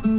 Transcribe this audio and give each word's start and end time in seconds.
Picture 0.00 0.16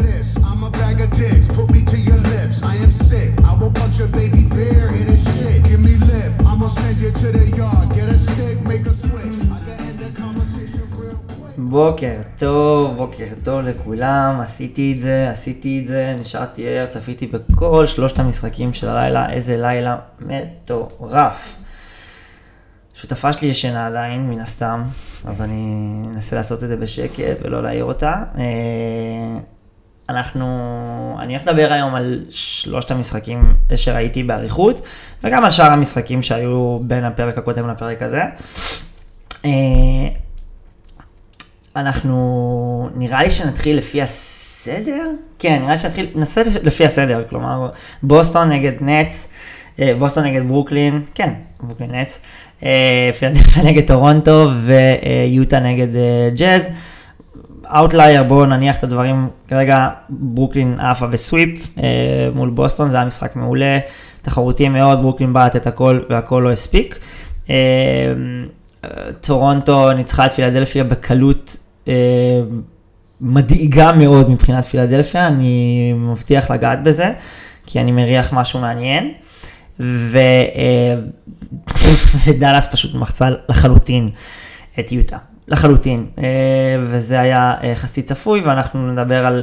this, 0.00 0.38
I'm 0.38 0.64
a 0.64 0.70
bag 0.70 1.02
of 1.02 1.10
dicks, 1.10 1.46
put 1.48 1.70
me 1.70 1.84
to 1.84 1.98
your 1.98 2.16
lips. 2.16 2.62
I 2.62 2.76
am 2.76 2.90
sick, 2.90 3.38
I 3.44 3.52
will 3.60 3.70
punch 3.70 4.00
a 4.00 4.06
baby 4.06 4.44
bear 4.44 4.88
in 4.88 5.06
his 5.12 5.22
shit. 5.36 5.64
Give 5.64 5.80
me 5.80 5.96
lip, 5.96 6.32
I'ma 6.46 6.68
send 6.68 6.98
you 6.98 7.10
to 7.10 7.32
the 7.32 7.46
yard. 7.58 7.94
Get 7.94 8.08
a 8.08 8.16
stick, 8.16 8.62
make 8.62 8.86
a 8.86 8.94
switch. 8.94 9.34
I 9.52 9.58
can 9.66 9.80
end 9.86 9.98
the 9.98 10.08
conversation 10.22 10.88
real 10.96 11.18
quick. 11.28 11.54
בוקר 11.58 12.20
טוב, 12.38 12.96
בוקר 12.96 13.26
טוב 13.44 13.60
לכולם, 13.60 14.40
עשיתי 14.40 14.92
את 14.96 15.00
זה, 15.00 15.30
עשיתי 15.30 15.80
את 15.82 15.88
זה, 15.88 16.16
נשארתי 16.20 16.68
ער, 16.68 16.86
צפיתי 16.86 17.26
בכל 17.26 17.86
שלושת 17.86 18.18
המשחקים 18.18 18.72
של 18.72 18.88
הלילה, 18.88 19.30
איזה 19.30 19.56
לילה 19.56 19.96
מטורף. 20.20 21.56
שותפה 23.00 23.32
שלי 23.32 23.48
ישנה 23.48 23.86
עדיין, 23.86 24.30
מן 24.30 24.40
הסתם, 24.40 24.82
אז 25.24 25.42
אני 25.42 26.02
אנסה 26.08 26.36
לעשות 26.36 26.64
את 26.64 26.68
זה 26.68 26.76
בשקט 26.76 27.36
ולא 27.42 27.62
להעיר 27.62 27.84
אותה. 27.84 28.22
אה, 28.38 28.44
אנחנו, 30.08 31.16
אני 31.20 31.36
הולך 31.36 31.48
לדבר 31.48 31.72
היום 31.72 31.94
על 31.94 32.24
שלושת 32.30 32.90
המשחקים 32.90 33.54
שראיתי 33.76 34.22
באריכות, 34.22 34.86
וגם 35.24 35.44
על 35.44 35.50
שאר 35.50 35.72
המשחקים 35.72 36.22
שהיו 36.22 36.78
בין 36.82 37.04
הפרק 37.04 37.38
הקודם 37.38 37.68
לפרק 37.68 38.02
הזה. 38.02 38.22
אה, 39.44 39.50
אנחנו, 41.76 42.90
נראה 42.94 43.22
לי 43.22 43.30
שנתחיל 43.30 43.76
לפי 43.76 44.02
הסדר? 44.02 45.10
כן, 45.38 45.58
נראה 45.60 45.72
לי 45.72 45.78
שנתחיל, 45.78 46.10
נעשה 46.14 46.42
לפי 46.62 46.84
הסדר, 46.84 47.24
כלומר, 47.28 47.70
בוסטון 48.02 48.48
נגד 48.48 48.82
נץ, 48.82 49.28
אה, 49.80 49.92
בוסטון 49.98 50.24
נגד 50.24 50.48
ברוקלין, 50.48 51.02
כן, 51.14 51.32
ברוקלין 51.60 51.94
נץ, 51.94 52.20
פילדלפיה 53.18 53.62
נגד 53.62 53.86
טורונטו 53.86 54.50
ויוטה 54.64 55.60
נגד 55.60 55.96
אה, 55.96 56.28
ג'אז. 56.34 56.68
outlier, 57.76 58.22
בואו 58.22 58.46
נניח 58.46 58.78
את 58.78 58.84
הדברים, 58.84 59.28
כרגע 59.48 59.88
ברוקלין 60.08 60.80
עפה 60.80 61.06
ב 61.06 61.18
sweep 61.18 61.76
מול 62.34 62.50
בוסטון, 62.50 62.90
זה 62.90 62.96
היה 62.96 63.06
משחק 63.06 63.36
מעולה, 63.36 63.78
תחרותי 64.22 64.68
מאוד, 64.68 65.00
ברוקלין 65.00 65.32
בעט 65.32 65.56
את 65.56 65.66
הכל 65.66 66.00
והכל 66.08 66.40
לא 66.44 66.52
הספיק. 66.52 66.98
טורונטו 69.20 69.92
ניצחה 69.92 70.26
את 70.26 70.32
פילדלפיה 70.32 70.84
בקלות 70.84 71.56
אה, 71.88 71.94
מדאיגה 73.20 73.92
מאוד 73.92 74.30
מבחינת 74.30 74.64
פילדלפיה, 74.64 75.26
אני 75.26 75.92
מבטיח 75.96 76.50
לגעת 76.50 76.82
בזה, 76.82 77.12
כי 77.66 77.80
אני 77.80 77.92
מריח 77.92 78.32
משהו 78.32 78.60
מעניין. 78.60 79.12
ו, 79.80 80.18
אה, 80.54 80.94
ודאלאס 82.26 82.72
פשוט 82.72 82.94
מחצה 82.94 83.28
לחלוטין 83.48 84.08
את 84.80 84.92
יוטה, 84.92 85.18
לחלוטין, 85.48 86.06
אה, 86.18 86.24
וזה 86.80 87.20
היה 87.20 87.54
יחסית 87.62 88.06
צפוי, 88.06 88.40
ואנחנו 88.40 88.92
נדבר 88.92 89.26
על, 89.26 89.42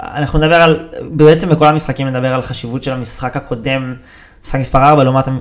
אנחנו 0.00 0.38
נדבר 0.38 0.56
על, 0.56 0.88
בעצם 1.10 1.48
בכל 1.48 1.66
המשחקים 1.66 2.08
נדבר 2.08 2.34
על 2.34 2.42
חשיבות 2.42 2.82
של 2.82 2.92
המשחק 2.92 3.36
הקודם. 3.36 3.94
משחק 4.44 4.60
מספר 4.60 4.78
4 4.78 5.04
לעומת, 5.04 5.28
אה, 5.28 5.32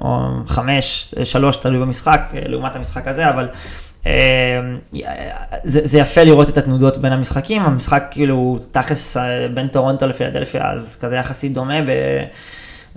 או 0.00 0.28
5, 0.46 1.14
3, 1.24 1.56
תלוי 1.56 1.80
במשחק, 1.80 2.20
אה, 2.34 2.40
לעומת 2.46 2.76
המשחק 2.76 3.08
הזה, 3.08 3.28
אבל 3.28 3.48
אה, 4.06 4.12
זה, 5.64 5.80
זה 5.84 5.98
יפה 5.98 6.24
לראות 6.24 6.48
את 6.48 6.58
התנודות 6.58 6.98
בין 6.98 7.12
המשחקים, 7.12 7.62
המשחק 7.62 8.08
כאילו 8.10 8.58
תכלס 8.70 9.16
בין 9.54 9.68
טורונטו 9.68 10.06
לפילדלפיה, 10.06 10.70
אז 10.70 10.98
כזה 11.00 11.16
יחסית 11.16 11.52
דומה 11.52 11.82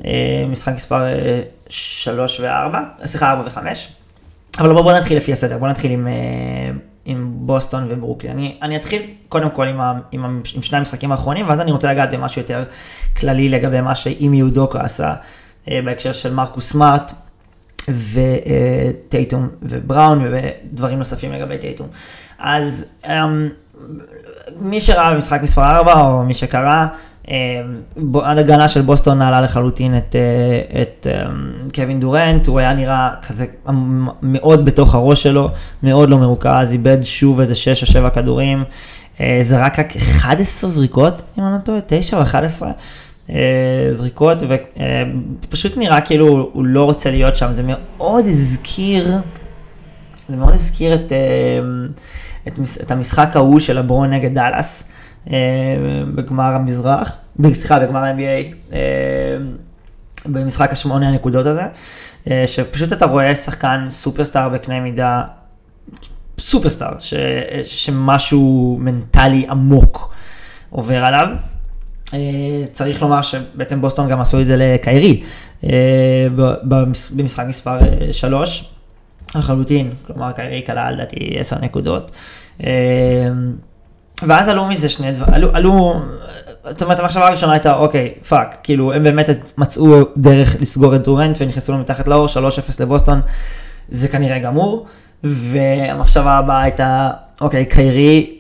במשחק 0.04 0.74
מספר 0.74 1.04
3 1.70 2.40
ו-4, 2.40 3.06
סליחה 3.06 3.32
4 3.32 3.42
ו-5. 3.42 3.58
אבל 4.60 4.72
בואו 4.72 4.84
בוא 4.84 4.94
נתחיל 4.94 5.18
לפי 5.18 5.34
הסדר, 5.34 5.58
בואו 5.58 5.72
נתחיל 5.72 5.92
עם, 5.92 6.08
עם 7.06 7.32
בוסטון 7.34 7.88
וברוקלין. 7.90 8.32
אני, 8.32 8.58
אני 8.62 8.76
אתחיל 8.76 9.02
קודם 9.30 9.50
כל 9.50 9.68
עם, 9.68 9.82
ה, 9.82 9.94
עם, 10.12 10.26
ה, 10.26 10.28
עם 10.28 10.62
שני 10.62 10.78
המשחקים 10.78 11.12
האחרונים, 11.12 11.50
ואז 11.50 11.60
אני 11.60 11.72
רוצה 11.72 11.92
לגעת 11.92 12.12
במשהו 12.12 12.42
יותר 12.42 12.64
כללי 13.18 13.50
לגבי 13.50 13.82
מה 13.82 13.96
שאימי 13.96 14.38
יודוקה 14.38 14.82
עשה 14.82 15.14
אה, 15.70 15.80
בהקשר 15.86 16.12
של 16.12 16.34
מרקוס 16.34 16.72
סמארט 16.72 17.12
וטייטום 17.90 19.44
אה, 19.44 19.48
ובראון 19.62 20.28
ודברים 20.32 21.00
נוספים 21.00 21.32
לגבי 21.32 21.58
טייטום. 21.58 21.88
אז 22.40 22.86
אה, 23.06 23.26
מי 24.60 24.82
שראה 24.82 25.14
במשחק 25.14 25.42
מספר 25.42 25.64
4 25.64 26.02
או 26.02 26.24
מי 26.24 26.34
שקרא, 26.34 26.88
ההגנה 28.16 28.70
של 28.70 28.82
בוסטון 28.82 29.20
נעלה 29.20 29.42
לחלוטין 29.42 29.98
את, 29.98 30.16
אה, 30.16 30.82
את 30.82 31.08
אה, 31.10 31.30
קווין 31.76 32.00
דורנט, 32.00 32.48
הוא 32.48 32.60
היה 32.60 32.74
נראה 32.74 33.10
כזה 33.28 33.46
מאוד 34.22 34.66
בתוך 34.66 34.96
הראש 34.96 35.24
שלו, 35.24 35.50
מאוד 35.84 36.10
לא 36.10 36.18
מרוכז, 36.18 36.72
איבד 36.72 36.98
שוב 37.04 37.40
איזה 37.40 37.56
6 37.56 37.82
או 37.82 37.88
7 37.88 38.10
כדורים, 38.10 38.64
אה, 39.22 39.40
זרק 39.42 39.80
רק 39.80 39.96
11 39.96 40.70
זריקות, 40.70 41.22
אם 41.38 41.44
אני 41.44 41.54
לא 41.54 41.58
טועה, 41.58 41.80
9 41.88 42.18
או 42.18 42.22
11 42.22 42.72
זריקות, 43.94 44.38
ופשוט 45.48 45.78
נראה 45.78 46.02
כאילו 46.02 46.50
הוא 46.54 46.66
לא 46.66 46.84
רוצה 46.84 47.12
להיות 47.12 47.36
שם, 47.36 47.54
זה 47.54 47.64
מאוד 47.66 48.26
הזכיר, 48.26 49.08
זה 50.30 50.36
מאוד 50.36 50.54
הזכיר 50.54 50.96
את, 50.96 51.12
את, 52.48 52.60
את 52.84 52.92
המשחק 52.92 53.30
ההוא 53.36 53.60
של 53.60 53.78
הברון 53.78 54.14
נגד 54.14 54.34
דאלאס. 54.34 54.90
אה, 55.28 55.36
בגמר 56.16 56.54
המזרח, 56.54 57.12
סליחה, 57.54 57.80
בגמר 57.80 58.00
ה-NBA, 58.00 58.74
אה, 58.74 58.80
במשחק 60.26 60.72
השמונה 60.72 61.10
הנקודות 61.10 61.46
הזה, 61.46 61.64
אה, 62.32 62.44
שפשוט 62.48 62.94
אתה 62.94 63.06
רואה 63.06 63.36
שחקן 63.36 63.86
סופרסטאר 63.90 64.50
בקנה 64.50 64.80
מידה, 64.80 65.24
סופרסטאר, 66.40 67.00
ש, 67.00 67.14
שמשהו 67.64 68.78
מנטלי 68.82 69.46
עמוק 69.50 70.14
עובר 70.70 71.06
עליו. 71.06 71.28
צריך 72.72 73.02
לומר 73.02 73.22
שבעצם 73.22 73.82
בוסטון 73.82 74.10
גם 74.10 74.22
עשו 74.22 74.42
את 74.42 74.48
זה 74.48 74.56
לקיירי 74.58 75.24
במשחק 76.64 77.46
מספר 77.48 77.78
3 78.12 78.70
לחלוטין, 79.36 79.92
כלומר 80.08 80.32
קיירי 80.32 80.64
כלל 80.66 80.94
לדעתי 80.94 81.36
10 81.40 81.56
נקודות. 81.62 82.12
ואז 84.28 84.48
עלו 84.48 84.66
מזה 84.66 84.90
שני 84.90 85.12
דברים, 85.12 85.34
עלו, 85.34 85.50
עלו, 85.54 86.02
זאת 86.70 86.82
אומרת 86.82 87.00
המחשבה 87.00 87.28
הראשונה 87.28 87.54
הייתה 87.54 87.76
אוקיי, 87.76 88.14
fuck, 88.30 88.58
כאילו 88.64 88.94
הם 88.94 89.04
באמת 89.04 89.30
מצאו 89.58 89.96
דרך 90.18 90.56
לסגור 90.60 90.96
את 90.96 91.04
דורנט 91.04 91.38
ונכנסו 91.40 91.72
לו 91.72 91.78
מתחת 91.78 92.08
לעור, 92.08 92.28
3-0 92.28 92.30
לבוסטון, 92.80 93.22
זה 93.90 94.08
כנראה 94.08 94.40
גמור, 94.40 94.86
והמחשבה 95.24 96.32
הבאה 96.32 96.62
הייתה, 96.62 97.10
אוקיי, 97.42 97.66
קיירי, 97.66 98.36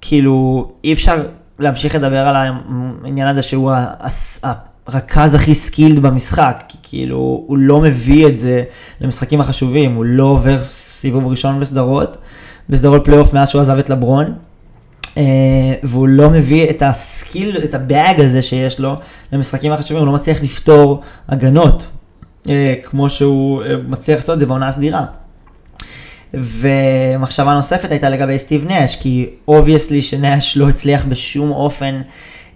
כאילו 0.00 0.68
אי 0.84 0.92
אפשר 0.92 1.14
להמשיך 1.58 1.94
לדבר 1.94 2.28
על 2.28 2.36
העניין 2.36 3.28
הזה 3.28 3.42
שהוא 3.42 3.72
הרכז 4.86 5.34
הכי 5.34 5.54
skilled 5.54 5.98
במשחק, 5.98 6.62
כי 6.68 6.78
כאילו 6.82 7.44
הוא 7.46 7.58
לא 7.58 7.80
מביא 7.80 8.26
את 8.26 8.38
זה 8.38 8.62
למשחקים 9.00 9.40
החשובים, 9.40 9.94
הוא 9.94 10.04
לא 10.04 10.24
עובר 10.24 10.58
סיבוב 10.62 11.26
ראשון 11.26 11.60
בסדרות, 11.60 12.16
בסדרות 12.68 13.04
פלייאוף 13.04 13.34
מאז 13.34 13.48
שהוא 13.48 13.62
עזב 13.62 13.78
את 13.78 13.90
לברון. 13.90 14.34
אה, 15.16 15.22
והוא 15.82 16.08
לא 16.08 16.30
מביא 16.30 16.70
את 16.70 16.82
ה 16.82 16.94
skill, 16.94 17.64
את 17.64 17.74
ה 17.74 17.85
bag 17.85 18.20
הזה 18.20 18.42
שיש 18.42 18.80
לו 18.80 18.96
למשחקים 19.32 19.72
החשובים, 19.72 20.02
הוא 20.02 20.06
לא 20.06 20.12
מצליח 20.12 20.42
לפתור 20.42 21.00
הגנות, 21.28 21.90
אה, 22.48 22.74
כמו 22.82 23.10
שהוא 23.10 23.62
אה, 23.62 23.76
מצליח 23.88 24.16
לעשות 24.16 24.34
את 24.34 24.40
זה 24.40 24.46
בעונה 24.46 24.68
הסדירה. 24.68 25.04
ומחשבה 26.34 27.54
נוספת 27.54 27.90
הייתה 27.90 28.10
לגבי 28.10 28.38
סטיב 28.38 28.64
נאש, 28.68 28.96
כי 28.96 29.26
obviously 29.48 30.02
שנאש 30.02 30.56
לא 30.56 30.68
הצליח 30.68 31.04
בשום 31.04 31.50
אופן 31.50 32.00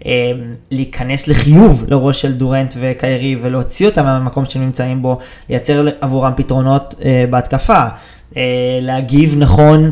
אה, 0.05 0.31
להיכנס 0.71 1.27
לחיוב 1.27 1.85
לראש 1.87 2.21
של 2.21 2.33
דורנט 2.33 2.73
וקיירי 2.79 3.35
ולהוציא 3.41 3.85
אותם 3.85 4.03
מהמקום 4.03 4.45
שהם 4.45 4.61
נמצאים 4.61 5.01
בו, 5.01 5.19
לייצר 5.49 5.87
עבורם 6.01 6.31
פתרונות 6.35 6.95
אה, 7.05 7.25
בהתקפה, 7.29 7.81
אה, 8.37 8.41
להגיב 8.81 9.35
נכון 9.37 9.91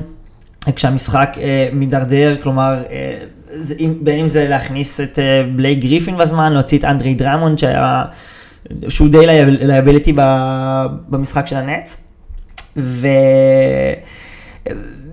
כשהמשחק 0.72 1.38
אה, 1.42 1.70
מידרדר, 1.74 2.36
כלומר, 2.44 2.84
אה, 2.90 3.18
זה, 3.50 3.76
בין 4.02 4.20
אם 4.20 4.28
זה 4.28 4.48
להכניס 4.48 5.02
את 5.02 5.20
אה, 5.20 5.44
בלייק 5.56 5.80
גריפין 5.80 6.18
בזמן, 6.18 6.54
להוציא 6.54 6.80
את 6.80 6.84
אנדרי 6.84 7.14
דרמונד, 7.14 7.60
שהיה, 7.60 8.06
שהוא 8.90 9.10
די 9.10 9.26
liability 9.48 10.14
במשחק 11.10 11.48
של 11.48 11.56
הנץ. 11.56 12.08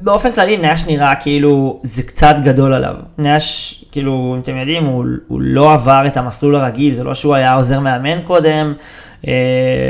ובאופן 0.03 0.33
כללי 0.33 0.57
נאש 0.57 0.87
נראה 0.87 1.15
כאילו 1.15 1.81
זה 1.83 2.03
קצת 2.03 2.37
גדול 2.45 2.75
עליו. 2.75 2.95
נאש, 3.19 3.85
כאילו, 3.93 4.35
אם 4.37 4.41
אתם 4.41 4.57
יודעים, 4.57 4.85
הוא, 4.85 5.05
הוא 5.29 5.41
לא 5.43 5.73
עבר 5.73 6.05
את 6.07 6.17
המסלול 6.17 6.57
הרגיל, 6.57 6.95
זה 6.95 7.05
לא 7.05 7.15
שהוא 7.15 7.35
היה 7.35 7.55
עוזר 7.55 7.81
מאמן 7.81 8.23
קודם, 8.23 8.75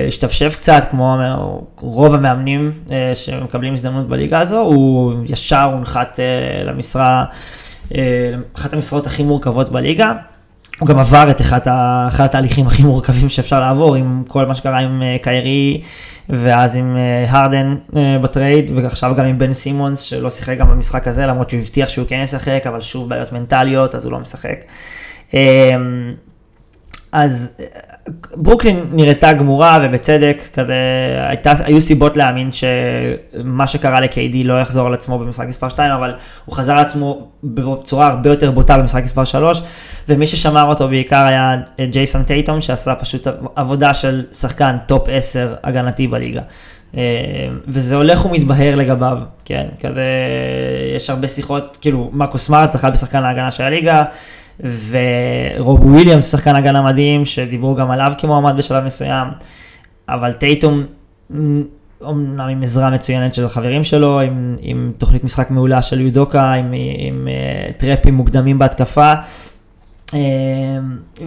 השתפשף 0.09 0.57
קצת, 0.57 0.87
כמו 0.91 1.17
רוב 1.81 2.15
המאמנים 2.15 2.73
אה, 2.91 3.15
שמקבלים 3.15 3.73
הזדמנות 3.73 4.09
בליגה 4.09 4.41
הזו, 4.41 4.61
הוא 4.61 5.15
ישר 5.29 5.63
הונחת 5.63 6.21
אה, 6.21 6.65
למשרה, 6.65 7.25
אחת 8.57 8.73
המשרות 8.73 9.07
הכי 9.07 9.23
מורכבות 9.23 9.73
בליגה. 9.73 10.13
הוא 10.81 10.89
גם 10.89 10.99
עבר 10.99 11.31
את 11.31 11.41
אחד, 11.41 11.69
ה, 11.69 12.09
אחד 12.09 12.25
התהליכים 12.25 12.67
הכי 12.67 12.83
מורכבים 12.83 13.29
שאפשר 13.29 13.61
לעבור 13.61 13.95
עם 13.95 14.23
כל 14.29 14.47
מה 14.47 14.55
שקרה 14.55 14.79
עם 14.79 15.03
קיירי 15.23 15.83
ואז 16.29 16.77
עם 16.77 16.97
אה, 16.97 17.25
הרדן 17.29 17.77
אה, 17.97 18.19
ב 18.19 18.26
trade, 18.26 18.71
ועכשיו 18.75 19.15
גם 19.17 19.25
עם 19.25 19.39
בן 19.39 19.53
סימונס, 19.53 20.01
שלא 20.01 20.31
שיחק 20.31 20.59
גם 20.59 20.69
במשחק 20.69 21.09
הזה, 21.09 21.27
למרות 21.27 21.51
שהוא 21.51 21.61
הבטיח 21.61 21.89
שהוא 21.89 22.07
כן 22.09 22.21
ישחק, 22.23 22.63
אבל 22.67 22.81
שוב 22.81 23.09
בעיות 23.09 23.33
מנטליות, 23.33 23.95
אז 23.95 24.05
הוא 24.05 24.13
לא 24.13 24.19
משחק. 24.19 24.65
אה, 25.35 25.77
אז 27.13 27.57
ברוקלין 28.37 28.85
נראתה 28.93 29.33
גמורה 29.33 29.79
ובצדק, 29.83 30.43
כזה, 30.55 30.75
הייתה, 31.29 31.53
היו 31.65 31.81
סיבות 31.81 32.17
להאמין 32.17 32.51
שמה 32.53 33.67
שקרה 33.67 34.01
ל-KD 34.01 34.37
לא 34.45 34.61
יחזור 34.61 34.87
על 34.87 34.95
עצמו 34.95 35.19
במשחק 35.19 35.47
מספר 35.49 35.69
2, 35.69 35.93
אבל 35.93 36.15
הוא 36.45 36.55
חזר 36.57 36.73
על 36.73 36.79
עצמו 36.79 37.29
בצורה 37.45 38.07
הרבה 38.07 38.31
יותר 38.31 38.51
בוטה 38.51 38.79
במשחק 38.79 39.05
מספר 39.05 39.25
3, 39.25 39.63
ומי 40.09 40.27
ששמר 40.27 40.65
אותו 40.65 40.89
בעיקר 40.89 41.25
היה 41.25 41.57
ג'ייסון 41.91 42.23
טייטום, 42.23 42.61
שעשה 42.61 42.95
פשוט 42.95 43.27
עבודה 43.57 43.95
של 43.95 44.25
שחקן 44.33 44.77
טופ 44.87 45.09
10 45.09 45.55
הגנתי 45.65 46.07
בליגה. 46.07 46.43
וזה 47.69 47.97
הולך 47.97 48.25
ומתבהר 48.25 48.77
לגביו, 48.77 49.19
כן, 49.45 49.67
כזה, 49.81 50.07
יש 50.97 51.11
הרבה 51.11 51.29
שיחות, 51.29 51.77
כאילו, 51.81 52.11
מרקוס 52.13 52.47
סמארט 52.47 52.73
זכה 52.73 52.91
בשחקן 52.91 53.25
ההגנה 53.25 53.51
של 53.51 53.65
הליגה, 53.65 54.05
ורוב 54.61 55.87
וויליאמס, 55.87 56.31
שחקן 56.31 56.57
הגנה 56.57 56.83
מדהים, 56.83 57.25
שדיברו 57.25 57.75
גם 57.75 57.91
עליו 57.91 58.13
כמועמד 58.19 58.57
בשלב 58.57 58.85
מסוים, 58.85 59.29
אבל 60.09 60.33
טייטום, 60.33 60.85
אומנם 62.01 62.49
עם 62.49 62.63
עזרה 62.63 62.91
מצוינת 62.91 63.35
של 63.35 63.49
חברים 63.49 63.85
שלו, 63.85 64.21
עם, 64.21 64.57
עם 64.61 64.93
תוכנית 64.99 65.25
משחק 65.25 65.51
מעולה 65.51 65.83
של 65.83 66.01
יודוקה, 66.01 66.53
עם, 66.53 66.65
עם, 66.65 66.73
עם 66.99 67.29
uh, 67.29 67.73
טראפים 67.73 68.15
מוקדמים 68.15 68.59
בהתקפה, 68.59 69.13
uh, 70.11 70.15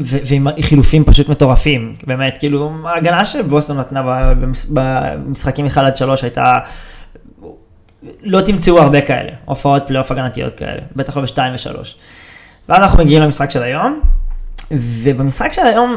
ועם 0.01 0.48
חילופים 0.62 1.04
פשוט 1.04 1.30
מטורפים, 1.30 1.95
באמת, 2.07 2.38
כאילו, 2.38 2.71
ההגנה 2.86 3.25
שבוסטון 3.25 3.80
נתנה 3.80 4.33
במשחקים 4.69 5.66
1 5.66 5.83
עד 5.83 5.98
3 5.98 6.24
הייתה... 6.24 6.54
לא 8.24 8.42
תמצאו 8.42 8.81
הרבה 8.81 9.01
כאלה, 9.01 9.31
הופעות 9.45 9.83
פלייאוף 9.88 10.12
הגנתיות 10.12 10.54
כאלה, 10.54 10.81
בטח 10.95 11.18
לא 11.18 11.24
ב-2 11.24 11.38
ו-3. 11.38 11.78
ואז 12.70 12.82
אנחנו 12.82 13.04
מגיעים 13.04 13.22
למשחק 13.22 13.52
של 13.52 13.64
היום, 13.64 14.02
ובמשחק 14.72 15.54
של 15.54 15.62
היום 15.62 15.96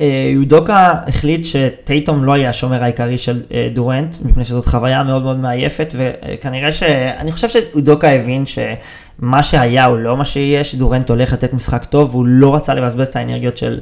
אה, 0.00 0.30
יודוקה 0.34 0.92
החליט 1.06 1.44
שטייטום 1.44 2.24
לא 2.24 2.36
יהיה 2.36 2.50
השומר 2.50 2.82
העיקרי 2.82 3.18
של 3.18 3.42
אה, 3.52 3.68
דורנט, 3.74 4.16
מפני 4.24 4.44
שזאת 4.44 4.66
חוויה 4.66 5.02
מאוד 5.02 5.22
מאוד 5.22 5.36
מעייפת, 5.36 5.94
וכנראה 5.96 6.72
ש... 6.72 6.82
אני 7.18 7.32
חושב 7.32 7.48
שיודוקה 7.48 8.10
הבין 8.10 8.44
שמה 8.46 9.42
שהיה 9.42 9.84
הוא 9.84 9.98
לא 9.98 10.16
מה 10.16 10.24
שיהיה, 10.24 10.64
שדורנט 10.64 11.10
הולך 11.10 11.32
לתת 11.32 11.52
משחק 11.52 11.84
טוב, 11.84 12.14
והוא 12.14 12.26
לא 12.26 12.54
רצה 12.54 12.74
לבזבז 12.74 13.08
את 13.08 13.16
האנרגיות 13.16 13.56
של 13.56 13.80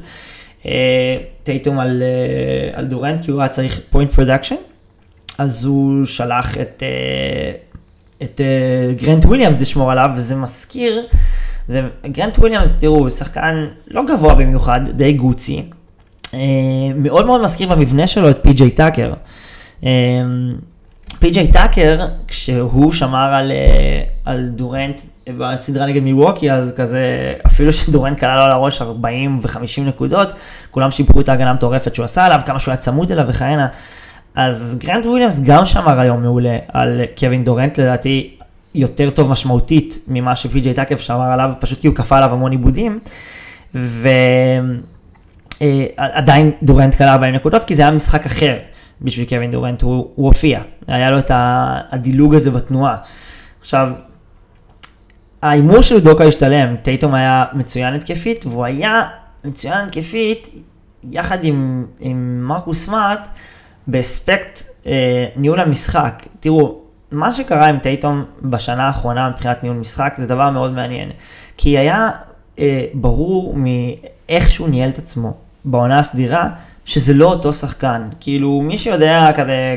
אה, 0.66 1.16
טייטום 1.42 1.78
על, 1.78 2.02
על 2.72 2.84
דורנט, 2.84 3.24
כי 3.24 3.30
הוא 3.30 3.40
היה 3.40 3.48
צריך 3.48 3.80
point 3.90 4.12
production, 4.12 4.56
אז 5.38 5.64
הוא 5.64 6.04
שלח 6.04 6.58
את, 6.58 6.82
את 8.22 8.40
גרנט 8.96 9.24
וויליאמס 9.24 9.60
לשמור 9.60 9.90
עליו, 9.90 10.10
וזה 10.16 10.36
מזכיר... 10.36 11.06
זה 11.68 11.80
גרנט 12.06 12.38
וויליאמס, 12.38 12.76
תראו, 12.80 12.98
הוא 12.98 13.08
שחקן 13.08 13.66
לא 13.88 14.02
גבוה 14.06 14.34
במיוחד, 14.34 14.80
די 14.88 15.12
גוצי. 15.12 15.62
אה, 16.34 16.38
מאוד 16.96 17.26
מאוד 17.26 17.44
מזכיר 17.44 17.68
במבנה 17.68 18.06
שלו 18.06 18.30
את 18.30 18.38
פי.ג'יי 18.42 18.70
טאקר. 18.70 19.12
אה, 19.84 19.90
פי.ג'יי 21.18 21.52
טאקר, 21.52 22.06
כשהוא 22.28 22.92
שמר 22.92 23.34
על, 23.34 23.52
אה, 23.52 24.02
על 24.24 24.48
דורנט 24.48 25.00
בסדרה 25.38 25.86
נגד 25.86 26.02
מילווקי, 26.02 26.52
אז 26.52 26.74
כזה, 26.76 27.34
אפילו 27.46 27.72
שדורנט 27.72 28.18
קלע 28.18 28.36
לו 28.36 28.42
על 28.42 28.50
הראש 28.50 28.82
40 28.82 29.40
ו-50 29.42 29.80
נקודות, 29.80 30.32
כולם 30.70 30.90
שיבחו 30.90 31.20
את 31.20 31.28
ההגנה 31.28 31.50
המטורפת 31.50 31.94
שהוא 31.94 32.04
עשה 32.04 32.24
עליו, 32.24 32.40
כמה 32.46 32.58
שהוא 32.58 32.72
היה 32.72 32.80
צמוד 32.80 33.12
אליו 33.12 33.24
וכהנה. 33.28 33.68
אז 34.34 34.78
גרנט 34.80 35.06
וויליאמס 35.06 35.40
גם 35.40 35.66
שמר 35.66 36.00
היום 36.00 36.22
מעולה 36.22 36.56
על 36.72 37.00
קווין 37.18 37.44
דורנט, 37.44 37.78
לדעתי 37.78 38.36
יותר 38.74 39.10
טוב 39.10 39.30
משמעותית 39.30 39.98
ממה 40.08 40.36
שפי.ג'יי 40.36 40.74
טאקב 40.74 40.96
שמר 40.96 41.32
עליו, 41.32 41.50
פשוט 41.60 41.80
כי 41.80 41.86
הוא 41.86 41.96
כפה 41.96 42.16
עליו 42.16 42.30
המון 42.32 42.52
עיבודים. 42.52 42.98
ועדיין 45.60 46.46
אה, 46.46 46.52
דורנט 46.62 46.94
קלע 46.94 47.12
40 47.12 47.34
נקודות, 47.34 47.64
כי 47.64 47.74
זה 47.74 47.82
היה 47.82 47.90
משחק 47.90 48.26
אחר 48.26 48.56
בשביל 49.00 49.28
קווין 49.28 49.50
דורנט, 49.50 49.82
הוא, 49.82 50.10
הוא 50.14 50.26
הופיע, 50.26 50.60
היה 50.86 51.10
לו 51.10 51.18
את 51.18 51.30
הדילוג 51.34 52.34
הזה 52.34 52.50
בתנועה. 52.50 52.96
עכשיו, 53.60 53.88
ההימור 55.42 55.82
של 55.82 56.00
דוקה 56.00 56.24
השתלם, 56.24 56.76
טייטום 56.76 57.14
היה 57.14 57.44
מצוין 57.52 57.94
התקפית, 57.94 58.46
והוא 58.46 58.64
היה 58.64 59.02
מצוין 59.44 59.86
התקפית 59.86 60.64
יחד 61.10 61.44
עם, 61.44 61.86
עם 62.00 62.44
מרקוס 62.48 62.84
סמארט 62.84 63.28
באספקט 63.86 64.62
אה, 64.86 65.26
ניהול 65.36 65.60
המשחק. 65.60 66.26
תראו, 66.40 66.83
מה 67.12 67.34
שקרה 67.34 67.66
עם 67.66 67.78
טייטום 67.78 68.24
בשנה 68.42 68.86
האחרונה 68.86 69.30
מבחינת 69.30 69.62
ניהול 69.62 69.78
משחק 69.78 70.14
זה 70.16 70.26
דבר 70.26 70.50
מאוד 70.50 70.72
מעניין. 70.72 71.10
כי 71.56 71.78
היה 71.78 72.10
אה, 72.58 72.84
ברור 72.94 73.54
מאיך 73.56 74.50
שהוא 74.50 74.68
ניהל 74.68 74.90
את 74.90 74.98
עצמו 74.98 75.34
בעונה 75.64 75.98
הסדירה, 75.98 76.48
שזה 76.84 77.14
לא 77.14 77.26
אותו 77.26 77.52
שחקן. 77.52 78.08
כאילו, 78.20 78.60
מי 78.62 78.78
שיודע 78.78 79.30
כזה, 79.34 79.76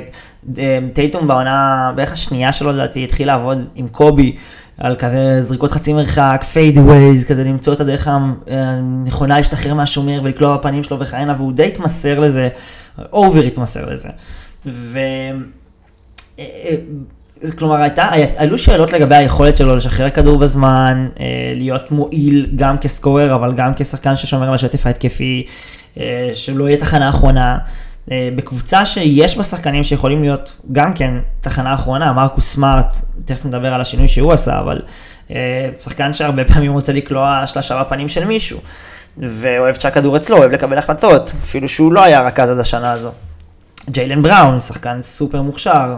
אה, 0.57 0.79
טייטום 0.93 1.27
בעונה, 1.27 1.91
בערך 1.95 2.11
השנייה 2.11 2.51
שלו 2.51 2.71
לדעתי, 2.71 3.03
התחיל 3.03 3.27
לעבוד 3.27 3.57
עם 3.75 3.87
קובי. 3.87 4.35
על 4.77 4.95
כזה 4.95 5.41
זריקות 5.41 5.71
חצי 5.71 5.93
מרחק, 5.93 6.43
fadeaways, 6.53 7.25
כזה 7.25 7.43
למצוא 7.43 7.73
את 7.73 7.79
הדרך 7.79 8.07
הנכונה 8.47 9.37
להשתחרר 9.37 9.73
מהשומר 9.73 10.21
ולקלוע 10.23 10.57
בפנים 10.57 10.83
שלו 10.83 10.99
וכהנה, 10.99 11.33
והוא 11.37 11.53
די 11.53 11.67
התמסר 11.67 12.19
לזה, 12.19 12.49
אובר 13.11 13.43
התמסר 13.43 13.89
לזה. 13.89 14.09
ו... 14.65 14.99
כלומר, 17.57 17.75
הייתה, 17.75 18.09
עלו 18.35 18.57
שאלות 18.57 18.93
לגבי 18.93 19.15
היכולת 19.15 19.57
שלו 19.57 19.75
לשחרר 19.75 20.09
כדור 20.09 20.37
בזמן, 20.37 21.07
אה, 21.19 21.25
להיות 21.55 21.91
מועיל 21.91 22.49
גם 22.55 22.77
כסקורר, 22.77 23.35
אבל 23.35 23.53
גם 23.53 23.71
כשחקן 23.75 24.15
ששומר 24.15 24.47
על 24.47 24.53
השטף 24.53 24.85
ההתקפי, 24.85 25.45
אה, 25.99 26.29
שלא 26.33 26.67
יהיה 26.67 26.77
תחנה 26.77 27.09
אחרונה. 27.09 27.57
אה, 28.11 28.29
בקבוצה 28.35 28.85
שיש 28.85 29.37
בה 29.37 29.43
שחקנים 29.43 29.83
שיכולים 29.83 30.21
להיות 30.21 30.61
גם 30.71 30.93
כן 30.93 31.13
תחנה 31.41 31.73
אחרונה, 31.73 32.13
מרקוס 32.13 32.53
סמארט, 32.53 32.95
תכף 33.25 33.45
נדבר 33.45 33.73
על 33.73 33.81
השינוי 33.81 34.07
שהוא 34.07 34.33
עשה, 34.33 34.59
אבל 34.59 34.81
שחקן 35.77 36.13
שהרבה 36.13 36.45
פעמים 36.45 36.71
רוצה 36.71 36.93
לקלוע 36.93 37.43
שלושה 37.45 37.83
בפנים 37.83 38.07
של 38.07 38.25
מישהו, 38.25 38.59
ואוהב 39.17 39.75
שהכדור 39.75 40.17
אצלו, 40.17 40.37
אוהב 40.37 40.51
לקבל 40.51 40.77
החלטות, 40.77 41.33
אפילו 41.41 41.67
שהוא 41.67 41.93
לא 41.93 42.03
היה 42.03 42.21
רכז 42.21 42.49
עד 42.49 42.59
השנה 42.59 42.91
הזו. 42.91 43.11
ג'יילן 43.89 44.21
בראון, 44.21 44.59
שחקן 44.59 45.01
סופר 45.01 45.41
מוכשר, 45.41 45.95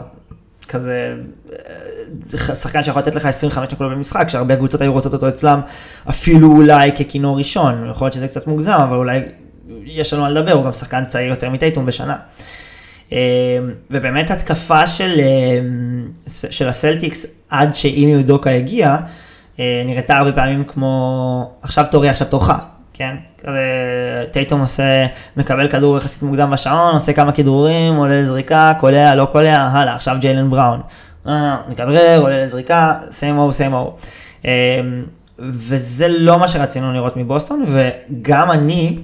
כזה, 0.70 1.16
אה, 1.52 2.56
שחקן 2.56 2.84
שיכול 2.84 3.02
לתת 3.02 3.16
לך 3.16 3.26
25 3.26 3.74
נקודות 3.74 3.92
במשחק, 3.92 4.30
שהרבה 4.30 4.56
קבוצות 4.56 4.82
היו 4.82 4.94
רוצות 4.94 5.14
אותו 5.14 5.30
אצלם, 5.30 5.62
אפילו 6.10 6.48
אולי 6.48 6.92
ככינור 6.92 7.38
ראשון, 7.38 7.90
יכול 7.92 8.06
להיות 8.06 8.14
שזה 8.14 8.28
קצת 8.28 8.48
מוגזם, 8.48 8.72
אבל 8.72 8.98
אולי 8.98 9.22
יש 9.84 10.14
לנו 10.14 10.22
מה 10.22 10.30
לדבר, 10.30 10.52
הוא 10.52 10.66
גם 10.66 10.74
שחקן 10.74 11.06
צעיר 11.06 11.30
יותר 11.30 11.50
מטייטום 11.50 11.86
בשנה. 11.86 12.16
אה, 13.12 13.18
ובאמת 13.92 14.32
התקפה 14.32 14.88
של, 14.88 15.20
אה, 15.20 15.60
של 16.28 16.70
הסלטיקס 16.70 17.26
עד 17.50 17.76
שאימי 17.76 18.12
יודוקה 18.12 18.50
הגיע, 18.50 18.98
נראתה 19.86 20.18
הרבה 20.18 20.32
פעמים 20.32 20.64
כמו 20.64 21.52
עכשיו 21.62 21.86
תורי, 21.92 22.10
עכשיו 22.10 22.28
תורך. 22.28 22.52
כן? 23.00 23.16
כזה 23.44 23.60
טייטום 24.32 24.62
עושה, 24.62 25.06
מקבל 25.38 25.68
כדור 25.68 25.98
יחסית 25.98 26.24
מוקדם 26.24 26.52
בשעון, 26.52 26.94
עושה 26.94 27.14
כמה 27.14 27.32
כדרורים, 27.32 27.96
עולה 27.96 28.22
לזריקה, 28.22 28.74
קולע, 28.80 29.16
לא 29.16 29.26
קולע, 29.26 29.58
הלאה, 29.58 29.96
עכשיו 29.96 30.18
ג'יילן 30.20 30.50
בראון. 30.50 30.82
אה, 31.28 31.58
מכדרר, 31.70 32.22
עולה 32.22 32.44
לזריקה, 32.44 33.00
סיימו, 33.12 33.54
סיימו. 33.54 33.96
אמ, 34.46 34.50
וזה 35.40 36.08
לא 36.08 36.40
מה 36.40 36.48
שרצינו 36.48 36.94
לראות 36.94 37.18
מבוסטון, 37.18 37.66
וגם 37.68 38.52
אני 38.52 38.98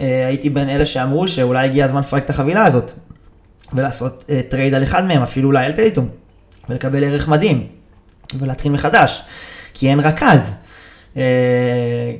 אה, 0.00 0.26
הייתי 0.26 0.50
בין 0.50 0.68
אלה 0.68 0.86
שאמרו 0.86 1.28
שאולי 1.28 1.64
הגיע 1.64 1.84
הזמן 1.84 2.00
לפרק 2.00 2.24
את 2.24 2.30
החבילה 2.30 2.64
הזאת, 2.64 2.92
ולעשות 3.72 4.24
אה, 4.30 4.40
trade 4.48 4.74
על 4.74 4.82
אחד 4.82 5.04
מהם, 5.04 5.22
אפילו 5.22 5.48
אולי 5.48 5.66
על 5.66 5.72
טייטום, 5.72 6.08
ולקבל 6.68 7.04
ערך 7.04 7.28
מדהים, 7.28 7.66
ולהתחיל 8.38 8.72
מחדש, 8.72 9.22
כי 9.74 9.90
אין 9.90 10.00
רכז. 10.00 10.69
אה, 11.16 11.22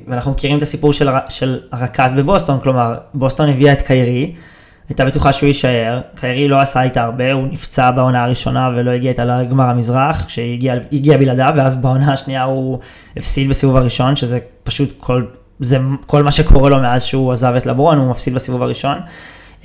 ואנחנו 0.07 0.31
מכירים 0.31 0.57
את 0.57 0.61
הסיפור 0.61 0.93
של, 0.93 1.09
של 1.29 1.59
הרכז 1.71 2.13
בבוסטון, 2.13 2.59
כלומר, 2.59 2.97
בוסטון 3.13 3.49
הביאה 3.49 3.73
את 3.73 3.81
קיירי, 3.81 4.35
הייתה 4.89 5.05
בטוחה 5.05 5.33
שהוא 5.33 5.47
יישאר, 5.47 6.01
קיירי 6.15 6.47
לא 6.47 6.57
עשה 6.57 6.81
איתה 6.83 7.03
הרבה, 7.03 7.31
הוא 7.31 7.47
נפצע 7.51 7.91
בעונה 7.91 8.23
הראשונה 8.23 8.69
ולא 8.75 8.91
הגיע 8.91 9.09
איתה 9.09 9.25
לגמר 9.25 9.63
המזרח, 9.63 10.25
כשהגיע 10.25 11.17
בלעדיו, 11.19 11.53
ואז 11.57 11.75
בעונה 11.75 12.13
השנייה 12.13 12.43
הוא 12.43 12.79
הפסיד 13.17 13.49
בסיבוב 13.49 13.75
הראשון, 13.75 14.15
שזה 14.15 14.39
פשוט 14.63 14.93
כל, 14.99 15.25
זה 15.59 15.77
כל 16.05 16.23
מה 16.23 16.31
שקורה 16.31 16.69
לו 16.69 16.79
מאז 16.79 17.03
שהוא 17.03 17.31
עזב 17.31 17.53
את 17.57 17.65
לברון, 17.65 17.97
הוא 17.97 18.11
מפסיד 18.11 18.33
בסיבוב 18.33 18.61
הראשון, 18.61 18.97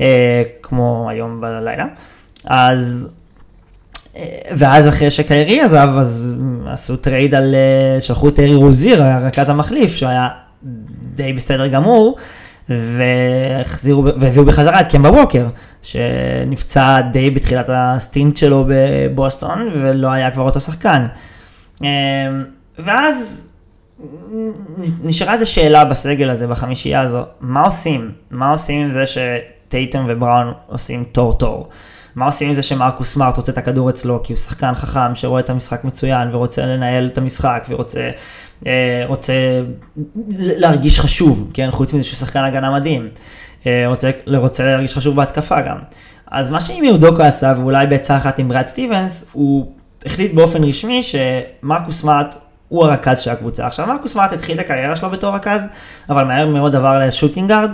אה, 0.01 0.43
כמו 0.63 1.07
היום 1.11 1.41
בלילה. 1.41 1.87
אז 2.47 3.09
ואז 4.57 4.89
אחרי 4.89 5.11
שקיירי 5.11 5.61
עזב, 5.61 5.89
אז 5.99 6.37
עשו 6.67 6.97
trade 6.97 7.35
על, 7.35 7.55
אה, 7.55 8.01
שלחו 8.01 8.29
את 8.29 8.41
טרי 8.41 8.55
רוזיר, 8.55 9.03
הרכז 9.03 9.49
המחליף, 9.49 9.95
שהיה 9.95 10.29
די 11.15 11.33
בסדר 11.33 11.67
גמור, 11.67 12.17
והחזירו, 12.69 14.05
והביאו 14.05 14.45
בחזרה 14.45 14.81
את 14.81 14.91
קמבה 14.91 15.11
ווקר, 15.11 15.47
שנפצע 15.83 17.01
די 17.01 17.31
בתחילת 17.31 17.67
ה 17.69 17.80
stint 17.80 18.37
שלו 18.37 18.65
בבוסטון, 18.69 19.69
ולא 19.75 20.09
היה 20.09 20.31
כבר 20.31 20.43
אותו 20.43 20.61
שחקן. 20.61 21.07
אמ, 21.83 21.87
ואז 22.79 23.49
נשארה 25.05 25.35
איזו 25.35 25.51
שאלה 25.51 25.85
בסגל 25.85 26.31
הזה, 26.31 26.47
בחמישייה 26.47 27.01
הזו, 27.01 27.23
מה 27.41 27.63
עושים? 27.63 28.11
מה 28.31 28.51
עושים 28.51 28.81
עם 28.81 28.95
זה 28.95 29.05
שטייטום 29.07 30.07
ובראון 30.09 30.53
עושים 30.67 31.05
תור-תור? 31.13 31.69
מה 32.17 32.25
עושים 32.25 32.49
עם 32.49 32.55
זה 32.55 32.63
שמרקוס 32.63 33.13
סמארט 33.13 33.37
רוצה 33.37 33.53
את 33.53 33.59
הכדור 33.59 33.91
אצלו, 33.91 34.21
כי 34.23 34.33
הוא 34.33 34.41
שחקן 34.41 34.75
חכם 34.75 35.15
שרואה 35.15 35.41
את 35.41 35.51
המשחק 35.51 35.85
מצוין 35.85 36.35
ורוצה 36.35 36.67
לנהל 36.67 37.07
את 37.13 37.19
המשחק 37.19 37.67
ורוצה 37.69 38.11
אה, 38.67 39.05
רוצה 39.07 39.33
להרגיש 40.37 41.01
חשוב, 41.01 41.51
כן? 41.55 41.71
חוץ 41.71 41.95
מזה 41.95 42.05
שהוא 42.05 42.17
שחקן 42.17 42.45
הגנה 42.45 42.75
מדהים. 42.75 43.09
אה, 43.67 43.85
רוצה, 43.87 44.11
רוצה 44.37 44.65
להרגיש 44.65 44.95
חשוב 44.95 45.17
בהתקפה 45.17 45.61
גם. 45.61 45.77
אז 46.31 46.51
מה 46.51 46.61
שאם 46.61 46.85
יהודוקו 46.85 47.23
עשה, 47.23 47.55
ואולי 47.57 47.87
בעצה 47.87 48.17
אחת 48.17 48.39
עם 48.39 48.49
ברד 48.49 48.67
סטיבנס, 48.67 49.25
הוא 49.33 49.73
החליט 50.07 50.35
באופן 50.35 50.65
רשמי 50.65 51.03
שמרקוס 51.03 52.01
סמארט 52.01 52.35
הוא 52.69 52.87
הרכז 52.87 53.19
של 53.19 53.31
הקבוצה. 53.31 53.67
עכשיו 53.67 53.87
מרקוס 53.87 54.13
סמארט 54.13 54.33
התחיל 54.33 54.61
את 54.61 54.65
הקריירה 54.65 54.97
שלו 54.97 55.11
בתור 55.11 55.35
רכז, 55.35 55.63
אבל 56.11 56.25
מהר 56.25 56.47
מאוד 56.47 56.77
עבר 56.77 56.99
ל 56.99 57.04
shooting 57.04 57.42
guard. 57.42 57.71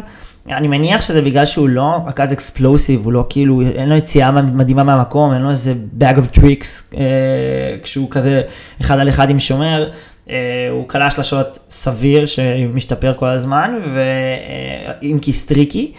אני 0.48 0.68
מניח 0.68 1.02
שזה 1.02 1.22
בגלל 1.22 1.46
שהוא 1.46 1.68
לא 1.68 1.98
רכז 2.06 2.32
explosive, 2.32 3.04
הוא 3.04 3.12
לא 3.12 3.26
כאילו, 3.28 3.60
אין 3.60 3.88
לו 3.88 3.96
יציאה 3.96 4.30
מדהימה 4.30 4.82
מהמקום, 4.82 5.32
אין 5.32 5.42
לו 5.42 5.50
איזה 5.50 5.74
bag 6.00 6.16
of 6.16 6.38
tricks, 6.38 6.96
אה, 6.96 7.76
כשהוא 7.82 8.10
כזה 8.10 8.42
אחד 8.80 8.98
על 8.98 9.08
אחד 9.08 9.30
עם 9.30 9.38
שומר, 9.38 9.90
אה, 10.30 10.36
הוא 10.70 10.88
קלע 10.88 11.10
שלשות 11.10 11.58
סביר 11.68 12.26
שמשתפר 12.26 13.14
כל 13.14 13.28
הזמן, 13.28 13.78
ואם 13.92 15.18
כי 15.22 15.32
streaky, 15.32 15.92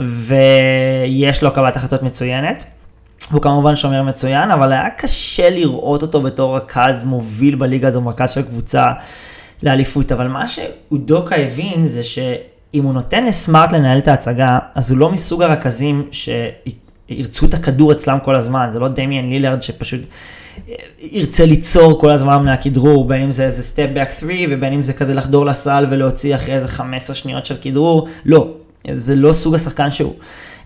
ויש 0.00 1.42
לו 1.42 1.54
קבלת 1.54 1.76
החלטות 1.76 2.02
מצוינת. 2.02 2.64
הוא 3.32 3.42
כמובן 3.42 3.76
שומר 3.76 4.02
מצוין, 4.02 4.50
אבל 4.50 4.72
היה 4.72 4.90
קשה 4.90 5.50
לראות 5.50 6.02
אותו 6.02 6.22
בתור 6.22 6.56
רכז 6.56 7.04
מוביל 7.04 7.54
בליגה 7.54 7.88
הזו, 7.88 8.06
רכז 8.06 8.30
של 8.30 8.42
קבוצה 8.42 8.92
לאליפות, 9.62 10.12
אבל 10.12 10.28
מה 10.28 10.48
שאודוקה 10.48 11.36
הבין 11.36 11.86
זה 11.86 12.02
שאם 12.72 12.84
הוא 12.84 12.94
נותן 12.94 13.26
לסמארט 13.26 13.72
לנהל 13.72 13.98
את 13.98 14.08
ההצגה, 14.08 14.58
אז 14.74 14.90
הוא 14.90 14.98
לא 14.98 15.10
מסוג 15.10 15.42
הרכזים 15.42 16.08
שירצו 16.12 17.46
את 17.46 17.54
הכדור 17.54 17.92
אצלם 17.92 18.18
כל 18.24 18.36
הזמן, 18.36 18.68
זה 18.72 18.78
לא 18.78 18.88
דמיאן 18.88 19.28
לילארד 19.28 19.62
שפשוט 19.62 20.00
אה, 20.68 20.74
ירצה 21.00 21.46
ליצור 21.46 22.00
כל 22.00 22.10
הזמן 22.10 22.44
מהכדרור, 22.44 23.08
בין 23.08 23.22
אם 23.22 23.32
זה 23.32 23.44
איזה 23.44 23.62
סטפ 23.62 23.88
באק 23.94 24.12
3 24.20 24.32
ובין 24.50 24.72
אם 24.72 24.82
זה 24.82 24.92
כזה 24.92 25.14
לחדור 25.14 25.46
לסל 25.46 25.86
ולהוציא 25.90 26.34
אחרי 26.34 26.54
איזה 26.54 26.68
15 26.68 27.16
שניות 27.16 27.46
של 27.46 27.56
כדרור, 27.62 28.08
לא, 28.24 28.48
זה 28.94 29.14
לא 29.14 29.32
סוג 29.32 29.54
השחקן 29.54 29.90
שהוא. 29.90 30.14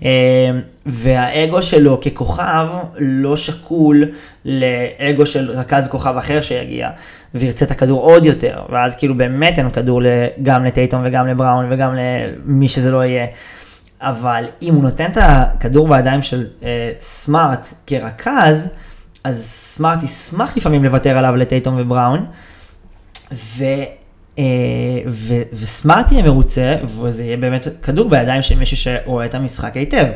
אה, 0.05 0.51
והאגו 0.87 1.63
שלו 1.63 2.01
ככוכב 2.01 2.69
לא 2.99 3.37
שקול 3.37 4.05
לאגו 4.45 5.27
של 5.27 5.51
רכז 5.51 5.89
כוכב 5.89 6.17
אחר 6.17 6.41
שיגיע 6.41 6.91
וירצה 7.35 7.65
את 7.65 7.71
הכדור 7.71 8.01
עוד 8.01 8.25
יותר, 8.25 8.63
ואז 8.69 8.97
כאילו 8.97 9.15
באמת 9.15 9.59
אין 9.59 9.71
כדור 9.71 10.01
גם 10.43 10.65
לטייטום 10.65 11.03
וגם 11.05 11.27
לבראון 11.27 11.67
וגם 11.73 11.95
למי 11.95 12.69
שזה 12.69 12.91
לא 12.91 13.05
יהיה. 13.05 13.27
אבל 14.01 14.45
אם 14.63 14.75
הוא 14.75 14.83
נותן 14.83 15.05
את 15.05 15.17
הכדור 15.21 15.89
בידיים 15.89 16.23
של 16.23 16.47
אה, 16.63 16.91
סמארט 17.01 17.67
כרכז, 17.87 18.75
אז 19.25 19.45
סמארט 19.47 20.03
ישמח 20.03 20.57
לפעמים 20.57 20.85
לוותר 20.85 21.19
עליו 21.19 21.37
לטייטום 21.37 21.75
ובראון. 21.79 22.27
ו... 23.33 23.65
אה, 24.39 24.45
ו- 25.07 25.43
וסמארט 25.53 26.13
יהיה 26.13 26.23
מרוצה, 26.23 26.77
וזה 26.85 27.25
יהיה 27.25 27.37
באמת 27.37 27.67
כדור 27.83 28.11
בידיים 28.11 28.43
של 28.43 28.59
מישהו 28.59 28.77
שרואה 28.77 29.27
את 29.27 29.35
המשחק 29.35 29.77
היטב. 29.77 30.07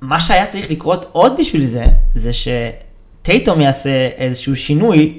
מה 0.00 0.20
שהיה 0.20 0.46
צריך 0.46 0.70
לקרות 0.70 1.10
עוד 1.12 1.32
בשביל 1.38 1.64
זה, 1.64 1.86
זה 2.14 2.30
שטייטום 2.32 3.60
יעשה 3.60 4.08
איזשהו 4.16 4.56
שינוי 4.56 5.18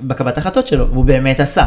בקבלת 0.00 0.38
החלטות 0.38 0.66
שלו, 0.66 0.90
והוא 0.90 1.04
באמת 1.04 1.40
עשה. 1.40 1.64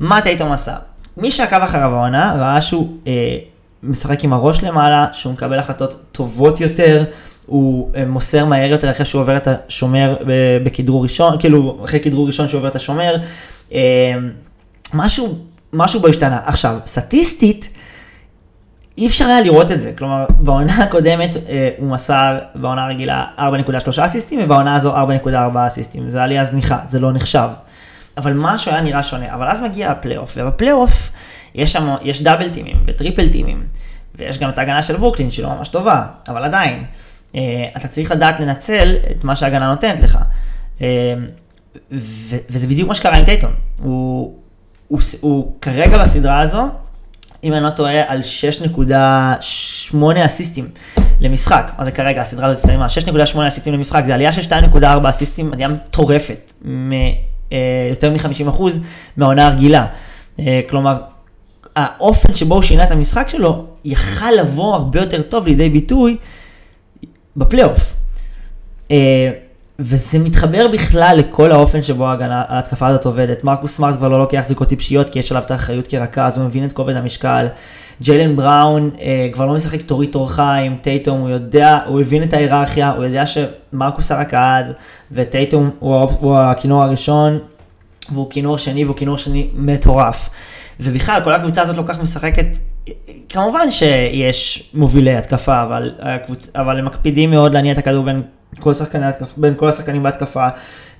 מה 0.00 0.20
טייטום 0.20 0.52
עשה? 0.52 0.76
מי 1.16 1.30
שעקב 1.30 1.56
אחריו 1.56 1.94
העונה 1.94 2.34
ראה 2.38 2.60
שהוא 2.60 2.96
אה, 3.06 3.38
משחק 3.82 4.24
עם 4.24 4.32
הראש 4.32 4.62
למעלה, 4.62 5.06
שהוא 5.12 5.32
מקבל 5.32 5.58
החלטות 5.58 6.00
טובות 6.12 6.60
יותר, 6.60 7.04
הוא 7.46 7.90
אה, 7.96 8.04
מוסר 8.06 8.44
מהר 8.44 8.70
יותר 8.70 8.90
אחרי 8.90 9.04
שהוא 9.04 9.22
עובר 9.22 9.36
את 9.36 9.48
השומר 9.48 10.16
בכדרור 10.64 11.02
ראשון, 11.02 11.40
כאילו 11.40 11.80
אחרי 11.84 12.00
כדרור 12.00 12.26
ראשון 12.26 12.48
שהוא 12.48 12.58
עובר 12.58 12.68
את 12.68 12.76
השומר. 12.76 13.16
אה, 13.72 14.14
משהו, 14.94 15.38
משהו 15.72 16.00
בו 16.00 16.08
השתנה. 16.08 16.40
עכשיו, 16.44 16.78
סטטיסטית, 16.86 17.68
אי 18.98 19.06
אפשר 19.06 19.24
היה 19.26 19.40
לראות 19.40 19.70
את 19.70 19.80
זה, 19.80 19.92
כלומר, 19.98 20.26
בעונה 20.38 20.84
הקודמת 20.84 21.30
אה, 21.48 21.70
הוא 21.78 21.90
מסר 21.90 22.38
בעונה 22.54 22.84
הרגילה 22.84 23.26
4.3 23.38 23.42
אסיסטים, 24.06 24.40
ובעונה 24.42 24.76
הזו 24.76 24.94
4.4 24.96 25.28
אסיסטים, 25.66 26.10
זה 26.10 26.22
עלייה 26.22 26.44
זניחה, 26.44 26.78
זה 26.90 27.00
לא 27.00 27.12
נחשב. 27.12 27.48
אבל 28.16 28.32
משהו 28.36 28.72
היה 28.72 28.80
נראה 28.80 29.02
שונה, 29.02 29.34
אבל 29.34 29.48
אז 29.48 29.62
מגיע 29.62 29.90
הפלייאוף, 29.90 30.34
ובפלייאוף 30.36 31.10
יש 31.54 31.76
יש 32.02 32.22
double 32.22 32.48
teamים 32.48 32.76
ו 32.86 32.92
triple 32.92 33.28
teamים, 33.28 33.62
ויש 34.14 34.38
גם 34.38 34.50
את 34.50 34.58
ההגנה 34.58 34.82
של 34.82 34.96
ברוקלין 34.96 35.30
שהיא 35.30 35.44
לא 35.44 35.54
ממש 35.54 35.68
טובה, 35.68 36.06
אבל 36.28 36.44
עדיין, 36.44 36.84
אה, 37.34 37.40
אתה 37.76 37.88
צריך 37.88 38.10
לדעת 38.10 38.40
לנצל 38.40 38.94
את 39.10 39.24
מה 39.24 39.36
שההגנה 39.36 39.70
נותנת 39.70 40.00
לך. 40.00 40.18
אה, 40.80 41.14
ו- 41.92 42.36
וזה 42.50 42.66
בדיוק 42.66 42.88
מה 42.88 42.94
שקרה 42.94 43.16
עם 43.16 43.24
טייטון, 43.24 43.52
הוא, 43.82 44.41
הוא, 44.92 45.00
הוא 45.20 45.52
כרגע 45.60 45.98
בסדרה 45.98 46.40
הזו, 46.40 46.62
אם 47.44 47.52
אני 47.52 47.62
לא 47.62 47.70
טועה, 47.70 48.12
על 48.12 48.20
6.8 49.92 49.96
אסיסטים 50.26 50.68
למשחק. 51.20 51.72
מה 51.78 51.84
זה 51.84 51.90
כרגע, 51.90 52.20
הסדרה 52.20 52.46
הזאת 52.46 52.58
הסתיימה, 52.58 52.86
6.8 52.86 53.48
אסיסטים 53.48 53.74
למשחק, 53.74 54.02
זה 54.06 54.14
עלייה 54.14 54.32
של 54.32 54.54
2.4 54.72 55.10
אסיסטים, 55.10 55.52
עלייה 55.52 55.68
מטורפת, 55.68 56.52
אה, 57.52 58.10
מ-50% 58.10 58.62
מהעונה 59.16 59.46
הרגילה. 59.46 59.86
אה, 60.38 60.60
כלומר, 60.70 61.00
האופן 61.76 62.34
שבו 62.34 62.54
הוא 62.54 62.62
שינה 62.62 62.84
את 62.84 62.90
המשחק 62.90 63.28
שלו, 63.28 63.66
יכל 63.84 64.30
לבוא 64.30 64.74
הרבה 64.74 65.00
יותר 65.00 65.22
טוב 65.22 65.46
לידי 65.46 65.70
ביטוי 65.70 66.16
בפלייאוף. 67.36 67.94
אה, 69.80 69.84
וזה 69.84 70.18
מתחבר 70.18 70.66
בכלל 70.72 71.16
לכל 71.18 71.52
האופן 71.52 71.82
שבו 71.82 72.06
ההגנה, 72.06 72.44
ההתקפה 72.48 72.86
הזאת 72.86 73.04
עובדת. 73.04 73.44
מרקוס 73.44 73.76
סמארט 73.76 73.96
כבר 73.96 74.08
לא 74.08 74.18
לוקח 74.18 74.42
זיקות 74.46 74.68
טיפשיות 74.68 75.10
כי 75.10 75.18
יש 75.18 75.32
עליו 75.32 75.42
את 75.42 75.50
האחריות 75.50 75.86
כרכז, 75.86 76.38
הוא 76.38 76.46
מבין 76.46 76.64
את 76.64 76.72
כובד 76.72 76.96
המשקל. 76.96 77.46
ג'יילן 78.02 78.36
בראון 78.36 78.90
אה, 79.00 79.26
כבר 79.32 79.46
לא 79.46 79.54
משחק 79.54 79.82
תורי 79.82 80.06
תורך 80.06 80.38
עם 80.38 80.76
טייטום, 80.82 81.20
הוא 81.20 81.28
יודע, 81.28 81.78
הוא 81.86 82.00
הבין 82.00 82.22
את 82.22 82.32
ההיררכיה, 82.32 82.90
הוא 82.90 83.04
יודע 83.04 83.24
שמרקוס 83.26 84.12
הרכז 84.12 84.72
וטייטום 85.12 85.70
הוא, 85.78 85.96
הוא 85.96 86.38
הכינור 86.38 86.82
הראשון, 86.82 87.38
והוא 88.12 88.30
כינור 88.30 88.58
שני 88.58 88.84
והוא 88.84 88.96
כינור 88.96 89.18
שני 89.18 89.50
מטורף. 89.54 90.30
ובכלל 90.80 91.20
כל 91.24 91.34
הקבוצה 91.34 91.62
הזאת 91.62 91.76
לא 91.76 91.82
כך 91.86 92.00
משחקת, 92.00 92.46
כמובן 93.28 93.70
שיש 93.70 94.70
מובילי 94.74 95.16
התקפה, 95.16 95.62
אבל, 95.62 95.94
הקבוצ... 95.98 96.50
אבל 96.56 96.78
הם 96.78 96.84
מקפידים 96.84 97.30
מאוד 97.30 97.54
להניע 97.54 97.72
את 97.72 97.78
הכדור 97.78 98.04
בין 98.04 98.22
כל, 98.60 98.74
שחקני 98.74 99.06
התקפה, 99.06 99.32
בין 99.36 99.54
כל 99.56 99.68
השחקנים 99.68 100.02
בהתקפה. 100.02 100.48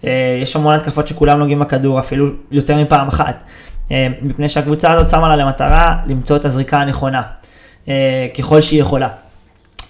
אה, 0.04 0.38
יש 0.42 0.56
המון 0.56 0.74
התקפות 0.74 1.08
שכולם 1.08 1.38
נוגעים 1.38 1.58
בכדור, 1.58 2.00
אפילו 2.00 2.26
יותר 2.50 2.76
מפעם 2.76 3.08
אחת. 3.08 3.44
אה, 3.90 4.06
מפני 4.22 4.48
שהקבוצה 4.48 4.92
הזאת 4.92 5.08
שמה 5.08 5.28
לה 5.28 5.36
למטרה 5.36 5.98
למצוא 6.06 6.36
את 6.36 6.44
הזריקה 6.44 6.80
הנכונה, 6.80 7.22
אה, 7.88 8.26
ככל 8.38 8.60
שהיא 8.60 8.80
יכולה. 8.80 9.08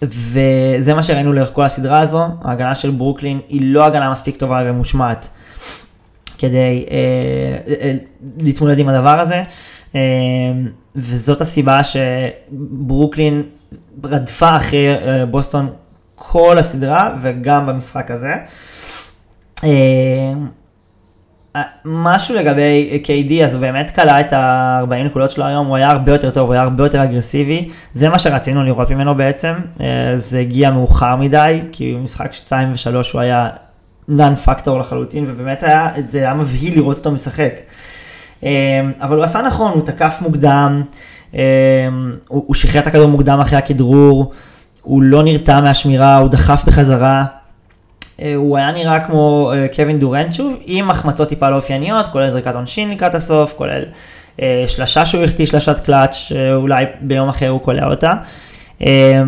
וזה 0.02 0.95
מה 0.95 1.02
שראינו 1.02 1.33
לאורך 1.33 1.50
כל 1.52 1.62
הסדרה 1.62 2.00
הזו, 2.00 2.28
ההגנה 2.42 2.75
של 2.75 2.90
ברוקלין 2.90 3.40
היא 3.49 3.61
לא 3.75 3.85
הגנה 3.85 4.12
מספיק 4.12 4.37
טובה 4.37 4.62
ומושמעת 4.66 5.28
כדי 6.38 6.87
אה, 6.90 7.97
להתמודד 8.38 8.78
עם 8.78 8.88
הדבר 8.88 9.21
הזה, 9.21 9.42
אה, 9.95 10.00
וזאת 10.97 11.40
הסיבה 11.40 11.81
שברוקלין 11.85 13.42
רדפה 14.04 14.57
אחרי 14.57 14.95
אה, 14.95 15.26
בוסטון 15.26 15.69
כל 16.29 16.59
הסדרה 16.59 17.14
וגם 17.23 17.67
במשחק 17.67 18.11
הזה. 18.11 18.35
אה, 19.64 21.62
משהו 21.85 22.35
לגבי 22.35 23.02
KD, 23.05 23.45
אז 23.45 23.55
הוא 23.55 23.61
באמת 23.61 23.91
קלע 23.91 24.21
את 24.21 24.33
ה-40 24.33 24.95
נקודות 24.95 25.31
שלו 25.31 25.45
היום, 25.45 25.67
הוא 25.67 25.76
היה 25.76 25.91
הרבה 25.91 26.12
יותר 26.12 26.31
טוב, 26.31 26.47
הוא 26.47 26.55
היה 26.55 26.62
הרבה 26.62 26.85
יותר 26.85 27.02
אגרסיבי, 27.02 27.69
זה 27.93 28.09
מה 28.09 28.19
שרצינו 28.19 28.64
לראות 28.64 28.91
ממנו 28.91 29.14
בעצם, 29.14 29.52
אה, 29.81 30.14
זה 30.17 30.38
הגיע 30.38 30.71
מאוחר 30.71 31.17
מדי, 31.17 31.61
כי 31.73 31.95
במשחק 31.95 32.33
2 32.33 32.73
ו-3 32.73 32.97
הוא 33.12 33.21
היה 33.21 33.49
נאן 34.09 34.35
פקטור 34.35 34.79
לחלוטין, 34.79 35.25
ובאמת 35.29 35.62
היה, 35.62 35.88
זה 36.11 36.19
היה 36.19 36.35
מבהיל 36.35 36.75
לראות 36.75 36.99
אותו 36.99 37.11
משחק. 37.11 37.52
אה, 38.45 38.50
אבל 39.00 39.17
הוא 39.17 39.25
עשה 39.25 39.43
נכון, 39.43 39.73
הוא 39.73 39.83
תקף 39.87 40.19
מוקדם, 40.21 40.83
הוא 42.29 42.55
שחרר 42.55 42.81
את 42.81 42.87
הכדור 42.87 43.09
מוקדם 43.09 43.41
אחרי 43.41 43.59
הכדרור, 43.59 44.33
הוא 44.83 45.03
לא 45.03 45.23
נרתע 45.23 45.61
מהשמירה, 45.61 46.17
הוא 46.17 46.29
דחף 46.29 46.65
בחזרה. 46.67 47.25
אה, 48.23 48.35
הוא 48.35 48.57
היה 48.57 48.73
נראה 48.73 49.01
כמו 49.01 49.53
אה, 49.55 49.67
קווין 49.77 49.99
דורנט 49.99 50.35
שוב, 50.35 50.57
עם 50.65 50.91
החמצות 50.91 51.29
טיפה 51.29 51.51
לא 51.51 51.57
אופייניות, 51.57 52.07
כולל 52.07 52.31
זריקת 52.31 52.55
עונשין 52.55 52.91
לקראת 52.91 53.15
הסוף, 53.15 53.55
כולל 53.57 53.83
אה, 54.41 54.65
שלשה 54.67 55.07
שהוא 55.07 55.25
החטיא, 55.25 55.47
שלשת 55.47 55.81
קלאץ', 55.85 56.15
שאולי 56.15 56.85
ביום 57.01 57.29
אחר 57.29 57.49
הוא 57.49 57.61
קולע 57.61 57.87
אותה. 57.87 58.12
אה, 58.83 59.23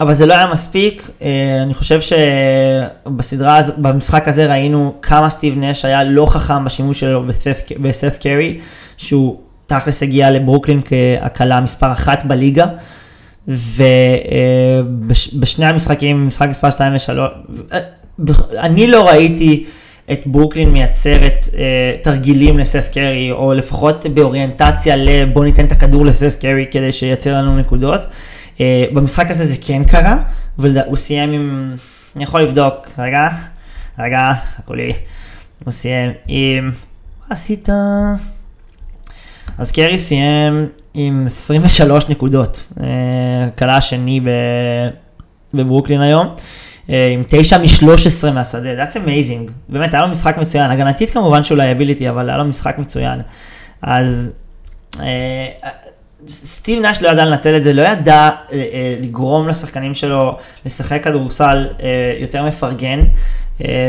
אבל 0.00 0.14
זה 0.14 0.26
לא 0.26 0.34
היה 0.34 0.46
מספיק, 0.46 1.10
אה, 1.22 1.28
אני 1.62 1.74
חושב 1.74 2.00
שבסדרה, 2.00 3.60
במשחק 3.78 4.28
הזה 4.28 4.46
ראינו 4.46 4.94
כמה 5.02 5.30
סטיב 5.30 5.58
נש 5.58 5.84
היה 5.84 6.04
לא 6.04 6.26
חכם 6.26 6.64
בשימוש 6.64 7.00
שלו 7.00 7.26
בסף, 7.26 7.62
בסף 7.80 8.18
קרי, 8.22 8.60
שהוא 8.96 9.40
תכלס 9.66 10.02
הגיע 10.02 10.30
לברוקלין 10.30 10.80
כהקלה 10.84 11.60
מספר 11.60 11.92
אחת 11.92 12.24
בליגה, 12.24 12.66
ובשני 13.48 14.06
המשחקים, 15.66 16.26
משחק 16.26 16.48
מספר 16.48 16.70
2 16.70 16.92
ו-3, 16.92 17.10
אני 18.58 18.86
לא 18.86 19.08
ראיתי 19.08 19.66
את 20.12 20.26
ברוקלין 20.26 20.70
מייצרת 20.70 21.48
אה, 21.58 21.96
תרגילים 22.02 22.58
לסף 22.58 22.88
קרי, 22.92 23.30
או 23.32 23.52
לפחות 23.52 24.06
באוריינטציה 24.14 24.96
לבוא 24.96 25.44
ניתן 25.44 25.64
את 25.64 25.72
הכדור 25.72 26.06
לסף 26.06 26.40
קרי 26.40 26.66
כדי 26.70 26.92
שייצר 26.92 27.36
לנו 27.36 27.58
נקודות. 27.58 28.00
אה, 28.60 28.84
במשחק 28.92 29.30
הזה 29.30 29.44
זה 29.44 29.56
כן 29.60 29.84
קרה, 29.84 30.22
והוא 30.58 30.96
סיים 30.96 31.32
עם, 31.32 31.76
אני 32.16 32.24
יכול 32.24 32.42
לבדוק, 32.42 32.88
רגע, 32.98 33.28
רגע, 33.98 34.32
חכו 34.56 34.74
לי, 34.74 34.92
הוא 35.64 35.72
סיים 35.72 36.12
עם, 36.26 36.66
מה 36.66 36.72
עשית? 37.30 37.68
אז 39.58 39.72
קרי 39.72 39.98
סיים 39.98 40.66
עם 40.94 41.26
23 41.26 42.08
נקודות, 42.08 42.66
אה, 42.80 42.86
קלע 43.58 43.76
השני 43.76 44.20
ב- 44.20 44.88
בברוקלין 45.54 46.00
היום, 46.00 46.26
אה, 46.90 47.08
עם 47.12 47.22
9 47.28 47.58
מ-13 47.58 48.30
מהשדה, 48.34 48.84
that's 48.84 48.92
amazing, 48.94 49.50
באמת 49.68 49.94
היה 49.94 50.02
לו 50.02 50.08
משחק 50.08 50.36
מצוין, 50.38 50.70
הגנתית 50.70 51.10
כמובן 51.10 51.44
שהוא 51.44 51.58
liability, 51.58 52.08
אבל 52.08 52.28
היה 52.28 52.38
לו 52.38 52.44
משחק 52.44 52.78
מצוין, 52.78 53.20
אז 53.82 54.32
אה, 55.00 55.46
סטיב 56.28 56.84
נש 56.84 57.02
לא 57.02 57.08
ידע 57.08 57.24
לנצל 57.24 57.56
את 57.56 57.62
זה, 57.62 57.72
לא 57.72 57.82
ידע 57.82 58.14
אה, 58.14 58.30
אה, 58.52 58.96
לגרום 59.00 59.48
לשחקנים 59.48 59.94
שלו 59.94 60.36
לשחק 60.66 61.04
כדורסל 61.04 61.68
אה, 61.82 61.88
יותר 62.20 62.42
מפרגן. 62.42 63.00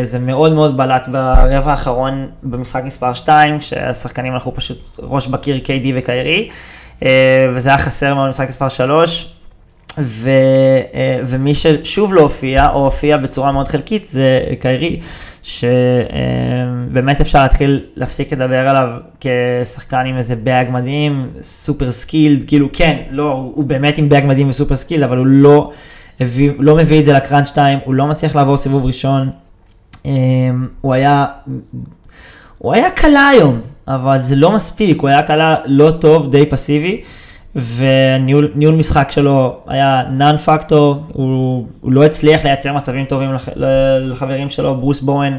זה 0.04 0.20
מאוד 0.20 0.54
מאוד 0.54 0.78
בלט 0.78 1.08
ברבע 1.08 1.72
האחרון 1.72 2.28
במשחק 2.44 2.84
מספר 2.84 3.14
2, 3.14 3.62
שהשחקנים 3.62 4.34
הלכו 4.34 4.54
פשוט 4.56 4.78
ראש 5.00 5.28
בקיר 5.28 5.62
KD 5.66 5.88
וקיירי, 5.96 6.50
וזה 7.54 7.70
היה 7.70 7.78
חסר 7.78 8.14
מאוד 8.14 8.26
במשחק 8.26 8.50
מספר 8.50 8.70
3. 8.70 9.34
ו, 9.98 10.30
אה, 10.94 11.20
ומי 11.26 11.56
ששוב 11.56 12.14
לא 12.14 12.22
הופיע, 12.22 12.70
או 12.70 12.86
הופיע 12.86 13.18
בצורה 13.18 13.52
מאוד 13.52 13.68
חלקית, 13.68 14.08
זה 14.08 14.40
קיירי, 14.60 15.00
שבאמת 15.44 17.22
אפשר 17.22 17.44
להתחיל 17.44 17.82
להפסיק 17.96 18.34
לדבר 18.34 18.68
עליו 18.68 18.90
כשחקן 19.20 20.06
עם 20.06 20.18
איזה 20.18 20.36
bag 20.36 20.68
מדהים, 20.72 21.30
super 21.42 21.92
skilled, 21.92 22.44
כאילו 22.48 22.70
כן, 22.74 23.02
לא, 23.10 23.52
הוא 23.56 23.64
באמת 23.64 23.98
עם 23.98 24.10
bag 24.10 24.26
מדהים 24.26 24.50
ו 24.50 24.54
super 24.54 24.76
skilled, 24.76 25.04
אבל 25.04 25.18
הוא 25.18 25.26
לא, 25.26 25.72
הביא, 26.20 26.52
לא 26.60 26.76
מביא 26.76 27.00
את 27.00 27.06
זה 27.06 27.14
ל 27.14 27.19
crunch 27.19 27.48
2, 27.48 27.80
הוא 27.86 27.94
לא 27.94 28.08
מצליח 28.08 28.36
לעבור 28.36 28.58
סיבוב 28.58 28.86
ראשון, 28.86 29.30
אה, 30.06 30.12
הוא 30.82 30.94
היה, 30.94 31.26
הוא 32.58 32.74
היה 32.74 32.92
קלע 32.92 33.28
היום, 33.28 33.62
אבל 33.88 34.20
זה 34.20 34.36
לא 34.36 34.52
מספיק, 34.52 35.02
הוא 35.02 35.10
היה 35.10 35.24
קלע 35.24 35.56
לא 35.66 35.92
טוב, 36.00 36.32
די 36.32 36.46
פסיבי. 36.46 37.02
וניהול 37.56 38.52
ניהול 38.56 38.76
משחק 38.76 39.12
שלו 39.12 39.58
היה 39.68 40.04
non 40.12 40.38
factor, 40.38 41.04
הוא, 41.14 41.68
הוא 41.82 41.92
לא 41.92 42.04
הצליח 42.04 42.44
לייצר 42.44 42.74
מצבים 42.74 43.06
טובים 43.06 43.34
לח, 43.34 43.50
לחברים 44.00 44.50
שלו, 44.50 44.76
ברוס 44.76 45.02
בואן, 45.02 45.38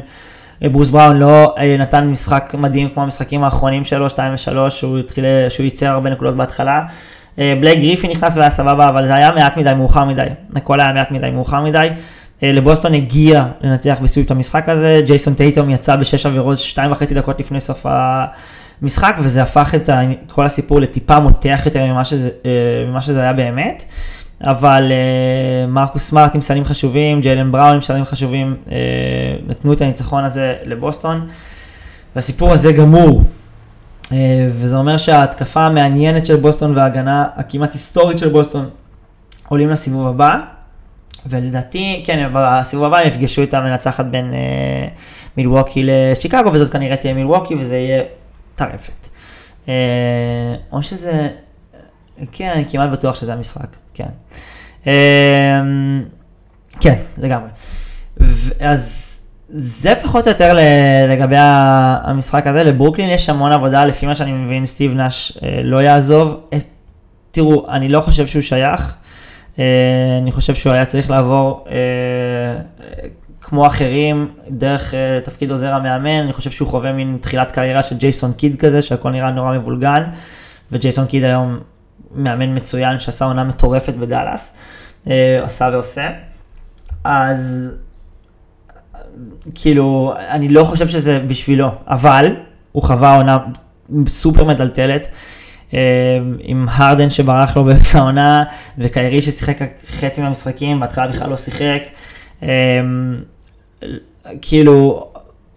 ברוס 0.61 0.89
בראון 0.89 1.17
לא 1.17 1.55
אה, 1.57 1.77
נתן 1.79 2.07
משחק 2.07 2.55
מדהים 2.57 2.89
כמו 2.89 3.03
המשחקים 3.03 3.43
האחרונים 3.43 3.83
שלו, 3.83 4.09
2 4.09 4.33
ו-3, 4.33 4.69
שהוא 4.69 4.99
התחיל, 4.99 5.25
שהוא 5.49 5.63
ייצר 5.63 5.87
הרבה 5.87 6.09
נקודות 6.09 6.35
בהתחלה. 6.35 6.81
אה, 7.39 7.53
בלייק 7.61 7.79
גריפי 7.79 8.07
נכנס 8.07 8.37
והיה 8.37 8.49
סבבה, 8.49 8.89
אבל 8.89 9.07
זה 9.07 9.15
היה 9.15 9.31
מעט 9.31 9.57
מדי 9.57 9.73
מאוחר 9.77 10.05
מדי, 10.05 10.21
הכל 10.55 10.79
היה 10.79 10.93
מעט 10.93 11.11
מדי 11.11 11.29
מאוחר 11.29 11.61
מדי. 11.61 11.87
אה, 12.43 12.51
לבוסטון 12.51 12.93
הגיע 12.93 13.45
לנצח 13.61 13.97
בסביב 14.01 14.25
את 14.25 14.31
המשחק 14.31 14.69
הזה, 14.69 15.01
ג'ייסון 15.05 15.33
טייטום 15.33 15.69
יצא 15.69 15.95
בשש 15.95 16.25
עבירות, 16.25 16.57
שתיים 16.59 16.91
וחצי 16.91 17.13
דקות 17.13 17.39
לפני 17.39 17.59
סוף 17.59 17.85
המשחק, 18.81 19.15
וזה 19.19 19.43
הפך 19.43 19.75
את 19.75 19.89
ה, 19.89 20.01
כל 20.27 20.45
הסיפור 20.45 20.79
לטיפה 20.81 21.19
מותח 21.19 21.61
יותר 21.65 21.85
ממה 21.85 22.05
שזה, 22.05 22.29
אה, 22.45 22.51
ממה 22.87 23.01
שזה 23.01 23.21
היה 23.21 23.33
באמת. 23.33 23.83
אבל 24.41 24.91
אה, 24.91 25.67
מרקוס 25.67 26.09
סמארט 26.09 26.35
עם 26.35 26.41
סלים 26.41 26.65
חשובים, 26.65 27.21
ג'יילן 27.21 27.51
בראון 27.51 27.75
עם 27.75 27.81
סלים 27.81 28.05
חשובים, 28.05 28.55
אה, 28.71 28.77
נתנו 29.47 29.73
את 29.73 29.81
הניצחון 29.81 30.23
הזה 30.23 30.55
לבוסטון. 30.65 31.27
והסיפור 32.15 32.51
הזה 32.53 32.71
גמור. 32.71 33.23
אה, 34.11 34.47
וזה 34.51 34.77
אומר 34.77 34.97
שההתקפה 34.97 35.61
המעניינת 35.61 36.25
של 36.25 36.35
בוסטון 36.35 36.77
וההגנה 36.77 37.25
הכמעט 37.35 37.73
היסטורית 37.73 38.17
של 38.17 38.29
בוסטון 38.29 38.69
עולים 39.47 39.69
לסיבוב 39.69 40.07
הבא. 40.07 40.39
ולדעתי, 41.29 42.03
כן, 42.05 42.29
בסיבוב 42.33 42.85
הבא 42.85 42.97
הם 42.97 43.07
יפגשו 43.07 43.43
את 43.43 43.53
המנצחת 43.53 44.05
בין 44.05 44.33
אה, 44.33 44.87
מילווקי 45.37 45.83
לשיקגו, 45.85 46.53
וזאת 46.53 46.71
כנראה 46.71 46.97
תהיה 46.97 47.13
מילווקי, 47.13 47.55
וזה 47.59 47.75
יהיה 47.75 48.03
טרפת. 48.55 49.09
אה, 49.69 50.55
או 50.71 50.83
שזה, 50.83 51.29
כן, 52.31 52.51
אני 52.55 52.65
כמעט 52.69 52.89
בטוח 52.89 53.15
שזה 53.15 53.33
המשחק, 53.33 53.67
כן. 53.93 54.07
אה, 54.87 55.61
כן, 56.79 56.95
לגמרי. 57.17 57.49
אז 58.59 59.11
זה 59.49 59.93
פחות 60.03 60.27
או 60.27 60.31
יותר 60.31 60.57
לגבי 61.09 61.35
המשחק 61.37 62.47
הזה, 62.47 62.63
לברוקלין 62.63 63.09
יש 63.09 63.29
המון 63.29 63.51
עבודה, 63.51 63.85
לפי 63.85 64.05
מה 64.05 64.15
שאני 64.15 64.31
מבין, 64.31 64.65
סטיב 64.65 64.93
נש 64.93 65.37
אה, 65.43 65.59
לא 65.63 65.81
יעזוב. 65.81 66.49
תראו, 67.31 67.69
אני 67.69 67.89
לא 67.89 68.01
חושב 68.01 68.27
שהוא 68.27 68.41
שייך. 68.41 68.95
אני 70.21 70.31
חושב 70.31 70.55
שהוא 70.55 70.73
היה 70.73 70.85
צריך 70.85 71.09
לעבור 71.09 71.65
כמו 73.47 73.67
אחרים, 73.67 74.27
דרך 74.49 74.93
uh, 74.93 75.25
תפקיד 75.25 75.51
עוזר 75.51 75.73
המאמן, 75.73 76.23
אני 76.23 76.33
חושב 76.33 76.51
שהוא 76.51 76.67
חווה 76.67 76.91
מין 76.91 77.17
תחילת 77.21 77.51
קריירה 77.51 77.83
של 77.83 77.97
ג'ייסון 77.97 78.33
קיד 78.33 78.59
כזה, 78.59 78.81
שהכל 78.81 79.11
נראה 79.11 79.31
נורא 79.31 79.57
מבולגן, 79.57 80.03
וג'ייסון 80.71 81.05
קיד 81.05 81.23
היום 81.23 81.59
מאמן 82.15 82.55
מצוין 82.55 82.99
שעשה 82.99 83.25
עונה 83.25 83.43
מטורפת 83.43 83.93
בדאלאס, 83.93 84.55
uh, 85.05 85.09
עשה 85.43 85.69
ועושה. 85.73 86.09
אז 87.03 87.71
כאילו, 89.55 90.13
אני 90.29 90.49
לא 90.49 90.63
חושב 90.63 90.87
שזה 90.87 91.19
בשבילו, 91.27 91.67
אבל 91.87 92.35
הוא 92.71 92.83
חווה 92.83 93.15
עונה 93.15 93.37
סופר 94.07 94.43
מטלטלת. 94.43 95.07
אה, 95.73 95.79
עם 96.39 96.65
הרדן 96.69 97.09
שברח 97.09 97.57
לו 97.57 97.63
באמצע 97.63 97.99
העונה, 97.99 98.43
וקיירי 98.77 99.21
ששיחק 99.21 99.57
חצי 99.87 100.21
מהמשחקים, 100.21 100.79
בהתחלה 100.79 101.07
בכלל 101.07 101.29
לא 101.29 101.37
שיחק. 101.37 101.81
כאילו, 104.41 105.07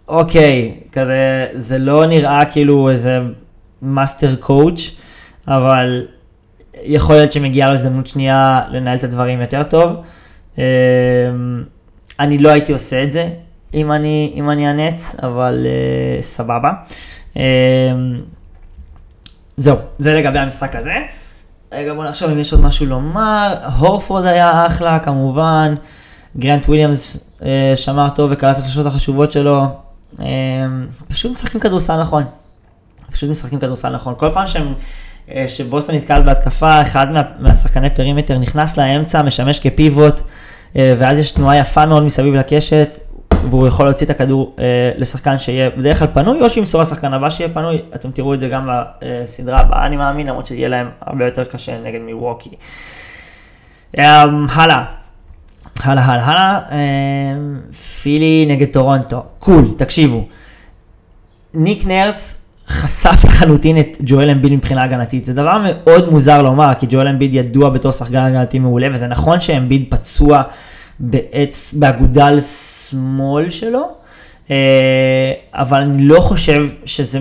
אוקיי, 0.08 0.74
כזה, 0.92 1.46
זה 1.54 1.78
לא 1.78 2.06
נראה 2.06 2.44
כאילו 2.44 2.90
איזה 2.90 3.18
master 3.82 4.36
coach, 4.36 4.96
אבל 5.48 6.06
יכול 6.82 7.16
להיות 7.16 7.32
שמגיעה 7.32 7.68
לו 7.68 7.74
הזדמנות 7.74 8.06
שנייה 8.06 8.60
לנהל 8.70 8.96
את 8.96 9.04
הדברים 9.04 9.40
יותר 9.40 9.62
טוב. 9.62 9.92
אה, 10.58 10.64
אני 12.20 12.38
לא 12.38 12.48
הייתי 12.48 12.72
עושה 12.72 13.02
את 13.02 13.12
זה 13.12 13.28
אם 13.74 13.92
אני, 13.92 14.32
אם 14.34 14.50
אני 14.50 14.68
הנץ, 14.68 15.16
אבל 15.22 15.66
uh, 15.66 16.22
סבבה. 16.22 16.72
Uh, 17.34 17.38
זהו, 19.56 19.76
זה 19.98 20.14
לגבי 20.14 20.38
המשחק 20.38 20.76
הזה. 20.76 20.94
רגע, 21.72 21.94
בוא 21.94 22.04
נחשוב 22.04 22.30
אם 22.30 22.38
יש 22.38 22.52
עוד 22.52 22.62
משהו 22.62 22.86
לומר. 22.86 23.54
הורפורד 23.78 24.24
היה 24.24 24.66
אחלה, 24.66 24.98
כמובן. 24.98 25.74
גרנט 26.36 26.68
וויליאמס 26.68 27.30
uh, 27.40 27.44
שמר 27.76 28.08
טוב 28.08 28.30
וקלט 28.32 28.58
את 28.58 28.64
השעות 28.64 28.86
החשובות 28.86 29.32
שלו. 29.32 29.66
Uh, 30.16 30.22
פשוט 31.08 31.32
משחקים 31.32 31.60
כדורסל 31.60 32.00
נכון. 32.00 32.24
פשוט 33.12 33.30
משחקים 33.30 33.58
כדורסל 33.58 33.88
נכון. 33.88 34.14
כל 34.16 34.30
פעם 34.32 34.46
שהם... 34.46 34.74
שבוסטון 35.46 35.94
נתקל 35.94 36.22
בהתקפה, 36.22 36.82
אחד 36.82 37.12
מה, 37.12 37.22
מהשחקני 37.38 37.90
פרימטר 37.94 38.38
נכנס 38.38 38.78
לאמצע, 38.78 39.22
משמש 39.22 39.58
כפיבוט, 39.58 40.20
ואז 40.74 41.18
יש 41.18 41.30
תנועה 41.30 41.56
יפה 41.56 41.86
מאוד 41.86 42.02
מסביב 42.02 42.34
לקשת, 42.34 42.98
והוא 43.50 43.66
יכול 43.66 43.86
להוציא 43.86 44.06
את 44.06 44.10
הכדור 44.10 44.56
אה, 44.58 44.64
לשחקן 44.96 45.38
שיהיה 45.38 45.70
בדרך 45.70 45.98
כלל 45.98 46.08
פנוי, 46.14 46.40
או 46.40 46.50
שימסור 46.50 46.82
לשחקן 46.82 47.12
הבא 47.12 47.30
שיהיה 47.30 47.54
פנוי, 47.54 47.82
אתם 47.94 48.10
תראו 48.10 48.34
את 48.34 48.40
זה 48.40 48.48
גם 48.48 48.68
בסדרה 49.02 49.60
הבאה 49.60 49.86
אני 49.86 49.96
מאמין, 49.96 50.26
למרות 50.26 50.46
שיהיה 50.46 50.68
להם 50.68 50.90
הרבה 51.00 51.24
יותר 51.24 51.44
קשה 51.44 51.80
נגד 51.80 52.00
מיווקי. 52.00 52.50
אה, 53.98 54.24
הלאה, 54.50 54.84
הלאה, 55.84 56.04
הלאה, 56.04 56.24
הלאה, 56.30 56.60
אה, 56.70 57.32
פילי 58.02 58.46
נגד 58.48 58.66
טורונטו, 58.66 59.22
cool, 59.38 59.74
תקשיבו. 59.76 60.24
ניק 61.54 61.86
נרס 61.86 62.44
חשף 62.68 63.24
לחלוטין 63.24 63.78
את 63.78 63.96
ג'ואל 64.00 64.30
אמביד 64.30 64.52
מבחינה 64.52 64.82
הגנתית. 64.82 65.26
זה 65.26 65.34
דבר 65.34 65.62
מאוד 65.64 66.12
מוזר 66.12 66.42
לומר, 66.42 66.68
כי 66.80 66.86
ג'ואל 66.90 67.08
אמביד 67.08 67.34
ידוע 67.34 67.68
בתור 67.68 67.92
שחקן 67.92 68.16
הגנתי 68.16 68.58
מעולה, 68.58 68.88
וזה 68.94 69.06
נכון 69.06 69.40
שאמביד 69.40 69.84
פצוע 69.88 70.42
בעץ, 71.00 71.74
באגודל 71.78 72.40
שמאל 72.40 73.50
שלו, 73.50 73.88
אבל 75.54 75.80
אני 75.82 76.02
לא 76.02 76.20
חושב 76.20 76.68
שזה 76.84 77.18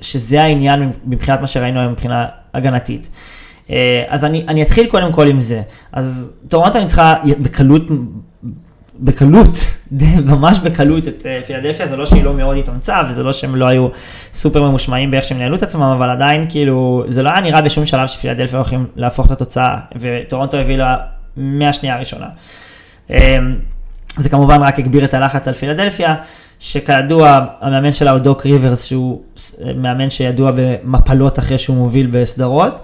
שזה 0.00 0.42
העניין 0.42 0.92
מבחינת 1.04 1.40
מה 1.40 1.46
שראינו 1.46 1.80
היום 1.80 1.92
מבחינה 1.92 2.26
הגנתית. 2.54 3.08
אה, 3.70 4.04
אז 4.08 4.24
אני, 4.24 4.44
אני 4.48 4.62
אתחיל 4.62 4.86
קודם 4.86 5.12
כל 5.12 5.26
עם 5.26 5.40
זה. 5.40 5.62
אז 5.92 6.32
טורונטו 6.48 6.78
ניצחה 6.78 7.14
בקלות, 7.38 7.82
בקלות, 9.00 9.56
ממש 10.32 10.58
בקלות 10.58 11.08
את 11.08 11.26
אה, 11.26 11.42
פילדלפיה, 11.42 11.86
זה 11.86 11.96
לא 11.96 12.06
שהיא 12.06 12.24
לא 12.24 12.34
מאוד 12.34 12.56
התאמצה, 12.56 13.02
וזה 13.08 13.22
לא 13.22 13.32
שהם 13.32 13.56
לא 13.56 13.68
היו 13.68 13.88
סופר 14.34 14.62
ממושמעים 14.62 15.10
באיך 15.10 15.24
שהם 15.24 15.38
ניהלו 15.38 15.56
את 15.56 15.62
עצמם, 15.62 15.82
אבל 15.82 16.10
עדיין 16.10 16.46
כאילו, 16.48 17.04
זה 17.08 17.22
לא 17.22 17.30
היה 17.30 17.40
נראה 17.40 17.60
בשום 17.60 17.86
שלב 17.86 18.08
שפילדלפיה 18.08 18.58
הולכים 18.58 18.86
להפוך 18.96 19.26
את 19.26 19.30
התוצאה, 19.30 19.76
וטורונטו 19.96 20.56
הביאה 20.56 20.96
מהשנייה 21.36 21.94
הראשונה. 21.94 22.26
אה, 23.10 23.36
זה 24.16 24.28
כמובן 24.28 24.62
רק 24.62 24.78
הגביר 24.78 25.04
את 25.04 25.14
הלחץ 25.14 25.48
על 25.48 25.54
פילדלפיה, 25.54 26.14
שכידוע 26.58 27.44
המאמן 27.60 27.92
שלה 27.92 28.10
הוא 28.10 28.18
דוק 28.18 28.46
ריברס, 28.46 28.84
שהוא 28.84 29.22
מאמן 29.76 30.10
שידוע 30.10 30.50
במפלות 30.54 31.38
אחרי 31.38 31.58
שהוא 31.58 31.76
מוביל 31.76 32.06
בסדרות. 32.10 32.80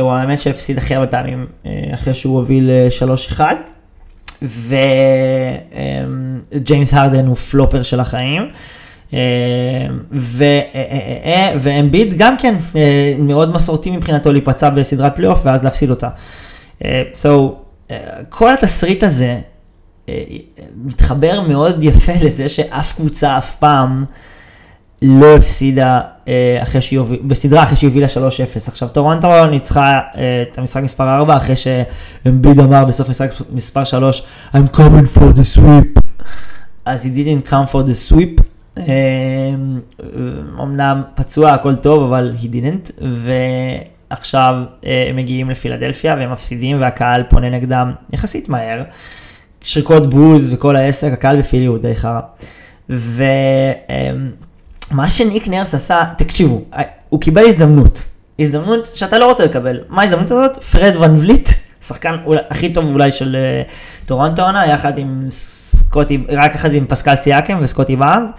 הוא 0.00 0.12
המאמן 0.12 0.36
שהפסיד 0.36 0.78
הכי 0.78 0.94
הרבה 0.94 1.06
פעמים 1.06 1.46
אה, 1.66 1.90
אחרי 1.94 2.14
שהוא 2.14 2.36
הוביל 2.36 2.70
3-1. 3.38 3.40
אה, 3.40 3.54
וג'יימס 6.52 6.94
אמ, 6.94 6.98
הרדן 6.98 7.26
הוא 7.26 7.36
flopper 7.36 7.82
של 7.82 8.00
החיים. 8.00 8.42
אה, 9.14 9.18
ואמביד 11.60 12.14
גם 12.18 12.36
כן 12.38 12.54
מאוד 13.18 13.54
מסורתי 13.54 13.90
מבחינתו 13.90 14.32
להיפצע 14.32 14.70
בסדרת 14.70 15.16
פלייאוף 15.16 15.40
ואז 15.44 15.64
להפסיד 15.64 15.90
אותה. 15.90 16.08
So, 16.82 17.28
כל 18.28 18.52
התסריט 18.52 19.02
הזה 19.02 19.38
מתחבר 20.76 21.40
מאוד 21.40 21.82
יפה 21.82 22.12
לזה 22.22 22.48
שאף 22.48 22.94
קבוצה 22.96 23.38
אף 23.38 23.54
פעם 23.54 24.04
לא 25.02 25.36
הפסידה 25.36 26.00
אה, 26.28 26.58
אחרי 26.62 26.80
שהיא 26.80 26.98
הובילה, 26.98 27.22
בסדרה 27.22 27.62
אחרי 27.62 27.76
שהיא 27.76 27.88
הובילה 27.88 28.06
3-0. 28.06 28.68
עכשיו 28.68 28.88
טורונטו 28.88 29.46
ניצחה 29.46 30.00
אה, 30.16 30.44
את 30.52 30.58
המשחק 30.58 30.82
מספר 30.82 31.14
4 31.14 31.36
אחרי 31.36 31.56
שאמביד 31.56 32.60
אמר 32.60 32.84
בסוף 32.84 33.08
משחק 33.08 33.30
מספר 33.52 33.84
3, 33.84 34.26
I'm 34.54 34.76
coming 34.76 35.16
for 35.16 35.20
the 35.20 35.58
sweep. 35.58 36.00
אז 36.84 37.04
he 37.04 37.08
didn't 37.08 37.50
come 37.50 37.72
for 37.72 37.86
the 37.86 38.12
sweep. 38.12 38.42
אה, 38.78 38.84
אמנם 40.62 41.02
פצוע 41.14 41.50
הכל 41.50 41.74
טוב 41.74 42.02
אבל 42.02 42.34
he 42.42 42.46
didn't. 42.46 43.04
ועכשיו 44.10 44.54
הם 45.08 45.16
מגיעים 45.16 45.50
לפילדלפיה 45.50 46.14
והם 46.18 46.32
מפסידים 46.32 46.80
והקהל 46.80 47.22
פונה 47.22 47.50
נגדם 47.50 47.92
יחסית 48.12 48.48
מהר. 48.48 48.82
שריקות 49.62 50.10
בוז 50.10 50.52
וכל 50.52 50.76
העסק, 50.76 51.12
הקהל 51.12 51.38
בפילי 51.38 51.66
הוא 51.66 51.78
די 51.78 51.94
חרא. 51.94 52.20
ו... 52.90 53.24
מה 54.90 55.10
שניק 55.10 55.48
נרס 55.48 55.74
עשה, 55.74 56.02
תקשיבו, 56.18 56.60
הוא 57.08 57.20
קיבל 57.20 57.46
הזדמנות. 57.46 58.04
הזדמנות 58.38 58.90
שאתה 58.94 59.18
לא 59.18 59.26
רוצה 59.26 59.44
לקבל. 59.44 59.80
מה 59.88 60.02
ההזדמנות 60.02 60.30
הזאת? 60.30 60.62
פרד 60.62 60.96
ון 60.96 61.18
וליט, 61.18 61.48
שחקן 61.82 62.16
הכי 62.50 62.72
טוב 62.72 62.84
אולי 62.84 63.10
של 63.10 63.36
uh, 63.66 64.06
טורנטו 64.06 64.42
עונה, 64.42 64.66
יחד 64.66 64.98
עם 64.98 65.26
סקוטי, 65.30 66.24
רק 66.28 66.54
יחד 66.54 66.74
עם 66.74 66.86
פסקל 66.86 67.14
סיאקם 67.14 67.58
וסקוטי 67.62 67.96
בארז, 67.96 68.32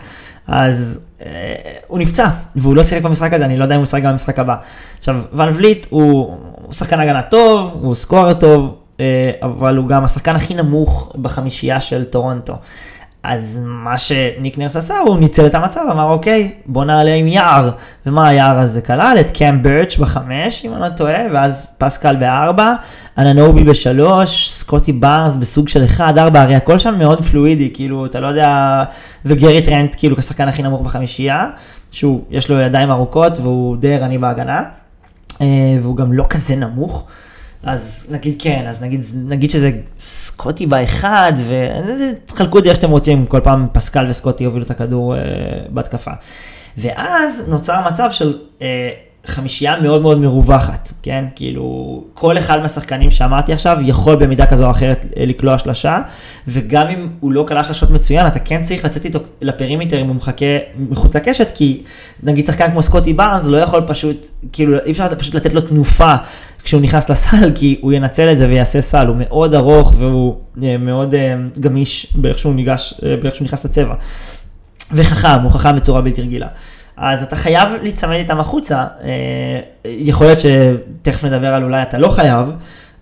אז 0.47 0.99
uh, 1.19 1.23
הוא 1.87 1.99
נפצע, 1.99 2.27
והוא 2.55 2.75
לא 2.75 2.83
שיחק 2.83 3.01
במשחק 3.01 3.33
הזה, 3.33 3.45
אני 3.45 3.57
לא 3.57 3.63
יודע 3.63 3.75
אם 3.75 3.79
הוא 3.79 3.83
ישחק 3.83 4.01
גם 4.01 4.11
במשחק 4.11 4.39
הבא. 4.39 4.55
עכשיו, 4.97 5.21
ון 5.33 5.49
וליט 5.53 5.87
הוא, 5.89 6.37
הוא 6.61 6.73
שחקן 6.73 6.99
הגנה 6.99 7.21
טוב, 7.21 7.77
הוא 7.81 7.95
scorer 7.95 8.33
טוב, 8.33 8.75
uh, 8.93 8.99
אבל 9.41 9.77
הוא 9.77 9.87
גם 9.87 10.03
השחקן 10.03 10.35
הכי 10.35 10.53
נמוך 10.53 11.13
בחמישייה 11.21 11.81
של 11.81 12.05
טורונטו. 12.05 12.55
אז 13.23 13.59
מה 13.65 13.97
שניק 13.97 14.57
נרס 14.57 14.75
עשה, 14.75 14.97
הוא 14.99 15.19
ניצל 15.19 15.45
את 15.45 15.55
המצב, 15.55 15.81
אמר 15.91 16.03
אוקיי, 16.03 16.51
בוא 16.65 16.85
נעלה 16.85 17.13
עם 17.13 17.27
יער. 17.27 17.69
ומה 18.05 18.27
היער 18.27 18.59
הזה 18.59 18.81
כלל? 18.81 19.17
את 19.19 19.31
קאם 19.31 19.63
בירץ' 19.63 19.97
בחמש, 19.97 20.65
אם 20.65 20.73
אני 20.73 20.81
לא 20.81 20.89
טועה, 20.89 21.19
ואז 21.33 21.67
פסקל 21.77 22.15
בארבע, 22.15 22.73
אננובי 23.17 23.63
בשלוש, 23.63 24.51
סקוטי 24.51 24.91
בארנס 24.91 25.35
בסוג 25.35 25.67
של 25.67 25.83
אחד, 25.83 26.17
ארבע, 26.17 26.41
הרי 26.41 26.55
הכל 26.55 26.79
שם 26.79 26.99
מאוד 26.99 27.23
פלואידי, 27.23 27.71
כאילו, 27.73 28.05
אתה 28.05 28.19
לא 28.19 28.27
יודע, 28.27 28.83
וגרי 29.25 29.61
טרנט 29.61 29.95
כאילו 29.97 30.17
כשחקן 30.17 30.47
הכי 30.47 30.63
נמוך 30.63 30.81
בחמישייה, 30.81 31.49
שהוא, 31.91 32.21
יש 32.29 32.49
לו 32.49 32.59
ידיים 32.59 32.91
ארוכות 32.91 33.37
והוא 33.37 33.77
די 33.77 33.95
ערני 33.95 34.17
בהגנה, 34.17 34.63
אה, 35.41 35.45
והוא 35.81 35.95
גם 35.95 36.13
לא 36.13 36.25
כזה 36.29 36.55
נמוך. 36.55 37.07
אז 37.63 38.07
נגיד 38.11 38.35
כן, 38.39 38.65
אז 38.67 38.83
נגיד, 38.83 39.01
נגיד 39.15 39.49
שזה 39.49 39.71
סקוטי 39.99 40.65
באחד, 40.65 41.33
ותחלקו 41.47 42.59
את 42.59 42.63
זה 42.63 42.69
איך 42.69 42.75
שאתם 42.75 42.89
רוצים, 42.89 43.25
כל 43.25 43.39
פעם 43.39 43.67
פסקל 43.73 44.09
וסקוטי 44.09 44.43
יובילו 44.43 44.65
את 44.65 44.71
הכדור 44.71 45.15
אה, 45.15 45.21
בהתקפה. 45.69 46.11
ואז 46.77 47.43
נוצר 47.47 47.87
מצב 47.87 48.11
של 48.11 48.37
אה, 48.61 48.89
חמישייה 49.27 49.79
מאוד 49.81 50.01
מאוד 50.01 50.17
מרווחת, 50.19 50.91
כן? 51.01 51.25
כאילו, 51.35 52.03
כל 52.13 52.37
אחד 52.37 52.61
מהשחקנים 52.61 53.11
שאמרתי 53.11 53.53
עכשיו 53.53 53.77
יכול 53.81 54.15
במידה 54.15 54.45
כזו 54.45 54.65
או 54.65 54.71
אחרת 54.71 55.05
לקלוע 55.15 55.57
שלושה, 55.57 56.01
וגם 56.47 56.87
אם 56.87 57.07
הוא 57.19 57.31
לא 57.31 57.45
קלע 57.47 57.63
שלשות 57.63 57.89
מצוין, 57.89 58.27
אתה 58.27 58.39
כן 58.39 58.61
צריך 58.61 58.85
לצאת 58.85 59.05
איתו 59.05 59.19
לפרימיטר 59.41 60.01
אם 60.01 60.07
הוא 60.07 60.15
מחכה 60.15 60.45
מחוץ 60.89 61.15
לקשת, 61.15 61.47
כי 61.55 61.83
נגיד 62.23 62.45
שחקן 62.45 62.71
כמו 62.71 62.83
סקוטי 62.83 63.13
בארנס 63.13 63.45
לא 63.45 63.57
יכול 63.57 63.81
פשוט, 63.87 64.27
כאילו, 64.51 64.77
אי 64.85 64.91
אפשר 64.91 65.15
פשוט 65.17 65.35
לתת 65.35 65.53
לו 65.53 65.61
תנופה 65.61 66.15
כשהוא 66.67 66.81
נכנס 66.81 67.09
לסל, 67.09 67.51
כי 67.55 67.79
הוא 67.81 67.93
ינצל 67.93 68.31
את 68.31 68.37
זה 68.37 68.47
ויעשה 68.47 68.81
סל, 68.81 69.07
הוא 69.07 69.15
מאוד 69.19 69.53
ארוך 69.53 69.93
והוא 69.97 70.35
אה, 70.63 70.77
מאוד 70.77 71.13
אה, 71.13 71.35
גמיש 71.59 72.13
באיך 72.15 72.39
שהוא 72.39 72.53
ניגש, 72.53 73.01
באיך 73.21 73.35
שהוא 73.35 73.45
נכנס 73.45 73.65
לצבע. 73.65 73.95
וחכם, 74.91 75.41
הוא 75.43 75.51
חכם 75.51 75.75
בצורה 75.75 76.01
בלתי 76.01 76.21
רגילה. 76.21 76.47
אז 76.97 77.23
אתה 77.23 77.35
חייב 77.35 77.69
להיצמד 77.81 78.15
איתם 78.15 78.39
החוצה, 78.39 78.85
אה, 79.03 79.59
יכול 79.85 80.27
להיות 80.27 80.39
שתכף 80.39 81.23
נדבר 81.23 81.47
על 81.47 81.63
אולי 81.63 81.81
אתה 81.81 81.97
לא 81.97 82.09
חייב, 82.09 82.51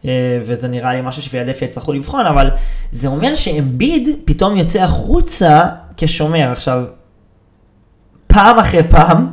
אה, 0.05 0.39
וזה 0.41 0.67
נראה 0.67 0.93
לי 0.93 1.01
משהו 1.03 1.21
שפילדלפיה 1.21 1.65
יצטרכו 1.65 1.93
לבחון, 1.93 2.25
אבל 2.25 2.49
זה 2.91 3.07
אומר 3.07 3.35
שאמביד 3.35 4.09
פתאום 4.25 4.57
יוצא 4.57 4.79
החוצה 4.79 5.63
כשומר. 5.97 6.51
עכשיו, 6.51 6.83
פעם 8.27 8.59
אחרי 8.59 8.83
פעם, 8.83 9.27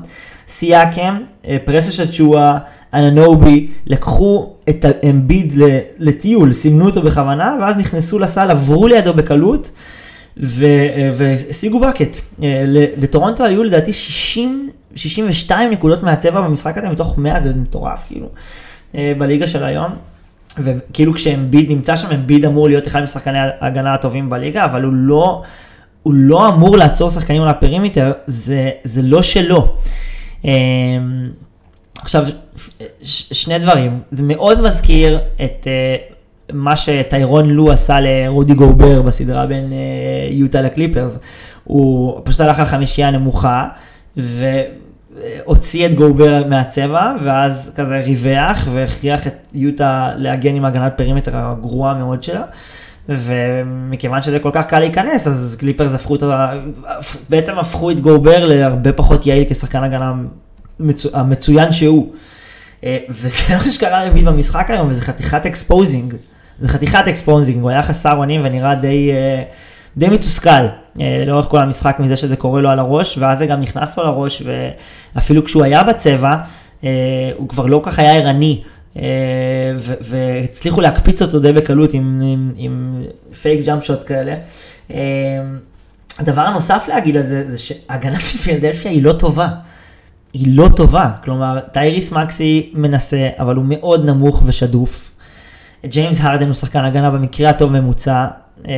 סייקם, 0.48 1.18
אה, 1.46 1.56
פרסה 1.64 1.92
של 1.92 2.12
צ'ואה, 2.12 2.58
אננובי, 2.94 3.68
לקחו 3.86 4.52
את 4.68 4.84
אמביד 5.10 5.52
לטיול, 5.98 6.52
סימנו 6.52 6.86
אותו 6.86 7.02
בכוונה, 7.02 7.56
ואז 7.60 7.76
נכנסו 7.76 8.18
לסל, 8.18 8.50
עברו 8.50 8.88
לידו 8.88 9.14
בקלות. 9.14 9.70
והשיגו 10.36 11.80
בקט. 11.80 12.16
אה, 12.42 12.64
לטורונטו 12.96 13.44
היו 13.44 13.62
לדעתי 13.62 13.92
60, 13.92 14.70
62 14.94 15.70
נקודות 15.70 16.02
מהצבע 16.02 16.40
במשחק 16.40 16.78
הזה 16.78 16.88
מתוך 16.88 17.18
100, 17.18 17.40
זה 17.40 17.54
מטורף 17.54 18.04
כאילו, 18.08 18.28
אה, 18.94 19.12
בליגה 19.18 19.46
של 19.46 19.64
היום. 19.64 19.92
וכאילו 20.58 21.14
כשאמביד 21.14 21.70
נמצא 21.70 21.96
שם, 21.96 22.10
אמביד 22.10 22.44
אמור 22.44 22.68
להיות 22.68 22.86
אחד 22.86 23.02
משחקני 23.02 23.38
ההגנה 23.60 23.94
הטובים 23.94 24.30
בליגה, 24.30 24.64
אבל 24.64 24.82
הוא 24.82 24.92
לא, 24.92 25.42
הוא 26.02 26.14
לא 26.14 26.48
אמור 26.48 26.76
לעצור 26.76 27.10
שחקנים 27.10 27.42
על 27.42 27.48
ה 27.48 27.54
perimeter, 27.54 28.12
זה, 28.26 28.70
זה 28.84 29.02
לא 29.02 29.22
שלו. 29.22 29.76
עכשיו, 32.02 32.24
שני 33.02 33.58
דברים, 33.58 34.00
זה 34.10 34.22
מאוד 34.22 34.60
מזכיר 34.60 35.18
את 35.44 35.66
מה 36.52 36.76
שטיירון 36.76 37.50
לו 37.50 37.72
עשה 37.72 37.96
לרודי 38.00 38.54
גובר 38.54 39.02
בסדרה 39.02 39.46
בין 39.46 39.72
אה, 39.72 40.28
יוטה 40.30 40.60
לקליפרס. 40.60 41.18
הוא 41.64 42.20
פשוט 42.24 42.40
הלך 42.40 42.58
על 42.58 42.64
חמישייה 42.64 43.10
נמוכה, 43.10 43.68
והוציא 44.16 45.86
את 45.86 45.94
גובר 45.94 46.42
מהצבע, 46.48 47.14
ואז 47.22 47.72
כזה 47.76 47.98
ריווח, 47.98 48.68
והכריח 48.72 49.26
את 49.26 49.46
יוטה 49.54 50.10
להגן 50.16 50.56
עם 50.56 50.64
הגנת 50.64 50.92
perimeter 50.96 51.36
הגרועה 51.36 51.94
מאוד 51.94 52.22
שלה. 52.22 52.42
ומכיוון 53.08 54.22
שזה 54.22 54.38
כל 54.38 54.50
כך 54.52 54.66
קל 54.66 54.78
להיכנס, 54.78 55.26
אז 55.26 55.56
קליפרס 55.58 55.94
הפכו 55.94 56.14
את 56.14 56.22
ה... 56.22 56.52
בעצם 57.28 57.58
הפכו 57.58 57.90
את 57.90 58.00
גובר 58.00 58.44
להרבה 58.44 58.92
פחות 58.92 59.26
יעיל 59.26 59.44
כשחקן 59.48 59.84
הגנה 59.84 60.14
המצו... 60.82 61.08
המצוין 61.12 61.72
שהוא. 61.72 62.12
אה, 62.84 62.98
וזה 63.08 63.56
מה 63.56 63.72
שקרה 63.72 64.04
לפילי 64.04 64.26
במשחק 64.26 64.70
היום, 64.70 64.88
וזה 64.90 65.00
חתיכת 65.00 65.46
exposing. 65.46 66.14
זה 66.60 66.68
חתיכת 66.68 67.04
exposing, 67.08 67.62
הוא 67.62 67.70
היה 67.70 67.82
חסר 67.82 68.16
אונים 68.16 68.40
ונראה 68.44 68.74
די, 68.74 69.10
אה, 69.12 69.42
די 69.96 70.08
מתוסכל 70.08 70.50
אה, 71.00 71.24
לאורך 71.26 71.46
כל 71.46 71.58
המשחק 71.58 71.96
מזה 71.98 72.16
שזה 72.16 72.36
קורה 72.36 72.60
לו 72.60 72.70
על 72.70 72.78
הראש, 72.78 73.18
ואז 73.18 73.38
זה 73.38 73.46
גם 73.46 73.60
נכנס 73.60 73.98
לו 73.98 74.04
לראש, 74.04 74.42
ואפילו 75.14 75.44
כשהוא 75.44 75.64
היה 75.64 75.82
בצבע, 75.82 76.36
הוא 77.36 77.48
כבר 77.48 77.66
לא 77.66 77.72
כל 77.72 77.80
כך 77.84 77.98
היה 77.98 78.12
ערני. 78.12 78.62
והצליחו 80.00 80.80
להקפיץ 80.80 81.22
אותו 81.22 81.40
די 81.40 81.52
בקלות 81.52 81.94
עם, 81.94 82.20
עם, 82.24 82.52
עם 82.56 83.02
fake 83.42 83.66
jump 83.66 83.84
shot 83.84 84.08
כאלה. 84.08 84.34
הדבר 86.18 86.42
הנוסף 86.42 86.84
להגיד 86.88 87.16
על 87.16 87.22
זה, 87.22 87.44
זה 87.50 87.58
שההגנה 87.58 88.20
של 88.20 88.38
פילדלפיה 88.38 88.90
היא 88.90 89.02
לא 89.02 89.12
טובה. 89.12 89.48
היא 90.32 90.56
לא 90.56 90.68
טובה, 90.76 91.10
כלומר, 91.24 91.60
טייריס 91.72 92.12
מקסי 92.12 92.70
מנסה, 92.74 93.28
אבל 93.38 93.56
הוא 93.56 93.64
מאוד 93.68 94.04
נמוך 94.04 94.42
ושדוף. 94.46 95.12
ג'יימס 95.86 96.20
הרדן 96.20 96.46
הוא 96.46 96.54
שחקן 96.54 96.84
הגנה 96.84 97.10
במקרה 97.10 97.50
הטוב 97.50 97.72
ממוצע. 97.72 98.26
אמ, 98.68 98.72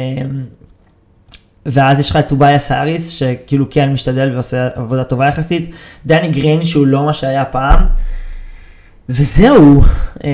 ואז 1.67 1.99
יש 1.99 2.11
לך 2.11 2.17
את 2.17 2.29
טובייס 2.29 2.73
האריס, 2.73 3.11
שכאילו 3.11 3.71
כן 3.71 3.93
משתדל 3.93 4.31
ועושה 4.35 4.69
עבודה 4.75 5.05
טובה 5.05 5.27
יחסית, 5.27 5.71
דני 6.07 6.29
גרין 6.29 6.65
שהוא 6.65 6.87
לא 6.87 7.05
מה 7.05 7.13
שהיה 7.13 7.45
פעם, 7.45 7.87
וזהו, 9.09 9.83
אה, 10.25 10.31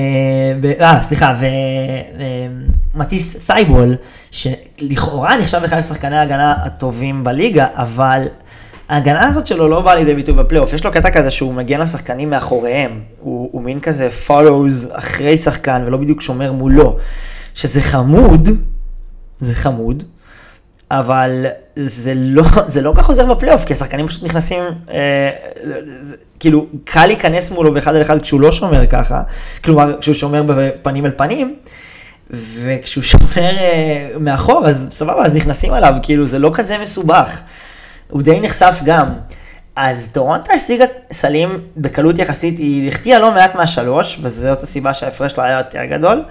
אה 0.81 1.03
סליחה, 1.03 1.35
ומטיס 2.93 3.35
פייבול, 3.45 3.95
שלכאורה 4.31 5.37
נחשב 5.37 5.61
אחד 5.63 5.79
משחקני 5.79 6.17
ההגנה 6.17 6.55
הטובים 6.63 7.23
בליגה, 7.23 7.67
אבל 7.73 8.27
ההגנה 8.91 9.27
הזאת 9.27 9.47
שלו 9.47 9.67
לא 9.67 9.81
באה 9.81 9.95
לידי 9.95 10.15
ביטוי 10.15 10.35
בפלייאוף, 10.35 10.73
יש 10.73 10.85
לו 10.85 10.91
קטע 10.91 11.09
כזה 11.11 11.31
שהוא 11.31 11.53
מגן 11.53 11.79
על 11.79 11.87
שחקנים 11.87 12.29
מאחוריהם, 12.29 12.99
הוא, 13.19 13.49
הוא 13.51 13.61
מין 13.61 13.79
כזה 13.79 14.09
follows 14.27 14.87
אחרי 14.91 15.37
שחקן 15.37 15.83
ולא 15.85 15.97
בדיוק 15.97 16.21
שומר 16.21 16.51
מולו, 16.51 16.97
שזה 17.55 17.81
חמוד, 17.81 18.49
זה 19.41 19.55
חמוד, 19.55 20.03
אבל 20.91 21.45
זה 21.75 22.13
לא, 22.15 22.43
זה 22.67 22.81
לא 22.81 22.86
כל 22.86 22.93
כך 22.95 23.09
עוזר 23.09 23.33
בפלייאוף, 23.33 23.65
כי 23.65 23.73
השחקנים 23.73 24.07
פשוט 24.07 24.23
נכנסים, 24.23 24.63
אה, 24.91 25.29
זה, 26.01 26.15
כאילו, 26.39 26.65
קל 26.83 27.05
להיכנס 27.05 27.51
מולו 27.51 27.73
באחד 27.73 27.95
על 27.95 28.01
אחד 28.01 28.21
כשהוא 28.21 28.41
לא 28.41 28.51
שומר 28.51 28.87
ככה, 28.87 29.21
כלומר, 29.63 29.97
כשהוא 30.01 30.15
שומר 30.15 30.43
בפנים 30.47 31.05
אל 31.05 31.11
פנים, 31.11 31.55
וכשהוא 32.29 33.03
שומר 33.03 33.57
אה, 33.57 34.09
מאחור, 34.19 34.67
אז 34.67 34.87
סבבה, 34.91 35.25
אז 35.25 35.35
נכנסים 35.35 35.73
עליו, 35.73 35.93
כאילו, 36.03 36.27
זה 36.27 36.39
לא 36.39 36.51
כזה 36.53 36.77
מסובך. 36.81 37.41
הוא 38.11 38.21
די 38.21 38.39
נחשף 38.39 38.79
גם. 38.85 39.07
אז 39.75 40.09
טורונטו 40.13 40.53
השיגה 40.53 40.85
סלים 41.11 41.61
בקלות 41.77 42.19
יחסית, 42.19 42.57
היא 42.57 42.87
החטיאה 42.89 43.19
לא 43.19 43.31
מעט 43.31 43.55
מהשלוש, 43.55 44.19
וזאת 44.21 44.63
הסיבה 44.63 44.93
שההפרש 44.93 45.37
לא 45.37 45.43
היה 45.43 45.57
יותר 45.57 45.85
גדול. 45.85 46.23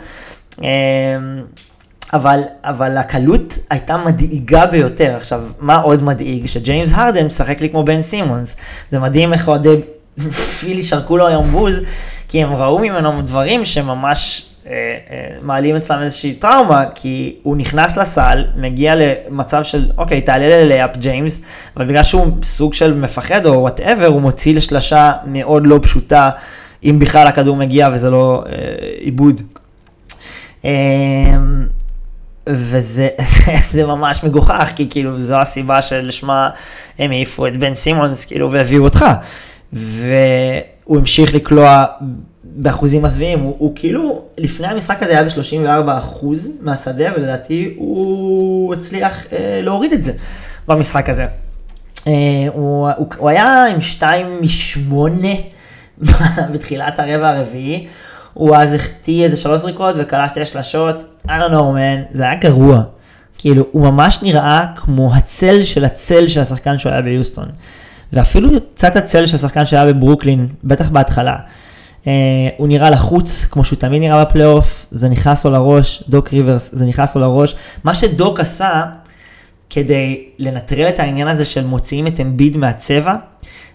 אמ, 0.62 0.66
אבל, 2.12 2.40
אבל 2.64 2.96
הקלות 2.96 3.58
הייתה 3.70 3.96
מדאיגה 3.96 4.66
ביותר. 4.66 5.16
עכשיו, 5.16 5.40
מה 5.58 5.76
עוד 5.76 6.02
מדאיג? 6.02 6.46
שג'יימס 6.46 6.92
הרדן 6.94 7.26
משחק 7.26 7.60
לי 7.60 7.70
כמו 7.70 7.84
בן 7.84 8.02
סימונס. 8.02 8.56
זה 8.90 8.98
מדהים 8.98 9.32
איך 9.32 9.48
אוהדי 9.48 9.80
פילי 10.60 10.82
שרקו 10.82 11.16
לו 11.16 11.26
היום 11.26 11.50
בוז, 11.50 11.80
כי 12.28 12.42
הם 12.42 12.54
ראו 12.54 12.78
ממנו 12.78 13.22
דברים 13.22 13.64
שממש 13.64 14.49
מעלים 15.42 15.76
אצלם 15.76 16.02
איזושהי 16.02 16.34
טראומה, 16.34 16.84
כי 16.94 17.36
הוא 17.42 17.56
נכנס 17.56 17.96
לסל, 17.96 18.44
מגיע 18.56 18.94
למצב 18.96 19.62
של, 19.62 19.90
אוקיי, 19.98 20.20
תעלה 20.20 20.64
ל 20.64 20.69
layup 20.69 20.96
ג'יימס, 20.96 21.40
אבל 21.76 21.84
בגלל 21.84 22.02
שהוא 22.02 22.26
סוג 22.42 22.74
של 22.74 22.94
מפחד 22.94 23.46
או 23.46 23.52
whatever, 23.52 24.06
הוא 24.06 24.20
מוציא 24.20 24.54
לשלשה 24.54 25.12
מאוד 25.26 25.66
לא 25.66 25.78
פשוטה, 25.82 26.30
אם 26.84 26.98
בכלל 26.98 27.26
הכדור 27.26 27.56
מגיע 27.56 27.88
וזה 27.92 28.10
לא 28.10 28.44
אה, 28.46 28.52
איבוד. 28.98 29.40
אה, 30.64 30.70
וזה 32.46 33.08
זה, 33.36 33.52
זה 33.70 33.86
ממש 33.86 34.24
מגוחך, 34.24 34.72
כי 34.76 34.90
כאילו 34.90 35.20
זו 35.20 35.36
הסיבה 35.36 35.82
שלשמה 35.82 36.50
הם 36.98 37.10
העיפו 37.10 37.46
את 37.46 37.56
בן 37.56 37.74
סימונס, 37.74 38.24
כאילו, 38.24 38.52
והביאו 38.52 38.84
אותך. 38.84 39.04
והוא 39.72 40.98
המשיך 40.98 41.34
לקלוע 41.34 41.84
באחוזים 42.56 43.02
מזוויעים, 43.02 43.40
הוא, 43.40 43.54
הוא 43.58 43.72
כאילו, 43.74 44.22
לפני 44.38 44.66
המשחק 44.66 45.02
הזה 45.02 45.12
היה 45.12 45.24
ב-34 45.24 45.98
אחוז 45.98 46.48
מהשדה, 46.60 47.04
ולדעתי 47.16 47.74
הוא 47.76 48.74
הצליח 48.74 49.26
אה, 49.32 49.60
להוריד 49.62 49.92
את 49.92 50.02
זה 50.02 50.12
במשחק 50.68 51.08
הזה. 51.08 51.26
אה, 52.06 52.12
הוא, 52.54 52.90
הוא, 52.96 53.06
הוא 53.16 53.28
היה 53.28 53.66
עם 53.66 53.80
2 53.80 54.26
מ-8 54.40 54.94
בתחילת 56.52 56.98
הרבע 56.98 57.28
הרביעי, 57.28 57.86
הוא 58.34 58.56
אז 58.56 58.74
החטיא 58.74 59.24
איזה 59.24 59.36
שלוש 59.36 59.60
זריקות 59.60 59.94
וכלה 59.98 60.28
שתי 60.28 60.46
שלשות, 60.46 61.04
I 61.26 61.28
don't 61.28 61.52
know 61.52 61.74
man, 61.74 62.12
זה 62.12 62.22
היה 62.22 62.34
גרוע. 62.34 62.82
כאילו, 63.38 63.66
הוא 63.72 63.82
ממש 63.82 64.18
נראה 64.22 64.66
כמו 64.76 65.14
הצל 65.14 65.62
של 65.62 65.84
הצל 65.84 66.26
של 66.26 66.40
השחקן 66.40 66.78
שהוא 66.78 66.92
היה 66.92 67.02
ביוסטון. 67.02 67.46
ואפילו 68.12 68.48
קצת 68.74 68.96
הצל 68.96 69.26
של 69.26 69.36
השחקן 69.36 69.64
שהיה 69.64 69.86
בברוקלין, 69.86 70.48
בטח 70.64 70.88
בהתחלה. 70.88 71.36
Uh, 72.04 72.08
הוא 72.56 72.68
נראה 72.68 72.90
לחוץ, 72.90 73.44
כמו 73.50 73.64
שהוא 73.64 73.78
תמיד 73.78 74.02
נראה 74.02 74.24
בפלייאוף, 74.24 74.86
זה 74.90 75.08
נכנס 75.08 75.44
לו 75.44 75.50
לראש, 75.50 76.04
דוק 76.08 76.32
ריברס, 76.32 76.70
זה 76.72 76.84
נכנס 76.84 77.16
לו 77.16 77.22
לראש. 77.22 77.56
מה 77.84 77.94
שדוק 77.94 78.40
עשה, 78.40 78.84
כדי 79.70 80.24
לנטרל 80.38 80.88
את 80.88 81.00
העניין 81.00 81.28
הזה 81.28 81.44
של 81.44 81.64
מוציאים 81.64 82.06
את 82.06 82.20
אמביד 82.20 82.56
מהצבע, 82.56 83.16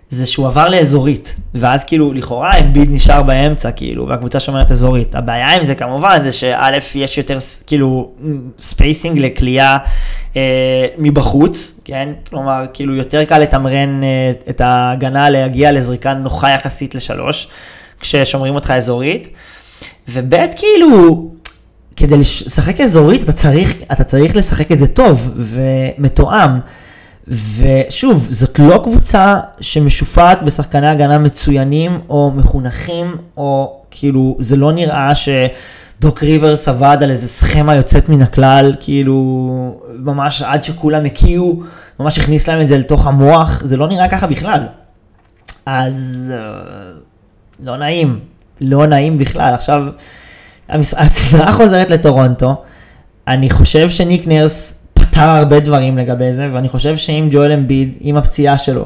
זה 0.09 0.27
שהוא 0.27 0.47
עבר 0.47 0.69
לאזורית, 0.69 1.35
ואז 1.53 1.83
כאילו 1.83 2.13
לכאורה 2.13 2.59
אמביד 2.59 2.89
נשאר 2.91 3.23
באמצע 3.23 3.71
כאילו, 3.71 4.07
והקבוצה 4.07 4.39
שומרת 4.39 4.71
אזורית. 4.71 5.15
הבעיה 5.15 5.55
עם 5.55 5.63
זה 5.63 5.75
כמובן 5.75 6.19
זה 6.23 6.31
שא' 6.31 6.77
יש 6.95 7.17
יותר 7.17 7.37
כאילו 7.67 8.11
spacing 8.59 9.19
לקליעה 9.19 9.77
אה, 10.35 10.41
מבחוץ, 10.97 11.81
כן? 11.85 12.09
כלומר 12.29 12.65
כאילו 12.73 12.95
יותר 12.95 13.25
קל 13.25 13.39
לתמרן 13.39 14.03
אה, 14.03 14.31
את 14.49 14.61
ההגנה 14.61 15.29
להגיע 15.29 15.71
לזריקה 15.71 16.13
נוחה 16.13 16.49
יחסית 16.49 16.95
לשלוש, 16.95 17.47
כששומרים 17.99 18.55
אותך 18.55 18.71
אזורית, 18.71 19.29
וב' 20.09 20.35
כאילו 20.55 21.29
כדי 21.95 22.17
לשחק 22.17 22.81
אזורית 22.81 23.23
אתה 23.23 23.31
צריך, 23.31 23.73
אתה 23.91 24.03
צריך 24.03 24.35
לשחק 24.35 24.71
את 24.71 24.79
זה 24.79 24.87
טוב 24.87 25.31
ומתואם. 25.35 26.59
ושוב, 27.27 28.27
זאת 28.29 28.59
לא 28.59 28.77
קבוצה 28.83 29.39
שמשופעת 29.61 30.43
בשחקני 30.43 30.89
הגנה 30.89 31.19
מצוינים 31.19 31.99
או 32.09 32.31
מחונכים, 32.35 33.15
או 33.37 33.79
כאילו, 33.91 34.37
זה 34.39 34.55
לא 34.55 34.71
נראה 34.71 35.11
שדוק 35.15 36.23
ריברס 36.23 36.67
עבד 36.67 36.97
על 37.01 37.11
איזה 37.11 37.27
סכמה 37.27 37.75
יוצאת 37.75 38.09
מן 38.09 38.21
הכלל, 38.21 38.75
כאילו, 38.79 39.81
ממש 39.99 40.41
עד 40.41 40.63
שכולם 40.63 41.05
הקיאו, 41.05 41.55
ממש 41.99 42.19
הכניס 42.19 42.47
להם 42.47 42.61
את 42.61 42.67
זה 42.67 42.77
לתוך 42.77 43.07
המוח, 43.07 43.61
זה 43.65 43.77
לא 43.77 43.87
נראה 43.87 44.09
ככה 44.09 44.27
בכלל. 44.27 44.61
אז 45.65 46.31
לא 47.63 47.77
נעים, 47.77 48.19
לא 48.61 48.87
נעים 48.87 49.17
בכלל. 49.17 49.53
עכשיו, 49.53 49.83
הסדרה 50.69 51.53
חוזרת 51.53 51.89
לטורונטו, 51.89 52.63
אני 53.27 53.49
חושב 53.49 53.89
שניק 53.89 54.27
נרס 54.27 54.79
פתר 54.93 55.21
הרבה 55.21 55.59
דברים 55.59 55.97
לגבי 55.97 56.33
זה, 56.33 56.49
ואני 56.53 56.69
חושב 56.69 56.97
שאם 56.97 57.27
ג'ואל 57.31 57.51
אמביד, 57.51 57.93
עם 57.99 58.17
הפציעה 58.17 58.57
שלו, 58.57 58.85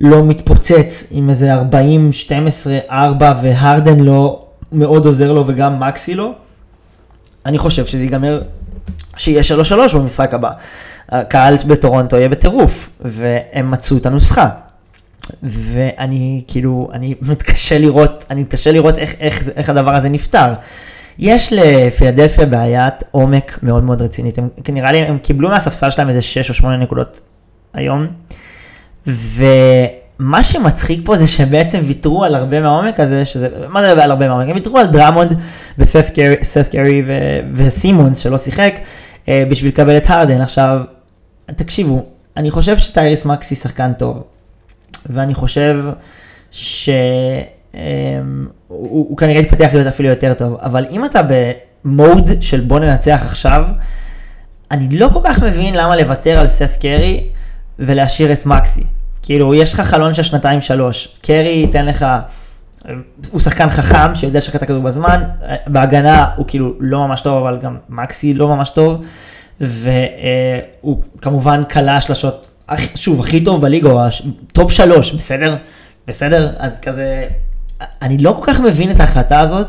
לא 0.00 0.24
מתפוצץ 0.24 1.08
עם 1.10 1.30
איזה 1.30 1.52
40, 1.52 2.12
12, 2.12 2.78
4, 2.90 3.34
והרדן 3.42 4.00
לא 4.00 4.44
מאוד 4.72 5.06
עוזר 5.06 5.32
לו 5.32 5.46
וגם 5.46 5.80
מקסי 5.80 6.14
לא, 6.14 6.32
אני 7.46 7.58
חושב 7.58 7.86
שזה 7.86 8.02
ייגמר, 8.02 8.42
שיהיה 9.16 9.42
3-3 9.92 9.96
במשחק 9.96 10.34
הבא. 10.34 10.50
הקהל 11.08 11.56
בטורונטו 11.66 12.16
יהיה 12.16 12.28
בטירוף, 12.28 12.90
והם 13.00 13.70
מצאו 13.70 13.96
את 13.96 14.06
הנוסחה. 14.06 14.48
ואני 15.42 16.42
כאילו, 16.48 16.88
אני 16.92 17.14
מתקשה 17.22 17.78
לראות, 17.78 18.24
אני 18.30 18.40
מתקשה 18.40 18.72
לראות 18.72 18.98
איך, 18.98 19.14
איך, 19.20 19.48
איך 19.56 19.70
הדבר 19.70 19.94
הזה 19.94 20.08
נפתר. 20.08 20.52
יש 21.18 21.52
לפילדלפיה 21.52 22.46
בעיית 22.46 22.94
עומק 23.10 23.58
מאוד 23.62 23.84
מאוד 23.84 24.02
רצינית, 24.02 24.38
הם, 24.38 24.48
נראה 24.68 24.92
לי 24.92 24.98
הם 24.98 25.18
קיבלו 25.18 25.48
מהספסל 25.48 25.90
שלהם 25.90 26.08
איזה 26.08 26.22
6 26.22 26.48
או 26.48 26.54
8 26.54 26.76
נקודות 26.76 27.20
היום, 27.74 28.06
ומה 29.06 30.44
שמצחיק 30.44 31.00
פה 31.04 31.16
זה 31.16 31.26
שבעצם 31.26 31.80
ויתרו 31.82 32.24
על 32.24 32.34
הרבה 32.34 32.60
מהעומק 32.60 33.00
הזה, 33.00 33.24
שזה, 33.24 33.48
מה 33.68 33.82
זה 33.82 34.02
על 34.02 34.10
הרבה 34.10 34.26
מהעומק? 34.26 34.48
הם 34.48 34.54
ויתרו 34.54 34.78
על 34.78 34.86
דרמונד 34.86 35.34
וסף 35.78 36.10
קרי 36.70 37.02
וסימונס 37.54 38.18
שלא 38.18 38.38
שיחק, 38.38 38.74
אה, 39.28 39.44
בשביל 39.50 39.70
לקבל 39.70 39.96
את 39.96 40.10
הרדן. 40.10 40.40
עכשיו, 40.40 40.80
תקשיבו, 41.56 42.04
אני 42.36 42.50
חושב 42.50 42.78
שטייריס 42.78 43.26
מקסי 43.26 43.54
שחקן 43.54 43.92
טוב, 43.92 44.22
ואני 45.10 45.34
חושב 45.34 45.84
ש... 46.50 46.90
אמ, 47.74 48.46
כנראה 49.16 49.40
יתפתח 49.40 49.68
להיות 49.72 49.86
אפילו 49.86 50.08
יותר 50.08 50.34
טוב, 50.34 50.56
אבל 50.62 50.86
אם 50.90 51.04
אתה 51.04 51.20
במוד 51.84 52.30
של 52.40 52.60
בוא 52.60 52.78
ננצח 52.78 53.20
עכשיו, 53.24 53.66
אני 54.70 54.98
לא 54.98 55.08
כל 55.12 55.20
כך 55.24 55.42
מבין 55.42 55.74
למה 55.74 55.96
לוותר 55.96 56.38
על 56.38 56.46
סף 56.46 56.76
קרי 56.80 57.28
ולהשאיר 57.78 58.32
את 58.32 58.46
מקסי. 58.46 58.84
כאילו, 59.22 59.54
יש 59.54 59.74
לך 59.74 59.80
חלון 59.80 60.14
של 60.14 60.22
שנתיים 60.22 60.60
שלוש, 60.60 61.16
קרי 61.22 61.48
ייתן 61.48 61.86
לך, 61.86 62.06
הוא 63.30 63.40
שחקן 63.40 63.70
חכם 63.70 64.14
שיודע 64.14 64.38
לשחק 64.38 64.56
את 64.56 64.62
הכדור 64.62 64.82
בזמן, 64.82 65.22
בהגנה 65.66 66.26
הוא 66.36 66.46
כאילו 66.48 66.74
לא 66.80 67.06
ממש 67.06 67.20
טוב, 67.20 67.46
אבל 67.46 67.58
גם 67.58 67.76
מקסי 67.88 68.34
לא 68.34 68.48
ממש 68.48 68.70
טוב, 68.70 69.04
והוא 69.60 71.02
כמובן 71.20 71.62
קלע 71.68 72.00
שלשות, 72.00 72.48
שוב, 72.94 73.20
הכי 73.20 73.44
טוב 73.44 73.62
בליגה, 73.62 74.08
top 74.52 74.72
שלוש, 74.72 75.12
בסדר? 75.12 75.56
בסדר? 76.08 76.52
אז 76.58 76.80
כזה, 76.80 77.26
אני 78.02 78.18
לא 78.18 78.40
כל 78.40 78.52
כך 78.52 78.60
מבין 78.60 78.90
את 78.90 79.00
ההחלטה 79.00 79.40
הזאת, 79.40 79.66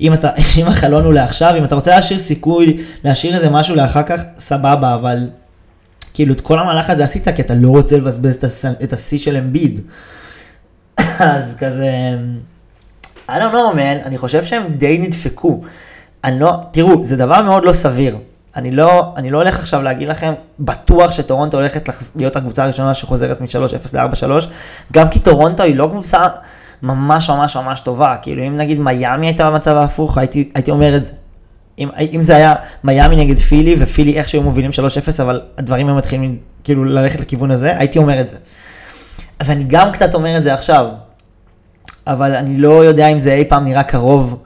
אם, 0.00 0.14
אתה, 0.14 0.30
אם 0.58 0.66
החלון 0.66 1.04
הוא 1.04 1.12
לעכשיו, 1.12 1.54
אם 1.58 1.64
אתה 1.64 1.74
רוצה 1.74 1.90
להשאיר 1.90 2.18
סיכוי, 2.18 2.76
להשאיר 3.04 3.34
איזה 3.34 3.50
משהו 3.50 3.76
לאחר 3.76 4.02
כך, 4.02 4.20
סבבה, 4.38 4.94
אבל 4.94 5.28
כאילו 6.14 6.34
את 6.34 6.40
כל 6.40 6.58
המהלך 6.58 6.90
הזה 6.90 7.04
עשית 7.04 7.28
כי 7.28 7.42
אתה 7.42 7.54
לא 7.54 7.68
רוצה 7.68 7.96
לבזבז 7.96 8.36
את 8.82 8.92
השיא 8.92 9.18
של 9.18 9.36
אמביד. 9.36 9.80
אז 11.18 11.56
כזה, 11.60 11.90
I 13.28 13.32
don't 13.32 13.52
know 13.52 13.74
man, 13.74 14.06
אני 14.06 14.18
חושב 14.18 14.44
שהם 14.44 14.62
די 14.76 14.98
נדפקו. 14.98 15.62
אני 16.24 16.40
לא, 16.40 16.60
תראו, 16.70 17.04
זה 17.04 17.16
דבר 17.16 17.42
מאוד 17.42 17.64
לא 17.64 17.72
סביר. 17.72 18.16
אני 18.56 18.70
לא, 18.70 19.12
אני 19.16 19.30
לא 19.30 19.38
הולך 19.38 19.58
עכשיו 19.58 19.82
להגיד 19.82 20.08
לכם, 20.08 20.32
בטוח 20.58 21.10
שטורונטו 21.10 21.56
הולכת 21.56 21.88
להיות 22.16 22.36
הקבוצה 22.36 22.64
הראשונה 22.64 22.94
שחוזרת 22.94 23.40
מ-3-0 23.40 23.88
ל-4-3, 23.92 24.44
גם 24.92 25.08
כי 25.08 25.18
טורונטו 25.18 25.62
היא 25.62 25.76
לא 25.76 25.86
קבוצה 25.86 26.26
ממש 26.82 27.30
ממש 27.30 27.56
ממש 27.56 27.80
טובה, 27.80 28.16
כאילו 28.22 28.46
אם 28.46 28.56
נגיד 28.56 28.80
מיאמי 28.80 29.26
הייתה 29.26 29.50
במצב 29.50 29.76
ההפוך, 29.76 30.18
הייתי, 30.18 30.50
הייתי 30.54 30.70
אומר 30.70 30.96
את 30.96 31.04
זה. 31.04 31.12
אם, 31.78 31.88
אם 32.12 32.24
זה 32.24 32.36
היה 32.36 32.54
מיאמי 32.84 33.16
נגד 33.16 33.38
פילי, 33.38 33.76
ופילי 33.78 34.18
איך 34.18 34.28
שהיו 34.28 34.42
מובילים 34.42 34.70
3-0, 34.70 35.22
אבל 35.22 35.40
הדברים 35.58 35.88
היו 35.88 35.96
מתחילים 35.96 36.38
כאילו 36.64 36.84
ללכת 36.84 37.20
לכיוון 37.20 37.50
הזה, 37.50 37.78
הייתי 37.78 37.98
אומר 37.98 38.20
את 38.20 38.28
זה. 38.28 38.36
אז 39.38 39.50
אני 39.50 39.64
גם 39.64 39.92
קצת 39.92 40.14
אומר 40.14 40.38
את 40.38 40.44
זה 40.44 40.54
עכשיו, 40.54 40.86
אבל 42.06 42.34
אני 42.34 42.56
לא 42.56 42.84
יודע 42.84 43.06
אם 43.06 43.20
זה 43.20 43.32
אי 43.32 43.44
פעם 43.44 43.64
נראה 43.64 43.82
קרוב 43.82 44.42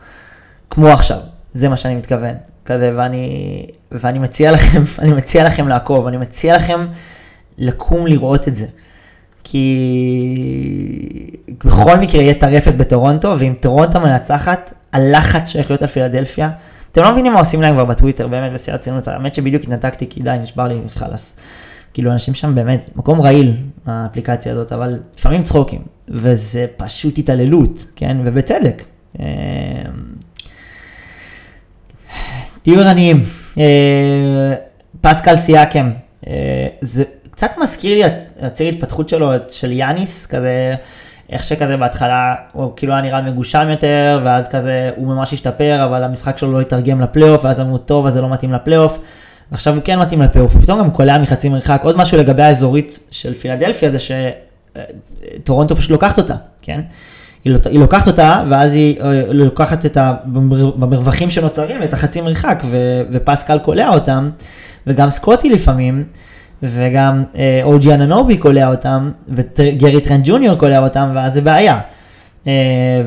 כמו 0.71 0.89
עכשיו, 0.89 1.19
זה 1.55 1.69
מה 1.69 1.77
שאני 1.77 1.95
מתכוון. 1.95 2.35
כזה, 2.69 2.93
ואני, 2.97 3.67
ואני 3.93 4.19
מציע 4.19 4.53
לכם, 4.53 4.83
אני 5.03 5.13
מציע 5.13 5.45
לכם 5.45 5.69
לעקוב, 5.69 6.07
אני 6.07 6.17
מציע 6.17 6.57
לכם 6.57 6.87
לקום 7.59 8.07
לראות 8.07 8.49
את 8.49 8.55
זה. 8.55 8.67
כי 9.45 9.67
בכל 11.65 11.97
מקרה 11.97 12.23
יהיה 12.23 12.35
טרפת 12.35 12.75
בטורונטו, 12.75 13.35
ואם 13.39 13.55
טורונטו 13.61 14.01
מנצחת, 14.01 14.75
הלחץ 14.93 15.49
שהולך 15.49 15.71
להיות 15.71 15.83
על 15.83 15.89
פילדלפיה, 15.89 16.51
אתם 16.93 17.03
לא 17.03 17.13
מבינים 17.13 17.33
מה 17.33 17.39
עושים 17.39 17.63
להם 17.63 17.75
כבר 17.75 17.85
בטוויטר, 17.85 18.29
באמת, 18.29 18.53
בשיא 18.53 18.73
הרצינות, 18.73 19.09
האמת 19.09 19.35
שבדיוק 19.35 19.63
התנתקתי, 19.63 20.07
כי 20.11 20.23
די, 20.23 20.37
נשבר 20.43 20.69
לי 20.69 20.81
חלאס. 20.89 21.37
כאילו, 21.95 22.13
אנשים 22.13 22.35
שם 22.35 22.55
באמת, 22.55 22.91
מקום 22.97 23.21
רעיל, 23.21 23.57
האפליקציה 23.87 24.53
הזאת, 24.53 24.73
אבל 24.73 24.99
לפעמים 25.19 25.43
צחוקים, 25.43 25.81
וזה 26.09 26.67
פשוט 26.77 27.19
התעללות, 27.19 27.87
כן, 27.97 28.17
ובצדק. 28.25 28.85
תהיו 32.63 32.81
ערניים. 32.81 33.23
אה, 33.59 34.55
פסקל 35.01 35.37
סיאקם, 35.37 35.91
אה, 36.27 36.67
זה 36.81 37.05
קצת 37.31 37.51
מזכיר 37.63 37.95
לי 37.95 38.15
הציר 38.41 38.69
התפתחות 38.69 39.09
שלו, 39.09 39.33
של 39.51 39.73
יאניס, 39.73 40.27
כזה, 40.27 40.75
איך 41.31 41.45
שכזה 41.45 41.77
בהתחלה 41.77 42.35
הוא 42.53 42.73
כאילו 42.77 42.93
היה 42.93 43.03
נראה 43.03 43.23
מגושם 43.23 43.69
יותר, 43.71 44.21
ואז 44.25 44.49
כזה 44.49 44.91
הוא 44.97 45.07
ממש 45.07 45.33
השתפר, 45.33 45.85
אבל 45.85 46.05
המשחק 46.05 46.39
שלו 46.39 46.53
לא 46.53 46.61
התרגם 46.61 47.01
לפלייאוף, 47.01 47.45
ואז 47.45 47.61
אמרו 47.61 47.79
טוב, 47.79 48.07
אז 48.07 48.15
זה 48.15 48.21
לא 48.21 48.31
מתאים 48.31 48.53
לפלייאוף. 48.53 48.99
ועכשיו 49.53 49.75
הוא 49.75 49.83
כן 49.83 49.99
מתאים 49.99 50.23
לפלייאוף, 50.23 50.57
ופתאום 50.57 50.79
גם 50.79 50.91
קולע 50.91 51.19
מחצי 51.19 51.49
מרחק. 51.49 51.81
עוד 51.85 51.97
משהו 51.97 52.19
לגבי 52.19 52.43
האזורית 52.43 52.99
של 53.11 53.35
פילדלפיה 53.35 53.91
זה 53.91 53.99
שטורונטו 55.39 55.77
פשוט 55.77 55.91
לוקחת 55.91 56.19
אותה, 56.19 56.35
כן? 56.63 56.81
היא, 57.45 57.55
היא 57.65 57.81
לוקחת 57.81 58.07
אותה, 58.07 58.45
ואז 58.51 58.75
היא 58.75 59.01
לוקחת 59.31 59.87
את 59.87 59.97
ה... 59.97 60.15
במרווחים 60.77 61.31
שנוצרים, 61.31 61.83
את 61.83 61.93
החצי 61.93 62.21
מרחק, 62.21 62.63
ו, 62.71 62.77
ופסקל 63.13 63.59
קולע 63.59 63.89
אותם, 63.89 64.31
וגם 64.87 65.11
סקוטי 65.11 65.51
לפעמים, 65.51 66.05
וגם 66.63 67.25
אה, 67.37 67.61
אוג'י 67.63 67.95
אננובי 67.95 68.37
קולע 68.37 68.71
אותם, 68.71 69.11
וגרי 69.29 70.01
טרנט 70.01 70.23
ג'וניור 70.25 70.57
קולע 70.57 70.79
אותם, 70.79 71.11
ואז 71.15 71.33
זה 71.33 71.41
בעיה. 71.41 71.81
אה, 72.47 72.53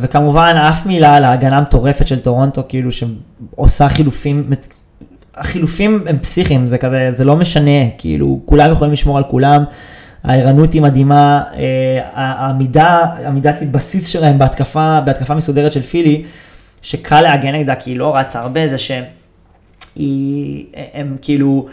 וכמובן 0.01 0.55
אף 0.69 0.85
מילה 0.85 1.15
על 1.15 1.23
ההגנה 1.23 1.57
המטורפת 1.57 2.07
של 2.07 2.19
טורונטו, 2.19 2.63
כאילו 2.69 2.89
שעושה 2.91 3.89
חילופים, 3.89 4.49
החילופים 5.35 6.03
הם 6.07 6.17
פסיכיים, 6.17 6.67
זה 6.67 6.77
כזה, 6.77 7.11
זה 7.13 7.23
לא 7.23 7.35
משנה, 7.35 7.89
כאילו 7.97 8.39
כולם 8.45 8.71
יכולים 8.71 8.93
לשמור 8.93 9.17
על 9.17 9.23
כולם. 9.23 9.63
הערנות 10.23 10.73
היא 10.73 10.81
מדהימה, 10.81 11.43
אה, 11.53 11.99
העמידה, 12.13 13.05
עמידת 13.27 13.63
בסיס 13.71 14.07
שלהם 14.07 14.39
בהתקפה, 14.39 14.99
בהתקפה 15.05 15.35
מסודרת 15.35 15.71
של 15.71 15.81
פילי, 15.81 16.23
שקל 16.81 17.21
להגן 17.21 17.55
נגדה 17.55 17.75
כי 17.75 17.89
היא 17.89 17.97
לא 17.97 18.15
רצה 18.15 18.39
הרבה, 18.39 18.67
זה 18.67 18.77
שהם 18.77 19.03
כאילו, 21.21 21.67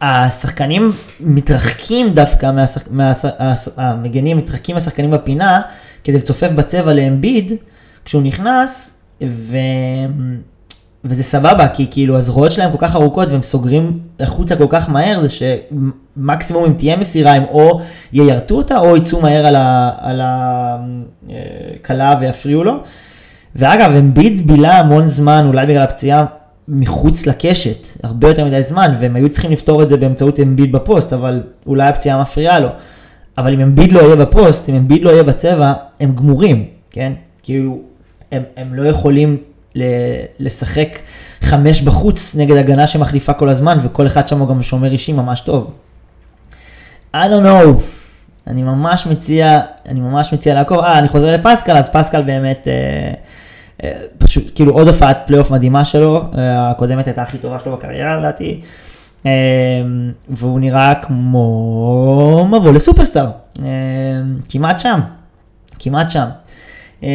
השחקנים 0.00 0.90
מתרחקים 1.20 2.14
דווקא, 2.14 2.50
מהשח, 2.50 2.88
מהשח, 2.90 3.30
המגנים 3.76 4.36
מתרחקים 4.36 4.74
מהשחקנים 4.74 5.10
בפינה, 5.10 5.62
כדי 6.04 6.16
לצופף 6.16 6.50
בצבע 6.50 6.92
לאמביד, 6.94 7.52
כשהוא 8.04 8.22
נכנס, 8.22 9.00
ו... 9.22 9.56
וזה 11.04 11.22
סבבה, 11.22 11.68
כי 11.68 11.86
כאילו 11.90 12.16
הזרועות 12.16 12.52
שלהם 12.52 12.72
כל 12.72 12.76
כך 12.80 12.96
ארוכות 12.96 13.28
והם 13.28 13.42
סוגרים 13.42 13.98
החוצה 14.20 14.56
כל 14.56 14.66
כך 14.68 14.90
מהר, 14.90 15.20
זה 15.20 15.28
שמקסימום 15.28 16.64
אם 16.64 16.72
תהיה 16.72 16.96
מסירה 16.96 17.32
הם 17.32 17.44
או 17.50 17.80
יירטו 18.12 18.54
אותה 18.54 18.78
או 18.78 18.96
יצאו 18.96 19.20
מהר 19.20 19.46
על 19.98 20.20
הכלה 21.84 22.14
ויפריעו 22.20 22.64
לו. 22.64 22.72
ואגב, 23.56 23.90
אמביד 23.90 24.46
בילה 24.46 24.78
המון 24.78 25.08
זמן, 25.08 25.44
אולי 25.46 25.66
בגלל 25.66 25.82
הפציעה, 25.82 26.24
מחוץ 26.68 27.26
לקשת, 27.26 27.86
הרבה 28.02 28.28
יותר 28.28 28.44
מדי 28.44 28.62
זמן, 28.62 28.94
והם 29.00 29.16
היו 29.16 29.30
צריכים 29.30 29.52
לפתור 29.52 29.82
את 29.82 29.88
זה 29.88 29.96
באמצעות 29.96 30.40
אמביד 30.40 30.72
בפוסט, 30.72 31.12
אבל 31.12 31.42
אולי 31.66 31.88
הפציעה 31.88 32.20
מפריעה 32.20 32.58
לו. 32.58 32.68
אבל 33.38 33.52
אם 33.52 33.60
אמביד 33.60 33.92
לא 33.92 34.00
יהיה 34.00 34.16
בפוסט, 34.16 34.68
אם 34.68 34.74
אמביד 34.74 35.02
לא 35.02 35.10
יהיה 35.10 35.22
בצבע, 35.22 35.72
הם 36.00 36.14
גמורים, 36.14 36.64
כן? 36.90 37.12
כאילו, 37.42 37.78
הם, 38.32 38.42
הם 38.56 38.74
לא 38.74 38.88
יכולים 38.88 39.36
לשחק 40.38 40.98
חמש 41.42 41.82
בחוץ 41.82 42.36
נגד 42.36 42.56
הגנה 42.56 42.86
שמחליפה 42.86 43.32
כל 43.32 43.48
הזמן, 43.48 43.78
וכל 43.82 44.06
אחד 44.06 44.28
שם 44.28 44.38
הוא 44.38 44.48
גם 44.48 44.62
שומר 44.62 44.92
אישי 44.92 45.12
ממש 45.12 45.40
טוב. 45.40 45.70
I 47.14 47.18
don't 47.18 47.44
know, 47.44 47.80
אני 48.46 48.62
ממש 48.62 49.06
מציע, 49.06 49.58
אני 49.88 50.00
ממש 50.00 50.32
מציע 50.32 50.54
לעקוב, 50.54 50.78
אה, 50.78 50.98
אני 50.98 51.08
חוזר 51.08 51.32
לפסקל, 51.32 51.76
אז 51.76 51.90
פסקל 51.92 52.22
באמת, 52.22 52.68
אה, 52.68 53.12
אה, 53.84 54.00
פשוט, 54.18 54.50
כאילו 54.54 54.72
עוד 54.72 54.88
הופעת 54.88 55.18
פלייאוף 55.26 55.50
מדהימה 55.50 55.84
שלו, 55.84 56.24
אה, 56.38 56.70
הקודמת 56.70 57.06
הייתה 57.06 57.22
הכי 57.22 57.38
טובה 57.38 57.58
שלו 57.64 57.76
בקריירה 57.76 58.16
לדעתי, 58.16 58.60
אה, 59.26 59.30
והוא 60.28 60.60
נראה 60.60 60.94
כמו 60.94 62.46
מבוא 62.48 62.72
לסופרסטאר, 62.72 63.30
אה, 63.62 63.66
כמעט 64.48 64.80
שם, 64.80 65.00
כמעט 65.78 66.10
שם. 66.10 66.26
אה, 67.02 67.08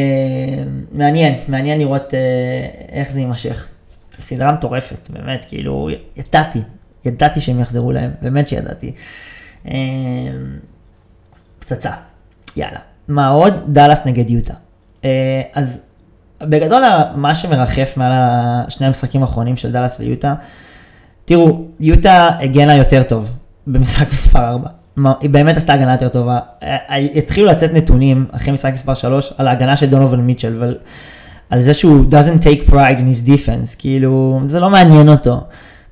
מעניין, 0.91 1.36
מעניין 1.48 1.80
לראות 1.80 2.13
אה, 2.13 2.19
איך 2.91 3.12
זה 3.12 3.19
יימשך. 3.19 3.67
סדרה 4.19 4.52
מטורפת, 4.52 5.10
באמת, 5.10 5.45
כאילו, 5.48 5.89
ידעתי, 6.17 6.60
ידעתי 7.06 7.41
שהם 7.41 7.60
יחזרו 7.60 7.91
להם, 7.91 8.12
באמת 8.21 8.48
שידעתי. 8.48 8.91
אה, 9.67 9.74
פצצה, 11.60 11.91
יאללה. 12.56 12.80
מה 13.08 13.28
עוד? 13.28 13.54
דאלאס 13.67 14.06
נגד 14.06 14.30
יוטה. 14.30 14.54
אז 15.54 15.86
בגדול, 16.41 16.84
מה 17.15 17.36
שמרחף 17.36 17.93
מעל 17.98 18.12
שני 18.69 18.88
המשחקים 18.88 19.21
האחרונים 19.21 19.58
של 19.58 19.71
דאלאס 19.71 20.00
ויוטה, 20.00 20.36
תראו, 21.26 21.65
יוטה 21.80 22.30
הגנה 22.39 22.76
יותר 22.76 23.04
טוב 23.04 23.32
במשחק 23.67 24.12
מספר 24.12 24.50
4. 24.50 24.69
היא 25.19 25.29
באמת 25.29 25.58
עשתה 25.58 25.73
הגנה 25.73 25.91
יותר 25.91 26.10
טובה. 26.10 26.39
אה, 26.63 26.77
אה, 26.89 26.95
התחילו 27.15 27.47
לצאת 27.47 27.73
נתונים 27.73 28.25
אחרי 28.31 28.53
משחק 28.53 28.73
מספר 28.73 28.93
3 28.93 29.34
על 29.38 29.47
ההגנה 29.47 29.75
של 29.75 29.86
דונובל 29.86 30.17
מיטשל, 30.17 30.55
אבל 30.58 30.77
על 31.49 31.62
זה 31.62 31.73
שהוא 31.73 32.05
doesn't 32.12 32.41
take 32.43 32.69
pride 32.69 32.97
in 32.97 33.25
his 33.25 33.27
defense, 33.27 33.75
כאילו, 33.77 34.41
זה 34.47 34.60
לא 34.60 34.69
מעניין 34.69 35.10
אותו. 35.10 35.41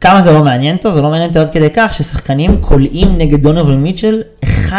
כמה 0.01 0.21
זה 0.21 0.31
לא 0.31 0.43
מעניין 0.43 0.75
אותו? 0.75 0.91
זה 0.91 1.01
לא 1.01 1.09
מעניין 1.09 1.29
אותו 1.29 1.39
עד 1.39 1.49
כדי 1.49 1.69
כך 1.75 1.93
ששחקנים 1.93 2.61
קולעים 2.61 3.17
נגד 3.17 3.43
דונובל 3.43 3.75
מיטשל 3.75 4.21
11% 4.45 4.71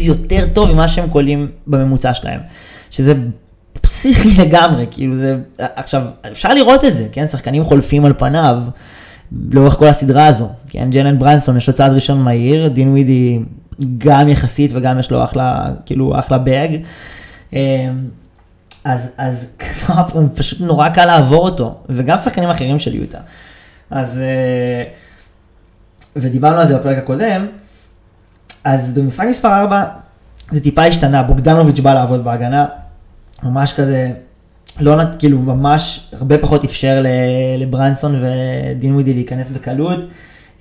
יותר 0.00 0.46
טוב 0.52 0.72
ממה 0.72 0.88
שהם 0.88 1.08
קולעים 1.08 1.48
בממוצע 1.66 2.14
שלהם. 2.14 2.40
שזה 2.90 3.14
פסיכי 3.80 4.28
לגמרי, 4.42 4.86
כאילו 4.90 5.14
זה, 5.14 5.36
עכשיו, 5.58 6.02
אפשר 6.32 6.54
לראות 6.54 6.84
את 6.84 6.94
זה, 6.94 7.06
כן? 7.12 7.26
שחקנים 7.26 7.64
חולפים 7.64 8.04
על 8.04 8.12
פניו. 8.18 8.62
לאורך 9.32 9.74
כל 9.74 9.86
הסדרה 9.86 10.26
הזו. 10.26 10.48
כן, 10.68 10.90
ג'לן 10.90 11.18
ברנסון 11.18 11.56
יש 11.56 11.68
לו 11.68 11.74
צעד 11.74 11.92
ראשון 11.92 12.22
מהיר, 12.22 12.68
דין 12.68 12.90
ווידי 12.90 13.38
גם 13.98 14.28
יחסית 14.28 14.70
וגם 14.74 14.98
יש 14.98 15.10
לו 15.10 15.24
אחלה, 15.24 15.70
כאילו 15.86 16.18
אחלה 16.18 16.38
באג. 16.38 16.76
אמ, 17.52 17.58
אז, 18.84 19.10
אז 19.18 19.46
פשוט 20.34 20.60
נורא 20.60 20.88
קל 20.88 21.04
לעבור 21.04 21.44
אותו, 21.44 21.76
וגם 21.88 22.18
שחקנים 22.18 22.50
אחרים 22.50 22.78
של 22.78 22.94
יוטה. 22.94 23.18
אז, 23.90 24.18
אה, 24.18 24.84
ודיברנו 26.16 26.56
על 26.56 26.68
זה 26.68 26.78
בפרק 26.78 26.98
הקודם, 26.98 27.46
אז 28.64 28.92
במשחק 28.92 29.26
מספר 29.30 29.60
4 29.60 29.84
זה 30.50 30.60
טיפה 30.60 30.84
השתנה, 30.84 31.22
בוגדנוביץ' 31.22 31.80
בא 31.80 31.94
לעבוד 31.94 32.24
בהגנה, 32.24 32.66
ממש 33.42 33.72
כזה 33.72 34.12
לא, 34.80 34.94
כאילו 35.18 35.38
ממש 35.38 36.10
הרבה 36.18 36.38
פחות 36.38 36.64
אפשר 36.64 37.04
לברנסון 37.58 38.22
ודין 38.22 38.94
ווידי 38.94 39.14
להיכנס 39.14 39.50
בקלות. 39.50 40.00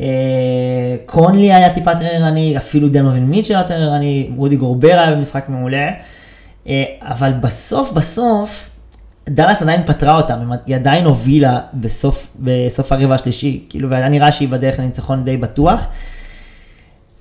אה, 0.01 0.95
קונלי 1.05 1.53
היה 1.53 1.74
טיפה 1.74 1.91
יותר 1.91 2.05
ערני, 2.05 2.57
אפילו 2.57 2.89
דנובין 2.89 3.26
מיטשל 3.26 3.53
יותר 3.53 3.74
ערני, 3.74 4.30
וודי 4.36 4.55
גורבר 4.55 4.99
היה 4.99 5.15
במשחק 5.15 5.49
מעולה. 5.49 5.89
אה, 6.68 6.84
אבל 7.01 7.32
בסוף 7.41 7.91
בסוף, 7.91 8.70
דאלאס 9.30 9.61
עדיין 9.61 9.84
פטרה 9.84 10.18
אותם, 10.18 10.51
היא 10.65 10.76
עדיין 10.76 11.05
הובילה 11.05 11.59
בסוף, 11.74 12.28
בסוף 12.39 12.91
הרבע 12.91 13.15
השלישי, 13.15 13.65
כאילו, 13.70 13.89
והיה 13.89 14.09
נראה 14.09 14.32
שהיא 14.32 14.49
בדרך 14.49 14.80
לניצחון 14.80 15.24
די 15.26 15.38
בטוח. 15.38 15.88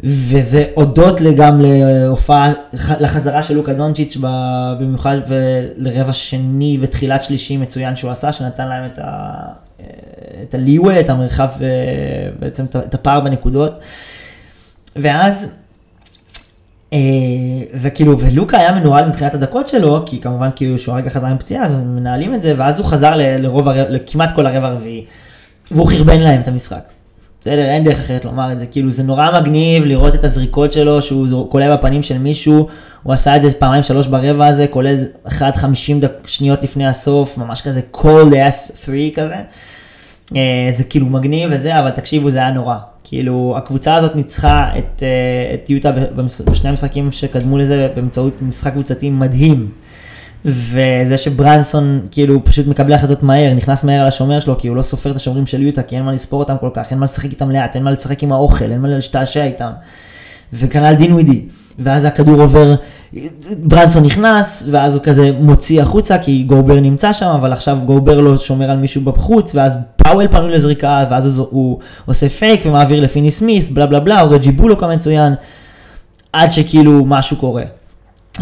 וזה 0.01 0.65
הודות 0.75 1.21
גם 1.37 1.61
להופעה, 1.61 2.53
לחזרה 2.73 3.43
של 3.43 3.55
לוקה 3.55 3.73
דונצ'יץ' 3.73 4.17
במיוחד 4.79 5.17
לרבע 5.77 6.13
שני 6.13 6.79
ותחילת 6.81 7.23
שלישי 7.23 7.57
מצוין 7.57 7.97
שהוא 7.97 8.11
עשה, 8.11 8.33
שנתן 8.33 8.69
להם 8.69 8.91
את, 8.93 8.99
ה, 8.99 9.33
את 10.43 10.55
הליווה, 10.55 11.01
את 11.01 11.11
המרחב, 11.11 11.49
אה, 11.61 11.67
בעצם 12.39 12.65
את 12.65 12.95
הפער 12.95 13.21
בנקודות. 13.21 13.73
ואז, 14.97 15.59
אה, 16.93 16.99
וכאילו, 17.75 18.21
ולוקה 18.21 18.59
היה 18.59 18.73
מנוהל 18.73 19.09
מבחינת 19.09 19.35
הדקות 19.35 19.69
שלו, 19.69 20.03
כי 20.07 20.21
כמובן 20.21 20.49
כאילו 20.57 20.79
שהוא 20.79 20.95
הרגע 20.95 21.11
חזר 21.11 21.27
עם 21.27 21.39
פציעה, 21.39 21.65
אז 21.65 21.73
מנהלים 21.73 22.35
את 22.35 22.43
זה, 22.43 22.55
ואז 22.59 22.79
הוא 22.79 22.87
חזר 22.87 23.13
לרוב, 23.17 23.69
לכמעט 23.69 24.35
כל 24.35 24.47
הרבע 24.47 24.69
הרביעי, 24.69 25.05
והוא 25.71 25.91
חרבן 25.91 26.21
להם 26.21 26.41
את 26.41 26.49
המשחק. 26.49 26.96
בסדר, 27.47 27.65
אין 27.65 27.85
דרך 27.85 27.99
אחרת 27.99 28.25
לומר 28.25 28.53
את 28.53 28.59
זה, 28.59 28.67
כאילו 28.67 28.91
זה 28.91 29.03
נורא 29.03 29.41
מגניב 29.41 29.85
לראות 29.85 30.15
את 30.15 30.25
הזריקות 30.25 30.73
שלו, 30.73 31.03
שהוא 31.03 31.51
קולע 31.51 31.77
בפנים 31.77 32.03
של 32.03 32.19
מישהו, 32.19 32.69
הוא 33.03 33.13
עשה 33.13 33.37
את 33.37 33.43
זה 33.43 33.51
פעמיים 33.59 33.83
שלוש 33.83 34.07
ברבע 34.07 34.47
הזה, 34.47 34.67
כולל 34.71 34.97
1.50 35.27 35.33
דק- 36.01 36.27
שניות 36.27 36.63
לפני 36.63 36.87
הסוף, 36.87 37.39
ממש 37.39 37.63
כזה 37.63 37.81
cold 37.95 38.33
ass 38.33 38.77
3 38.85 39.11
כזה. 39.15 39.35
אה, 40.37 40.71
זה 40.77 40.85
כאילו 40.85 41.07
מגניב 41.07 41.51
וזה, 41.53 41.79
אבל 41.79 41.91
תקשיבו, 41.91 42.31
זה 42.31 42.39
היה 42.39 42.51
נורא. 42.51 42.77
כאילו, 43.05 43.55
הקבוצה 43.59 43.95
הזאת 43.95 44.17
ניצחה 44.17 44.71
את, 44.79 45.03
אה, 45.03 45.55
את 45.55 45.71
יוטה 45.71 45.93
בשני 46.45 46.71
המשחקים 46.71 47.13
שקדמו 47.13 47.59
לזה 47.59 47.89
באמצעות 47.97 48.43
משחק 48.43 48.73
קבוצתי 48.73 49.11
מדהים. 49.11 49.69
וזה 50.47 51.17
שברנסון 51.17 52.01
כאילו 52.11 52.45
פשוט 52.45 52.67
מקבל 52.67 52.93
החלטות 52.93 53.23
מהר, 53.23 53.55
נכנס 53.55 53.85
מהר 53.85 54.01
על 54.01 54.07
השומר 54.07 54.41
שלו, 54.41 54.59
כי 54.59 54.69
הוא 54.69 54.77
לא 54.77 54.83
סופר 54.83 55.11
את 55.11 55.17
השומרים 55.17 55.47
של 55.47 55.63
יוטה, 55.63 55.83
כי 55.83 55.97
אין 55.97 56.05
מה 56.05 56.13
לספור 56.13 56.41
אותם 56.41 56.57
כל 56.61 56.71
כך, 56.75 56.91
אין 56.91 56.99
מה 56.99 57.05
לשחק 57.05 57.31
איתם 57.31 57.51
לאט, 57.51 57.77
אין 57.77 57.85
מה 57.85 57.91
לשחק 57.91 58.23
עם 58.23 58.33
האוכל, 58.33 58.73
אין 58.73 58.81
מה 58.81 58.89
להשתעשע 58.89 59.45
איתם. 59.45 59.71
וכנ"ל 60.53 60.95
דינווידי. 60.95 61.45
ואז 61.79 62.05
הכדור 62.05 62.41
עובר, 62.41 62.75
ברנסון 63.59 64.03
נכנס, 64.03 64.69
ואז 64.71 64.95
הוא 64.95 65.03
כזה 65.03 65.31
מוציא 65.41 65.83
החוצה, 65.83 66.19
כי 66.19 66.43
גובר 66.43 66.81
נמצא 66.81 67.13
שם, 67.13 67.27
אבל 67.27 67.53
עכשיו 67.53 67.79
גובר 67.85 68.21
לא 68.21 68.39
שומר 68.39 68.71
על 68.71 68.77
מישהו 68.77 69.01
בחוץ, 69.01 69.55
ואז 69.55 69.77
פאוול 69.97 70.29
פנוי 70.29 70.53
לזריקה, 70.53 71.05
ואז 71.11 71.39
הוא, 71.39 71.47
הוא 71.51 71.79
עושה 72.07 72.29
פייק 72.29 72.67
ומעביר 72.67 73.01
לפיני 73.01 73.31
סמית, 73.31 73.71
בלה 73.71 73.87
בלה 73.87 74.01
בלה, 74.01 74.23
או 74.23 74.31
רג'י 74.31 74.53
בולוק 74.53 74.79
מצוין, 74.79 75.35
עד 76.33 76.53
שכאילו 76.53 77.05
משהו 77.05 77.37
קורה. 77.37 77.63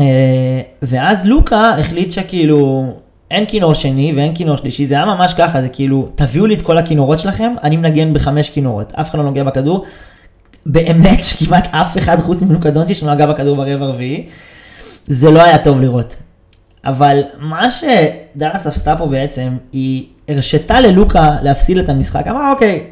אה, 0.01 0.61
ואז 0.83 1.27
לוקה 1.27 1.71
החליט 1.79 2.13
שכאילו 2.13 2.93
אין 3.31 3.47
כינור 3.47 3.75
שני 3.75 4.13
ואין 4.17 4.35
כינור 4.35 4.57
שלישי, 4.57 4.85
זה 4.85 4.95
היה 4.95 5.05
ממש 5.05 5.35
ככה, 5.35 5.63
זה 5.63 5.69
כאילו, 5.69 6.09
תביאו 6.15 6.47
לי 6.47 6.55
את 6.55 6.63
כל 6.63 6.79
הכינורות 6.79 7.19
שלכם, 7.19 7.55
אני 7.63 7.77
מנגן 7.77 8.15
בחמש 8.15 8.51
כינורות, 8.51 8.93
אף 8.93 9.11
אחד 9.11 9.19
לא 9.19 9.25
נוגע 9.25 9.45
בכדור. 9.45 9.85
באמת 10.67 11.25
שכמעט 11.25 11.69
אף 11.71 11.99
אחד 11.99 12.21
חוץ 12.21 12.43
מלוקה 12.43 12.71
דונצ'יץ' 12.71 13.03
לא 13.03 13.27
בכדור 13.27 13.57
ברבע 13.57 13.85
הרביעי, 13.85 14.27
זה 15.07 15.31
לא 15.31 15.43
היה 15.43 15.59
טוב 15.59 15.81
לראות. 15.81 16.17
אבל 16.85 17.23
מה 17.39 17.69
שדאלאס 17.71 18.67
עשתה 18.67 18.97
פה 18.97 19.07
בעצם, 19.07 19.57
היא 19.73 20.07
הרשתה 20.29 20.81
ללוקה 20.81 21.37
להפסיד 21.43 21.79
את 21.79 21.89
המשחק, 21.89 22.27
אמרה 22.27 22.53
אוקיי, 22.53 22.85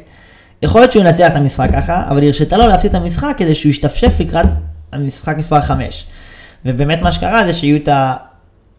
יכול 0.61 0.81
להיות 0.81 0.91
שהוא 0.91 1.03
ינצח 1.03 1.31
את 1.31 1.35
המשחק 1.35 1.69
ככה, 1.73 2.03
אבל 2.09 2.21
היא 2.21 2.27
הרשתה 2.27 2.57
לו 2.57 2.67
להפסיד 2.67 2.95
את 2.95 3.01
המשחק 3.01 3.33
כדי 3.37 3.55
שהוא 3.55 3.69
ישתפשף 3.69 4.13
לקראת 4.19 4.45
המשחק 4.91 5.37
מספר 5.37 5.61
5. 5.61 6.05
ובאמת 6.65 7.01
מה 7.01 7.11
שקרה 7.11 7.45
זה 7.45 7.53
שיוטה 7.53 8.13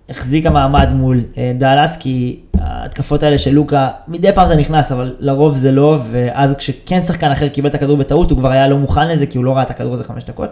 החזיקה 0.09 0.51
מעמד 0.51 0.89
מול 0.93 1.21
אה, 1.37 1.53
דאלאס, 1.59 1.97
כי 1.97 2.41
ההתקפות 2.61 3.23
האלה 3.23 3.39
של 3.39 3.51
לוקה, 3.51 3.89
מדי 4.09 4.33
פעם 4.33 4.49
זה 4.49 4.57
נכנס, 4.57 4.93
אבל 4.93 5.15
לרוב 5.19 5.57
זה 5.57 5.73
לא, 5.73 5.99
ואז 6.11 6.55
כשכן 6.59 7.05
שחקן 7.05 7.31
אחר 7.31 7.49
קיבל 7.49 7.69
את 7.69 7.75
הכדור 7.75 7.97
בטעות, 7.97 8.31
הוא 8.31 8.39
כבר 8.39 8.51
היה 8.51 8.69
לא 8.69 8.79
מוכן 8.79 9.09
לזה, 9.09 9.27
כי 9.27 9.39
הוא 9.39 9.45
לא 9.45 9.53
ראה 9.53 9.63
את 9.63 9.71
הכדור 9.71 9.95
הזה 9.95 10.05
חמש 10.05 10.25
דקות. 10.25 10.51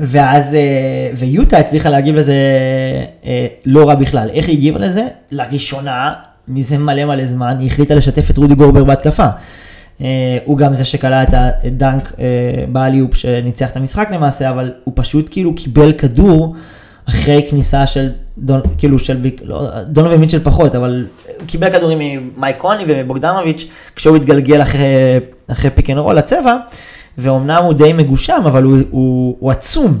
ואז, 0.00 0.54
אה, 0.54 1.10
ויוטה 1.16 1.58
הצליחה 1.58 1.88
להגיב 1.88 2.14
לזה 2.14 2.34
אה, 3.24 3.46
לא 3.66 3.88
רע 3.88 3.94
בכלל. 3.94 4.30
איך 4.30 4.48
היא 4.48 4.56
הגיבה 4.56 4.78
לזה? 4.78 5.06
לראשונה, 5.30 6.12
מזה 6.48 6.78
מלא 6.78 7.04
מלא 7.04 7.26
זמן, 7.26 7.56
היא 7.58 7.66
החליטה 7.66 7.94
לשתף 7.94 8.30
את 8.30 8.36
רודי 8.36 8.54
גורבר 8.54 8.84
בהתקפה. 8.84 9.26
אה, 10.00 10.38
הוא 10.44 10.58
גם 10.58 10.74
זה 10.74 10.84
שקלע 10.84 11.22
את 11.22 11.28
הדנק 11.32 12.12
אה, 12.18 12.24
באליופ 12.68 13.14
שניצח 13.14 13.70
את 13.70 13.76
המשחק 13.76 14.08
למעשה, 14.10 14.50
אבל 14.50 14.72
הוא 14.84 14.92
פשוט 14.96 15.28
כאילו 15.30 15.54
קיבל 15.54 15.92
כדור 15.92 16.54
אחרי 17.08 17.46
כניסה 17.50 17.86
של 17.86 18.10
דון, 18.38 18.60
כאילו 18.78 18.98
של, 18.98 19.30
לא, 19.42 19.82
דונובי 19.82 20.16
מיטשל 20.16 20.44
פחות, 20.44 20.74
אבל 20.74 21.06
הוא 21.40 21.46
קיבל 21.46 21.70
כדורים 21.70 21.98
ממייקוני 21.98 22.84
ומבוגדנוביץ' 22.86 23.70
כשהוא 23.96 24.16
התגלגל 24.16 24.62
אחרי, 24.62 24.86
אחרי 25.48 25.70
pick 25.70 25.90
and 25.90 25.98
roll 25.98 26.14
לצבע, 26.14 26.56
ואומנם 27.18 27.62
הוא 27.62 27.72
די 27.72 27.92
מגושם, 27.92 28.42
אבל 28.44 28.62
הוא, 28.62 28.78
הוא, 28.90 29.36
הוא 29.38 29.50
עצום. 29.50 29.98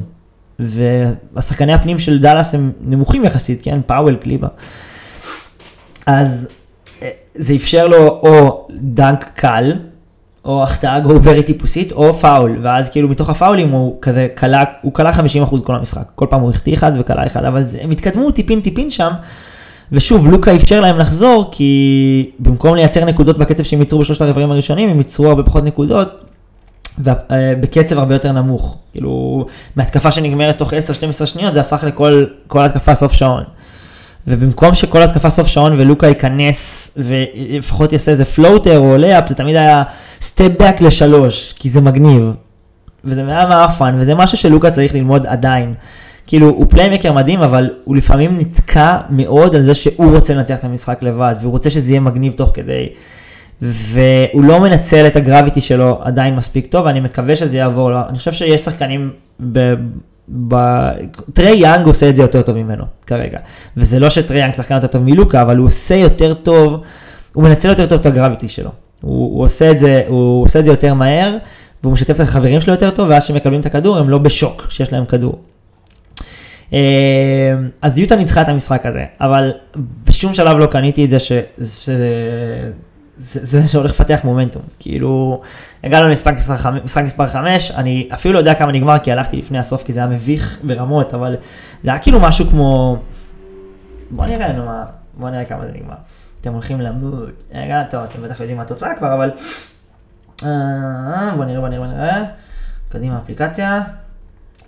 והשחקני 0.58 1.72
הפנים 1.72 1.98
של 1.98 2.18
דאלאס 2.18 2.54
הם 2.54 2.72
נמוכים 2.80 3.24
יחסית, 3.24 3.60
כן? 3.62 3.80
פאוול, 3.86 4.16
קליבה. 4.16 4.48
אז 6.06 6.48
זה 7.34 7.54
אפשר 7.54 7.86
לו 7.86 8.06
או 8.08 8.66
dunk 8.70 9.24
קל, 9.34 9.72
או 10.44 10.62
החטאה 10.62 11.00
גוברית 11.00 11.46
טיפוסית, 11.46 11.92
או 11.92 12.14
פאול, 12.14 12.58
ואז 12.62 12.90
כאילו 12.90 13.08
מתוך 13.08 13.30
הפאולים 13.30 13.70
הוא 13.70 13.96
כזה 14.02 14.28
קלע, 14.34 14.62
הוא 14.82 14.92
קלע 14.92 15.10
50% 15.10 15.62
כל 15.64 15.74
המשחק, 15.74 16.04
כל 16.14 16.26
פעם 16.30 16.40
הוא 16.40 16.50
החטיא 16.50 16.74
אחד 16.74 16.92
וקלע 16.98 17.26
אחד, 17.26 17.44
אבל 17.44 17.62
הם 17.80 17.90
התקדמו 17.90 18.30
טיפין 18.30 18.60
טיפין 18.60 18.90
שם, 18.90 19.10
ושוב, 19.92 20.28
לוקה 20.28 20.54
אפשר 20.56 20.80
להם 20.80 20.98
לחזור, 20.98 21.48
כי 21.52 22.30
במקום 22.38 22.74
לייצר 22.74 23.04
נקודות 23.04 23.38
בקצב 23.38 23.62
שהם 23.62 23.80
ייצרו 23.80 24.00
בשלושת 24.00 24.20
הרבעים 24.20 24.50
הראשונים, 24.50 24.88
הם 24.88 24.98
ייצרו 24.98 25.26
הרבה 25.26 25.42
פחות 25.42 25.64
נקודות, 25.64 26.22
ובקצב 26.98 27.98
הרבה 27.98 28.14
יותר 28.14 28.32
נמוך. 28.32 28.78
כאילו, 28.92 29.46
מהתקפה 29.76 30.12
שנגמרת 30.12 30.58
תוך 30.58 30.72
10-12 30.72 31.26
שניות, 31.26 31.52
זה 31.52 31.60
הפך 31.60 31.84
לכל 31.86 32.24
כל 32.46 32.64
התקפה 32.64 32.94
סוף 32.94 33.12
שעון. 33.12 33.42
ובמקום 34.26 34.74
שכל 34.74 35.02
התקפה 35.02 35.30
סוף 35.30 35.46
שעון 35.46 35.72
ולוקה 35.80 36.06
ייכנס 36.06 36.98
ולפחות 37.04 37.92
יעשה 37.92 38.10
איזה 38.10 38.24
floater 38.24 38.78
או 38.78 38.96
layup, 38.96 39.28
זה 39.28 39.34
תמיד 39.34 39.56
היה 39.56 39.82
step 40.20 40.50
back 40.58 40.80
לשלוש, 40.80 41.54
כי 41.58 41.70
זה 41.70 41.80
מגניב. 41.80 42.32
וזה 43.04 43.24
היה 43.26 43.46
מעפן, 43.46 43.96
וזה 43.98 44.14
משהו 44.14 44.38
שלוקה 44.38 44.70
צריך 44.70 44.94
ללמוד 44.94 45.26
עדיין. 45.26 45.74
כאילו, 46.26 46.48
הוא 46.48 46.66
playmaker 46.68 47.12
מדהים, 47.12 47.40
אבל 47.40 47.70
הוא 47.84 47.96
לפעמים 47.96 48.38
נתקע 48.38 48.98
מאוד 49.10 49.54
על 49.54 49.62
זה 49.62 49.74
שהוא 49.74 50.14
רוצה 50.16 50.34
לנצח 50.34 50.58
את 50.58 50.64
המשחק 50.64 51.02
לבד, 51.02 51.34
והוא 51.40 51.52
רוצה 51.52 51.70
שזה 51.70 51.90
יהיה 51.90 52.00
מגניב 52.00 52.32
תוך 52.32 52.50
כדי. 52.54 52.88
והוא 53.62 54.44
לא 54.44 54.60
מנצל 54.60 55.06
את 55.06 55.16
ה 55.16 55.21
gravity 55.21 55.60
שלו 55.60 55.98
עדיין 56.02 56.36
מספיק 56.36 56.66
טוב, 56.66 56.86
ואני 56.86 57.00
מקווה 57.00 57.36
שזה 57.36 57.56
יעבור 57.56 57.90
לו. 57.90 57.98
אני 58.08 58.18
חושב 58.18 58.32
שיש 58.32 58.60
שחקנים 58.60 59.10
ב... 59.52 59.74
ב... 60.28 60.54
טרי 61.34 61.56
יאנג 61.56 61.86
עושה 61.86 62.08
את 62.08 62.16
זה 62.16 62.22
יותר 62.22 62.42
טוב 62.42 62.56
ממנו 62.56 62.84
כרגע. 63.06 63.38
וזה 63.76 64.00
לא 64.00 64.10
שטרי 64.10 64.38
יאנג 64.38 64.54
שחקן 64.54 64.74
יותר 64.74 64.86
טוב 64.86 65.02
מלוקה, 65.02 65.42
אבל 65.42 65.56
הוא 65.56 65.66
עושה 65.66 65.94
יותר 65.94 66.34
טוב, 66.34 66.80
הוא 67.32 67.44
מנצל 67.44 67.68
יותר 67.68 67.86
טוב 67.86 68.00
את 68.00 68.06
ה 68.06 68.11
gravity 68.11 68.48
שלו. 68.48 68.70
הוא, 69.00 69.34
הוא, 69.34 69.44
עושה 69.44 69.70
את 69.70 69.78
זה, 69.78 70.02
הוא 70.08 70.44
עושה 70.44 70.58
את 70.58 70.64
זה 70.64 70.70
יותר 70.70 70.94
מהר, 70.94 71.36
והוא 71.82 71.92
משתף 71.92 72.14
את 72.14 72.20
החברים 72.20 72.60
שלו 72.60 72.72
יותר 72.72 72.90
טוב, 72.90 73.08
ואז 73.08 73.24
כשהם 73.24 73.36
מקבלים 73.36 73.60
את 73.60 73.66
הכדור 73.66 73.98
הם 73.98 74.10
לא 74.10 74.18
בשוק 74.18 74.66
שיש 74.68 74.92
להם 74.92 75.04
כדור. 75.04 75.38
אה, 76.72 77.54
אז 77.82 77.98
יוטה 77.98 78.16
ניצחה 78.16 78.42
את 78.42 78.48
המשחק 78.48 78.86
הזה, 78.86 79.04
אבל 79.20 79.52
בשום 80.06 80.34
שלב 80.34 80.58
לא 80.58 80.66
קניתי 80.66 81.04
את 81.04 81.10
זה 81.10 81.18
ש... 81.18 81.32
ש... 81.62 81.88
זה, 83.18 83.46
זה 83.46 83.68
שהולך 83.68 83.90
לפתח 83.90 84.20
מומנטום, 84.24 84.62
כאילו, 84.78 85.42
הגענו 85.84 86.08
למשחק 86.08 86.34
מספר, 86.36 87.02
מספר 87.04 87.26
5, 87.26 87.70
אני 87.70 88.08
אפילו 88.14 88.34
לא 88.34 88.38
יודע 88.38 88.54
כמה 88.54 88.72
נגמר 88.72 88.98
כי 88.98 89.12
הלכתי 89.12 89.36
לפני 89.36 89.58
הסוף 89.58 89.82
כי 89.82 89.92
זה 89.92 90.00
היה 90.00 90.08
מביך 90.08 90.58
ברמות, 90.62 91.14
אבל 91.14 91.36
זה 91.82 91.90
היה 91.90 91.98
כאילו 91.98 92.20
משהו 92.20 92.46
כמו, 92.46 92.96
בוא 94.10 94.26
נראה 94.26 94.52
נו 94.52 94.64
בוא 95.18 95.30
נראה 95.30 95.44
כמה 95.44 95.66
זה 95.66 95.72
נגמר. 95.72 95.94
אתם 96.40 96.52
הולכים 96.52 96.80
למות, 96.80 97.28
רגע, 97.54 97.82
טוב, 97.90 98.02
אתם 98.02 98.22
בטח 98.22 98.40
יודעים 98.40 98.56
מה 98.56 98.62
התוצאה 98.62 98.94
כבר, 98.94 99.14
אבל, 99.14 99.30
אה, 100.44 101.32
בוא 101.36 101.44
נראה, 101.44 101.60
בוא 101.60 101.68
נראה, 101.68 101.86
בוא 101.86 101.86
נראה, 101.86 102.24
קדימה 102.88 103.18
אפליקציה, 103.18 103.82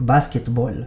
בסקטבול. 0.01 0.85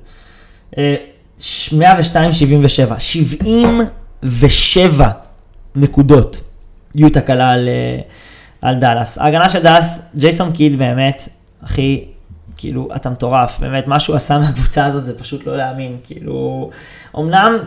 אה, 0.78 0.96
102-77, 1.40 3.00
77 3.00 5.10
נקודות 5.76 6.42
יוטה 6.96 7.22
קלה 7.22 7.52
על, 7.52 7.70
אה, 7.70 8.00
על 8.62 8.76
דאלאס. 8.76 9.18
ההגנה 9.18 9.50
של 9.50 9.64
דאלאס, 9.64 10.12
ג'ייסון 10.16 10.52
קיד 10.52 10.78
באמת, 10.80 11.30
אחי, 11.66 12.06
כאילו, 12.58 12.88
אתה 12.96 13.10
מטורף, 13.10 13.60
באמת, 13.60 13.88
מה 13.88 14.00
שהוא 14.00 14.16
עשה 14.16 14.40
מהקבוצה 14.40 14.86
הזאת 14.86 15.06
זה 15.06 15.20
פשוט 15.20 15.46
לא 15.46 15.58
להאמין, 15.58 15.98
כאילו, 16.04 16.70
אמנם, 17.18 17.58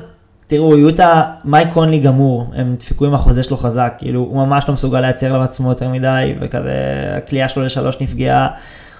תראו, 0.47 0.79
יוטה, 0.79 1.23
מייק 1.45 1.69
קונלי 1.73 1.99
גמור, 1.99 2.53
הם 2.55 2.77
דפקו 2.79 3.05
עם 3.05 3.15
החוזה 3.15 3.43
שלו 3.43 3.57
חזק, 3.57 3.95
כאילו, 3.99 4.21
הוא 4.21 4.47
ממש 4.47 4.65
לא 4.69 4.75
מסוגל 4.75 5.01
לייצר 5.01 5.39
לעצמו 5.39 5.69
יותר 5.69 5.89
מדי, 5.89 6.35
וכזה, 6.41 6.75
הכלייה 7.17 7.49
שלו 7.49 7.65
לשלוש 7.65 8.01
נפגעה, 8.01 8.49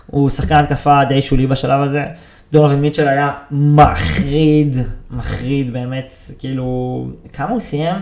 הוא 0.07 0.31
שחקן 0.31 0.55
התקפה 0.55 1.05
די 1.05 1.23
שולי 1.23 1.47
בשלב 1.47 1.81
הזה. 1.81 2.05
דונובן 2.53 2.81
מיטשל 2.81 3.09
היה 3.09 3.33
מחריד, 3.51 4.77
מחריד 5.11 5.73
באמת, 5.73 6.13
כאילו, 6.39 7.07
כמה 7.33 7.51
הוא 7.51 7.61
סיים? 7.61 7.97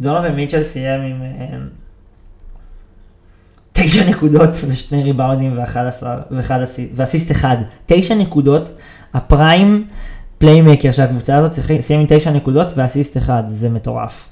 דונובן 0.00 0.34
מיטשל 0.34 0.62
סיים 0.62 1.00
עם 1.00 1.22
אה, 1.22 1.58
תשע 3.72 4.10
נקודות 4.10 4.50
ושני 4.68 5.02
ריבאונדים 5.02 5.58
ואסיסט 6.94 7.30
אחד. 7.30 7.56
תשע 7.86 8.14
נקודות, 8.14 8.68
ה 9.14 9.26
prime 9.26 9.86
playmaker 10.38 10.92
של 10.92 11.02
הקבוצה 11.02 11.36
הזאת 11.36 11.52
סיים 11.80 12.00
עם 12.00 12.06
תשע 12.08 12.30
נקודות 12.30 12.68
ואסיסט 12.76 13.16
אחד, 13.16 13.42
זה 13.50 13.68
מטורף. 13.68 14.28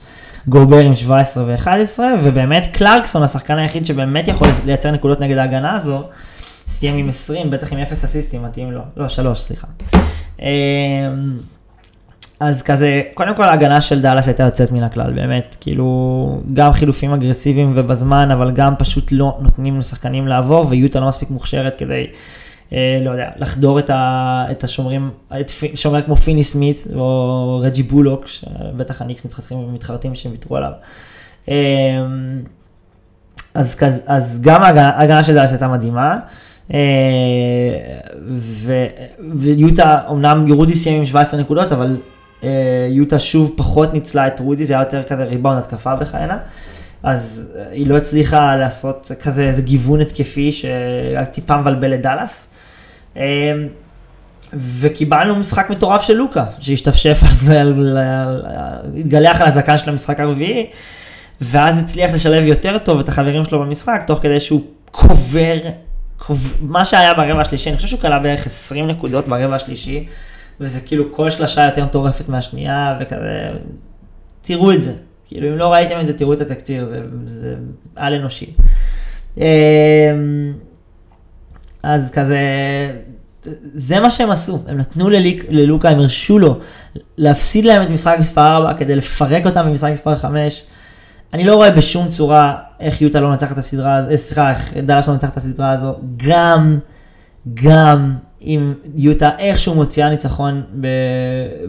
גובר 0.48 0.78
עם 0.78 0.94
17 0.94 1.44
ו-11, 1.44 2.00
ובאמת 2.22 2.66
קלרקסון, 2.72 3.22
השחקן 3.22 3.58
היחיד 3.58 3.86
שבאמת 3.86 4.28
יכול 4.28 4.48
לייצר 4.64 4.90
נקודות 4.90 5.20
נגד 5.20 5.38
ההגנה 5.38 5.76
הזו, 5.76 6.02
סיים 6.68 6.96
עם 6.96 7.08
20, 7.08 7.50
בטח 7.50 7.72
עם 7.72 7.78
0 7.78 8.04
אסיסטים, 8.04 8.42
מתאים 8.42 8.72
לו. 8.72 8.80
לא, 8.96 9.08
3, 9.08 9.40
סליחה. 9.40 9.66
אז 12.40 12.62
כזה, 12.62 13.02
קודם 13.14 13.34
כל 13.34 13.44
ההגנה 13.44 13.80
של 13.80 14.02
דאלאס 14.02 14.26
הייתה 14.26 14.42
יוצאת 14.42 14.72
מן 14.72 14.82
הכלל, 14.82 15.12
באמת, 15.12 15.56
כאילו, 15.60 16.40
גם 16.54 16.72
חילופים 16.72 17.12
אגרסיביים 17.12 17.72
ובזמן, 17.76 18.30
אבל 18.30 18.50
גם 18.50 18.74
פשוט 18.78 19.08
לא 19.12 19.38
נותנים 19.40 19.78
לשחקנים 19.80 20.28
לעבור, 20.28 20.66
ויוטה 20.68 21.00
לא 21.00 21.08
מספיק 21.08 21.30
מוכשרת 21.30 21.76
כדי, 21.76 22.06
אה, 22.72 22.98
לא 23.04 23.10
יודע, 23.10 23.28
לחדור 23.36 23.78
את, 23.78 23.90
ה, 23.90 24.46
את 24.50 24.64
השומרים, 24.64 25.10
את 25.40 25.50
פי- 25.50 25.76
שומר 25.76 26.02
כמו 26.02 26.16
פיני 26.16 26.44
סמית, 26.44 26.84
או 26.94 27.60
רג'י 27.62 27.82
בולוק, 27.82 28.26
שבטח 28.26 29.02
הניקס 29.02 29.24
מתחתכים 29.24 29.58
ומתחרטים 29.58 30.14
שהם 30.14 30.32
ויתרו 30.32 30.56
עליו. 30.56 30.70
אה, 31.48 31.54
אז, 33.54 33.74
כז, 33.74 34.02
אז 34.06 34.40
גם 34.42 34.62
ההגנה, 34.62 35.24
של 35.24 35.34
דאלאס 35.34 35.50
הייתה 35.50 35.68
מדהימה. 35.68 36.18
אה, 36.74 36.78
ו, 38.30 38.86
ויוטה, 39.34 40.00
אמנם 40.10 40.52
רודי 40.52 40.74
סיים 40.74 40.98
עם 40.98 41.06
17 41.06 41.40
נקודות, 41.40 41.72
אבל 41.72 41.96
יוטה 42.90 43.18
שוב 43.18 43.52
פחות 43.56 43.94
ניצלה 43.94 44.26
את 44.26 44.40
רודי, 44.40 44.64
זה 44.64 44.74
היה 44.74 44.82
יותר 44.82 45.02
כזה 45.02 45.24
ריבאונד 45.24 45.58
התקפה 45.58 45.96
בכהנה. 45.96 46.38
אז 47.02 47.52
אה, 47.56 47.70
היא 47.70 47.86
לא 47.86 47.96
הצליחה 47.96 48.56
לעשות 48.56 49.10
כזה 49.22 49.44
איזה 49.44 49.62
גיוון 49.62 50.00
התקפי 50.00 50.52
שהיה 50.52 51.24
טיפה 51.24 51.56
מבלבל 51.56 51.94
את 51.94 52.02
דאלאס. 52.02 52.54
אה, 53.16 53.52
וקיבלנו 54.54 55.36
משחק 55.36 55.70
מטורף 55.70 56.02
של 56.02 56.14
לוקה, 56.14 56.44
שהשתפשף, 56.58 57.20
התגלח 58.98 59.40
על 59.40 59.46
הזקן 59.46 59.78
של 59.78 59.90
המשחק 59.90 60.20
הרביעי, 60.20 60.70
ואז 61.40 61.78
הצליח 61.78 62.10
לשלב 62.10 62.44
יותר 62.44 62.78
טוב 62.78 63.00
את 63.00 63.08
החברים 63.08 63.44
שלו 63.44 63.60
במשחק, 63.60 64.02
תוך 64.06 64.18
כדי 64.22 64.40
שהוא 64.40 64.60
קובר, 64.90 65.56
קוב... 66.18 66.54
מה 66.60 66.84
שהיה 66.84 67.14
ברבע 67.14 67.40
השלישי, 67.40 67.70
אני 67.70 67.76
חושב 67.76 67.88
שהוא 67.88 68.00
כלה 68.00 68.18
בערך 68.18 68.46
20 68.46 68.88
נקודות 68.88 69.28
ברבע 69.28 69.54
השלישי, 69.54 70.06
וזה 70.60 70.80
כאילו 70.80 71.12
כל 71.12 71.30
שלושה 71.30 71.64
יותר 71.64 71.84
מטורפת 71.84 72.28
מהשנייה, 72.28 72.98
וכזה, 73.00 73.50
תראו 74.40 74.72
את 74.72 74.80
זה. 74.80 74.92
כאילו, 75.28 75.48
אם 75.48 75.58
לא 75.58 75.72
ראיתם 75.72 76.00
את 76.00 76.06
זה, 76.06 76.18
תראו 76.18 76.32
את 76.32 76.40
התקציר, 76.40 76.84
זה, 76.84 77.00
זה 77.26 77.56
על 77.96 78.14
אנושי. 78.14 78.54
אמ, 79.36 79.42
אז 81.82 82.10
כזה, 82.14 82.40
זה 83.74 84.00
מה 84.00 84.10
שהם 84.10 84.30
עשו, 84.30 84.58
הם 84.66 84.78
נתנו 84.78 85.10
לליק, 85.10 85.44
ללוקה, 85.48 85.88
הם 85.88 85.98
הרשו 85.98 86.38
לו 86.38 86.58
להפסיד 87.16 87.64
להם 87.64 87.82
את 87.82 87.90
משחק 87.90 88.16
מספר 88.20 88.46
4 88.46 88.74
כדי 88.74 88.96
לפרק 88.96 89.46
אותם 89.46 89.66
במשחק 89.66 89.92
מספר 89.92 90.16
5. 90.16 90.64
אני 91.34 91.44
לא 91.44 91.54
רואה 91.54 91.70
בשום 91.70 92.08
צורה 92.08 92.56
איך 92.80 93.02
יוטה 93.02 93.20
לא 93.20 93.30
מנצחת 93.30 93.52
את 93.52 93.58
הסדרה, 93.58 94.10
אה, 94.10 94.16
סליחה, 94.16 94.50
איך 94.50 94.76
דאלאס 94.76 95.06
לא 95.06 95.12
מנצחת 95.12 95.32
את 95.32 95.36
הסדרה 95.36 95.70
הזו, 95.70 95.94
גם, 96.16 96.78
גם 97.54 98.14
אם 98.42 98.72
יוטה 98.94 99.30
איכשהו 99.38 99.74
מוציאה 99.74 100.10
ניצחון 100.10 100.62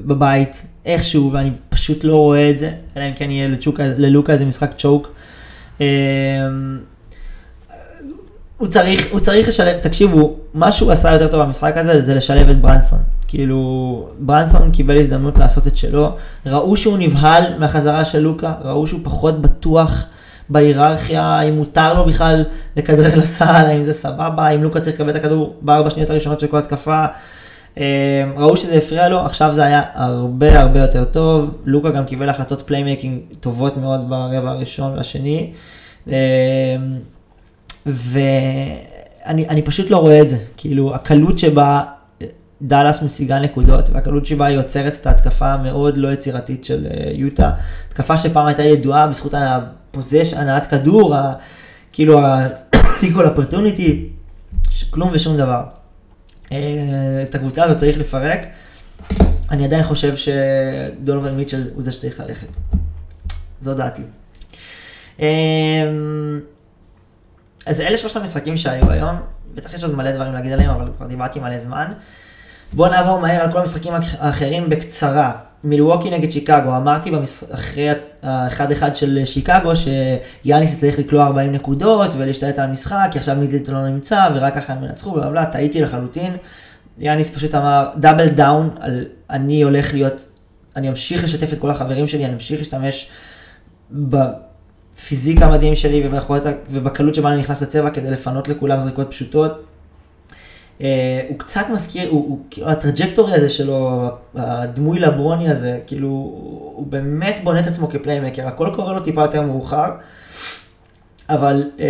בבית, 0.05 0.65
איכשהו, 0.85 1.31
ואני 1.33 1.51
פשוט 1.69 2.03
לא 2.03 2.15
רואה 2.15 2.49
את 2.49 2.57
זה, 2.57 2.71
אלא 2.97 3.03
אם 3.03 3.13
כן 3.15 3.31
יהיה 3.31 3.49
ללוקה 3.97 4.33
איזה 4.33 4.45
משחק 4.45 4.71
צ'וק. 4.77 5.11
אמ, 5.81 5.85
הוא 8.57 8.67
צריך, 8.67 9.05
הוא 9.11 9.19
צריך 9.19 9.47
לשלב, 9.47 9.77
תקשיבו, 9.79 10.35
מה 10.53 10.71
שהוא 10.71 10.91
עשה 10.91 11.13
יותר 11.13 11.27
טוב 11.27 11.41
במשחק 11.41 11.73
הזה 11.77 12.01
זה 12.01 12.15
לשלב 12.15 12.49
את 12.49 12.61
ברנסון. 12.61 12.99
כאילו, 13.27 14.09
ברנסון 14.19 14.71
קיבל 14.71 14.99
הזדמנות 14.99 15.39
לעשות 15.39 15.67
את 15.67 15.77
שלו, 15.77 16.15
ראו 16.45 16.77
שהוא 16.77 16.97
נבהל 16.97 17.43
מהחזרה 17.59 18.05
של 18.05 18.19
לוקה, 18.19 18.53
ראו 18.61 18.87
שהוא 18.87 18.99
פחות 19.03 19.41
בטוח 19.41 20.05
בהיררכיה, 20.49 21.23
האם 21.23 21.53
מותר 21.53 21.93
לו 21.93 22.05
בכלל 22.05 22.43
לכדרר 22.77 23.15
לסל, 23.15 23.45
האם 23.45 23.83
זה 23.83 23.93
סבבה, 23.93 24.49
אם 24.49 24.63
לוקה 24.63 24.79
צריך 24.79 24.95
לקבל 24.95 25.09
את 25.09 25.15
הכדור 25.15 25.55
בארבע 25.61 25.89
שניות 25.89 26.09
הראשונות 26.09 26.39
של 26.39 26.47
כל 26.47 26.57
התקפה. 26.57 27.05
אה, 27.77 28.23
ראו 28.37 28.57
שזה 28.57 28.75
הפריע 28.75 29.09
לו, 29.09 29.19
עכשיו 29.19 29.53
זה 29.53 29.63
היה 29.63 29.81
הרבה 29.93 30.59
הרבה 30.59 30.79
יותר 30.79 31.05
טוב, 31.05 31.49
לוקה 31.65 31.91
גם 31.91 32.05
קיבל 32.05 32.29
החלטות 32.29 32.61
playmaking 32.61 33.21
טובות 33.39 33.77
מאוד 33.77 34.09
ברבע 34.09 34.51
הראשון 34.51 34.97
והשני. 34.97 35.51
אה, 36.11 36.75
ואני 37.85 39.47
אני 39.47 39.61
פשוט 39.61 39.89
לא 39.89 39.97
רואה 39.97 40.21
את 40.21 40.29
זה, 40.29 40.37
כאילו 40.57 40.95
הקלות 40.95 41.39
שבה 41.39 41.83
דאלאס 42.61 43.03
משיגה 43.03 43.39
נקודות 43.39 43.89
והקלות 43.89 44.25
שבה 44.25 44.45
היא 44.45 44.57
עוצרת 44.57 44.95
את 44.95 45.07
ההתקפה 45.07 45.53
המאוד 45.53 45.97
לא 45.97 46.13
יצירתית 46.13 46.65
של 46.65 46.87
אה, 46.91 47.11
יוטה, 47.13 47.51
התקפה 47.87 48.17
שפעם 48.17 48.47
הייתה 48.47 48.63
ידועה 48.63 49.07
בזכות 49.07 49.33
הפוזש, 49.37 50.33
הנעת 50.33 50.67
כדור, 50.69 51.15
ה, 51.15 51.33
כאילו 51.91 52.19
ה-equal 52.19 53.25
opportunity, 53.35 53.91
כלום 54.89 55.09
ושום 55.13 55.37
דבר. 55.37 55.63
אה, 56.51 57.23
את 57.29 57.35
הקבוצה 57.35 57.63
הזאת 57.63 57.77
צריך 57.77 57.97
לפרק, 57.97 58.39
אני 59.51 59.65
עדיין 59.65 59.83
חושב 59.83 60.13
שדונובל 60.15 61.31
מיטשל 61.31 61.69
הוא 61.73 61.83
זה 61.83 61.91
שצריך 61.91 62.19
ללכת, 62.19 62.47
זו 63.59 63.73
דעתי. 63.73 64.01
אה, 65.19 65.27
אז 67.65 67.81
אלה 67.81 67.97
שלושת 67.97 68.15
המשחקים 68.15 68.57
שהיו 68.57 68.91
היום, 68.91 69.15
בטח 69.55 69.73
יש 69.73 69.83
עוד 69.83 69.95
מלא 69.95 70.11
דברים 70.11 70.33
להגיד 70.33 70.51
עליהם, 70.51 70.69
אבל 70.69 70.89
כבר 70.97 71.07
דיברתי 71.07 71.39
מלא 71.39 71.59
זמן. 71.59 71.93
בואו 72.73 72.91
נעבור 72.91 73.19
מהר 73.19 73.41
על 73.41 73.51
כל 73.51 73.59
המשחקים 73.59 73.93
האחרים 74.19 74.69
בקצרה. 74.69 75.31
מילווקי 75.63 76.09
נגד 76.09 76.31
שיקגו, 76.31 76.77
אמרתי 76.77 77.11
במש... 77.11 77.43
אחרי 77.51 77.89
ה-1-1 78.23 78.95
של 78.95 79.19
שיקגו 79.25 79.71
שיאניס 79.75 80.79
צריך 80.79 80.99
לקלוע 80.99 81.25
40 81.25 81.51
נקודות 81.51 82.11
ולהשתלט 82.17 82.59
על 82.59 82.69
המשחק, 82.69 83.09
כי 83.11 83.19
עכשיו 83.19 83.35
מידלטון 83.35 83.75
לא 83.75 83.87
נמצא 83.87 84.29
ורק 84.35 84.55
ככה 84.55 84.73
הם 84.73 84.83
ינצחו, 84.83 85.11
בלה 85.11 85.29
בלה, 85.29 85.45
טעיתי 85.45 85.81
לחלוטין. 85.81 86.37
יאניס 86.97 87.35
פשוט 87.35 87.55
אמר 87.55 87.89
double 87.97 88.27
down 88.27 88.69
על 88.79 89.05
אני 89.29 89.61
הולך 89.61 89.93
להיות, 89.93 90.13
אני 90.75 90.89
אמשיך 90.89 91.23
לשתף 91.23 91.53
את 91.53 91.59
כל 91.59 91.71
החברים 91.71 92.07
שלי, 92.07 92.25
אני 92.25 92.33
אמשיך 92.33 92.59
להשתמש 92.59 93.09
בפיזיקה 93.91 95.45
המדהים 95.45 95.75
שלי 95.75 96.09
ובקלות 96.69 97.15
שבה 97.15 97.31
אני 97.31 97.39
נכנס 97.39 97.61
לצבע 97.61 97.89
כדי 97.89 98.11
לפנות 98.11 98.47
לכולם 98.47 98.79
זריקות 98.81 99.11
פשוטות. 99.11 99.63
Uh, 100.77 100.81
הוא 101.27 101.39
קצת 101.39 101.65
מזכיר, 101.73 102.09
הוא, 102.09 102.39
הוא, 102.57 102.67
הטראג'קטורי 102.67 103.33
הזה 103.33 103.49
שלו, 103.49 104.09
הדמוי 104.35 104.99
לברוני 104.99 105.49
הזה, 105.49 105.79
כאילו, 105.87 106.07
הוא, 106.07 106.87
באמת 106.87 107.35
בונה 107.43 107.59
את 107.59 107.67
עצמו 107.67 107.89
כפליימקר, 107.89 108.47
הכל 108.47 108.69
קורה 108.75 108.93
לו 108.93 108.99
טיפה 108.99 109.21
יותר 109.21 109.41
מאוחר, 109.41 109.91
אבל 111.29 111.69
uh, 111.77 111.81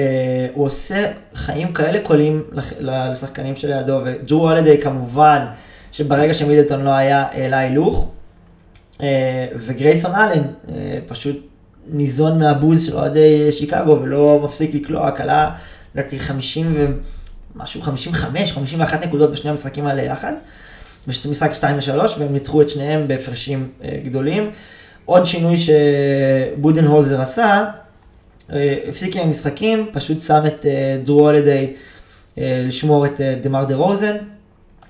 הוא 0.54 0.66
עושה 0.66 1.12
חיים 1.34 1.74
כאלה 1.74 2.00
קולים 2.04 2.44
לשחקנים 2.80 3.56
שלידו, 3.56 4.02
וג'רו 4.06 4.50
הולדיי 4.50 4.82
כמובן, 4.82 5.46
שברגע 5.92 6.34
שמידלטון 6.34 6.84
לא 6.84 6.90
היה, 6.90 7.26
העלה 7.32 7.60
הילוך, 7.60 8.10
uh, 8.98 9.02
וגרייסון 9.56 10.16
אלן 10.16 10.42
uh, 10.42 10.72
פשוט 11.08 11.48
ניזון 11.88 12.40
מהבוז 12.40 12.86
של 12.86 12.96
אוהדי 12.96 13.52
שיקגו, 13.52 14.00
ולא 14.02 14.42
מפסיק 14.44 14.76
לקלוע, 14.76 15.12
קלה, 15.12 15.52
לדעתי 15.96 16.20
50 16.20 16.74
ו... 16.76 16.88
משהו 17.58 17.82
55, 17.82 18.52
51 18.52 19.06
נקודות 19.06 19.32
בשני 19.32 19.52
המשחקים 19.52 19.88
האלה 19.88 20.04
יחד. 20.04 20.34
משחק 21.08 21.54
2 21.54 21.76
ו-3, 21.76 22.20
והם 22.20 22.34
ניצחו 22.34 22.62
את 22.62 22.70
שניהם 22.70 23.08
בהפרשים 23.08 23.70
אה, 23.84 24.00
גדולים. 24.06 24.52
עוד 25.06 25.26
שינוי 25.26 25.56
שבודנהולזר 25.58 27.22
עשה, 27.22 27.66
אה, 28.54 28.78
הפסיק 28.90 29.16
עם 29.16 29.28
המשחקים, 29.28 29.90
פשוט 29.94 30.22
שם 30.22 30.42
את 30.48 30.66
אה, 30.66 30.98
דרו 31.04 31.20
הולדיי 31.20 31.74
לשמור 32.38 33.06
את 33.06 33.22
דמר 33.42 33.64
דה 33.64 33.76
רוזן, 33.76 34.16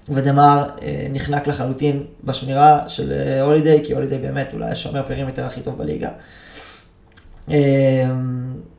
ודמר 0.10 0.70
נחנק 1.14 1.48
לחלוטין 1.48 2.04
בשמירה 2.24 2.84
של 2.88 3.14
הולידיי, 3.42 3.82
כי 3.86 3.94
הולידיי 3.94 4.18
באמת 4.18 4.54
אולי 4.54 4.72
השומר 4.72 5.04
perimeter 5.08 5.46
הכי 5.46 5.62
טוב 5.62 5.78
בליגה. 5.78 6.10
אה, 7.52 8.12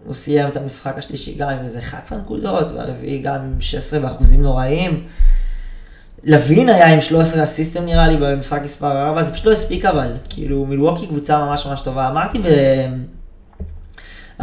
הוא 0.06 0.14
סיים 0.14 0.48
את 0.48 0.56
המשחק 0.56 0.98
השלישי 0.98 1.34
גם 1.34 1.48
עם 1.48 1.64
איזה 1.64 1.78
11 1.78 2.18
נקודות, 2.18 2.72
והרביעי 2.72 3.22
גם 3.22 3.34
עם 3.34 3.60
16 3.60 4.00
באחוזים 4.00 4.42
נוראיים. 4.42 5.04
לוין 6.24 6.68
היה 6.68 6.94
עם 6.94 7.00
13 7.00 7.44
אסיסטים 7.44 7.84
נראה 7.84 8.08
לי 8.08 8.16
במשחק 8.16 8.60
מספר 8.64 9.08
4, 9.08 9.24
זה 9.24 9.32
פשוט 9.32 9.46
לא 9.46 9.52
הספיק 9.52 9.84
אבל, 9.84 10.12
כאילו 10.28 10.66
מילווקי 10.66 11.06
קבוצה 11.06 11.38
ממש 11.38 11.66
ממש 11.66 11.80
טובה. 11.80 12.08
אמרתי 12.08 12.38
ב... 12.38 12.46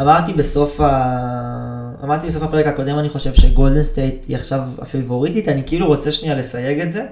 אמרתי 0.01 0.33
בסוף 0.33 0.81
ה... 0.81 1.91
אמרתי 2.03 2.27
בסוף 2.27 2.43
הפרק 2.43 2.67
הקודם 2.67 2.99
אני 2.99 3.09
חושב 3.09 3.33
שגולדן 3.33 3.83
סטייט 3.83 4.25
היא 4.27 4.35
עכשיו 4.35 4.61
הפייבוריטית, 4.79 5.49
אני 5.49 5.63
כאילו 5.65 5.87
רוצה 5.87 6.11
שנייה 6.11 6.35
לסייג 6.35 6.79
את 6.79 6.91
זה. 6.91 7.05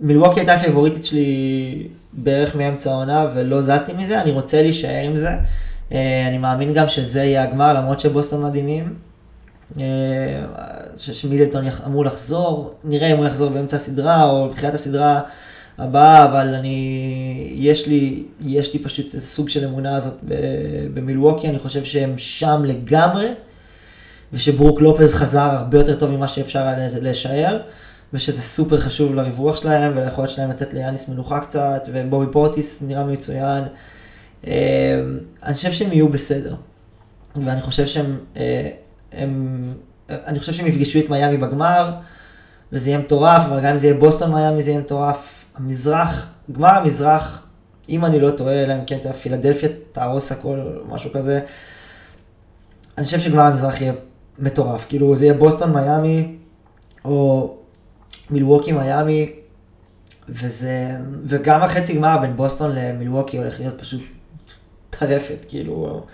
מילווקי 0.00 0.40
הייתה 0.40 0.54
הפייבוריטית 0.54 1.04
שלי 1.04 1.88
בערך 2.12 2.56
מאמצע 2.56 2.90
העונה 2.90 3.28
ולא 3.34 3.62
זזתי 3.62 3.92
מזה, 3.92 4.22
אני 4.22 4.30
רוצה 4.30 4.62
להישאר 4.62 5.04
עם 5.04 5.18
זה. 5.18 5.30
אני 6.28 6.38
מאמין 6.38 6.74
גם 6.74 6.88
שזה 6.88 7.22
יהיה 7.22 7.42
הגמר, 7.42 7.72
למרות 7.72 8.00
שבוסטון 8.00 8.42
מדהימים. 8.42 8.94
שמידלטון 10.98 11.64
אמור 11.86 12.04
לחזור, 12.04 12.74
נראה 12.84 13.12
אם 13.12 13.16
הוא 13.16 13.26
יחזור 13.26 13.50
באמצע 13.50 13.76
הסדרה 13.76 14.24
או 14.24 14.48
בתחילת 14.48 14.74
הסדרה, 14.74 15.20
הבאה, 15.78 16.24
אבל 16.24 16.54
אני, 16.54 17.52
יש 17.54 17.86
לי, 17.86 18.24
יש 18.40 18.72
לי 18.72 18.78
פשוט 18.78 19.16
סוג 19.18 19.48
של 19.48 19.64
אמונה 19.64 19.96
הזאת 19.96 20.14
במילווקי, 20.94 21.48
אני 21.48 21.58
חושב 21.58 21.84
שהם 21.84 22.14
שם 22.16 22.62
לגמרי, 22.64 23.28
ושברוק 24.32 24.80
לופז 24.80 25.14
חזר 25.14 25.40
הרבה 25.40 25.78
יותר 25.78 25.98
טוב 25.98 26.10
ממה 26.10 26.28
שאפשר 26.28 26.62
היה 26.62 26.88
לשער, 27.00 27.60
ושזה 28.12 28.42
סופר 28.42 28.80
חשוב 28.80 29.14
לריווח 29.14 29.56
שלהם 29.56 29.92
וליכולת 29.96 30.30
שלהם 30.30 30.50
לתת 30.50 30.74
ליאניס 30.74 31.08
מנוחה 31.08 31.40
קצת, 31.40 31.88
ובובי 31.92 32.32
פורטיס 32.32 32.82
נראה 32.82 33.04
מצוין. 33.04 33.64
אה, 34.46 35.02
אני 35.42 35.54
חושב 35.54 35.72
שהם 35.72 35.92
יהיו 35.92 36.08
בסדר, 36.08 36.54
ואני 37.36 37.60
חושב 37.60 37.86
שהם, 37.86 38.18
אה, 38.36 38.70
הם, 39.12 39.62
אני 40.08 40.38
חושב 40.38 40.52
שהם 40.52 40.66
יפגשו 40.66 40.98
את 40.98 41.10
מיאמי 41.10 41.36
בגמר, 41.36 41.90
וזה 42.72 42.90
יהיה 42.90 42.98
מטורף, 42.98 43.42
אבל 43.46 43.60
גם 43.60 43.72
אם 43.72 43.78
זה 43.78 43.86
יהיה 43.86 43.98
בוסטון 43.98 44.34
מיאמי 44.34 44.62
זה 44.62 44.70
יהיה 44.70 44.80
מטורף. 44.80 45.44
המזרח, 45.54 46.28
גמר 46.52 46.68
המזרח, 46.68 47.46
אם 47.88 48.04
אני 48.04 48.20
לא 48.20 48.30
טועה, 48.30 48.62
אלא 48.62 48.74
אם 48.74 48.84
כן 48.86 48.96
אתה 48.96 49.12
פילדלפיה 49.12 49.68
תהרוס 49.92 50.32
הכל, 50.32 50.58
משהו 50.88 51.12
כזה. 51.12 51.40
אני 52.98 53.04
חושב 53.04 53.20
שגמר 53.20 53.42
המזרח 53.42 53.80
יהיה 53.80 53.92
מטורף, 54.38 54.86
כאילו 54.88 55.16
זה 55.16 55.24
יהיה 55.24 55.34
בוסטון 55.34 55.72
מיאמי, 55.72 56.36
או 57.04 57.54
מילווקי 58.30 58.72
מיאמי, 58.72 59.32
וזה, 60.28 60.96
וגם 61.24 61.62
החצי 61.62 61.96
גמר 61.96 62.18
בין 62.20 62.36
בוסטון 62.36 62.74
למילווקי 62.74 63.38
הולך 63.38 63.60
להיות 63.60 63.80
פשוט 63.80 64.02
טרפת, 65.06 65.44
כאילו, 65.48 66.06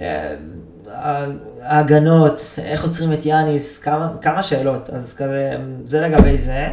אה, 0.00 0.34
ההגנות, 1.62 2.42
איך 2.58 2.84
עוצרים 2.84 3.12
את 3.12 3.26
יאניס, 3.26 3.78
כמה, 3.78 4.12
כמה 4.22 4.42
שאלות, 4.42 4.90
אז 4.90 5.14
כזה, 5.16 5.56
זה 5.84 6.00
לגבי 6.00 6.38
זה. 6.38 6.68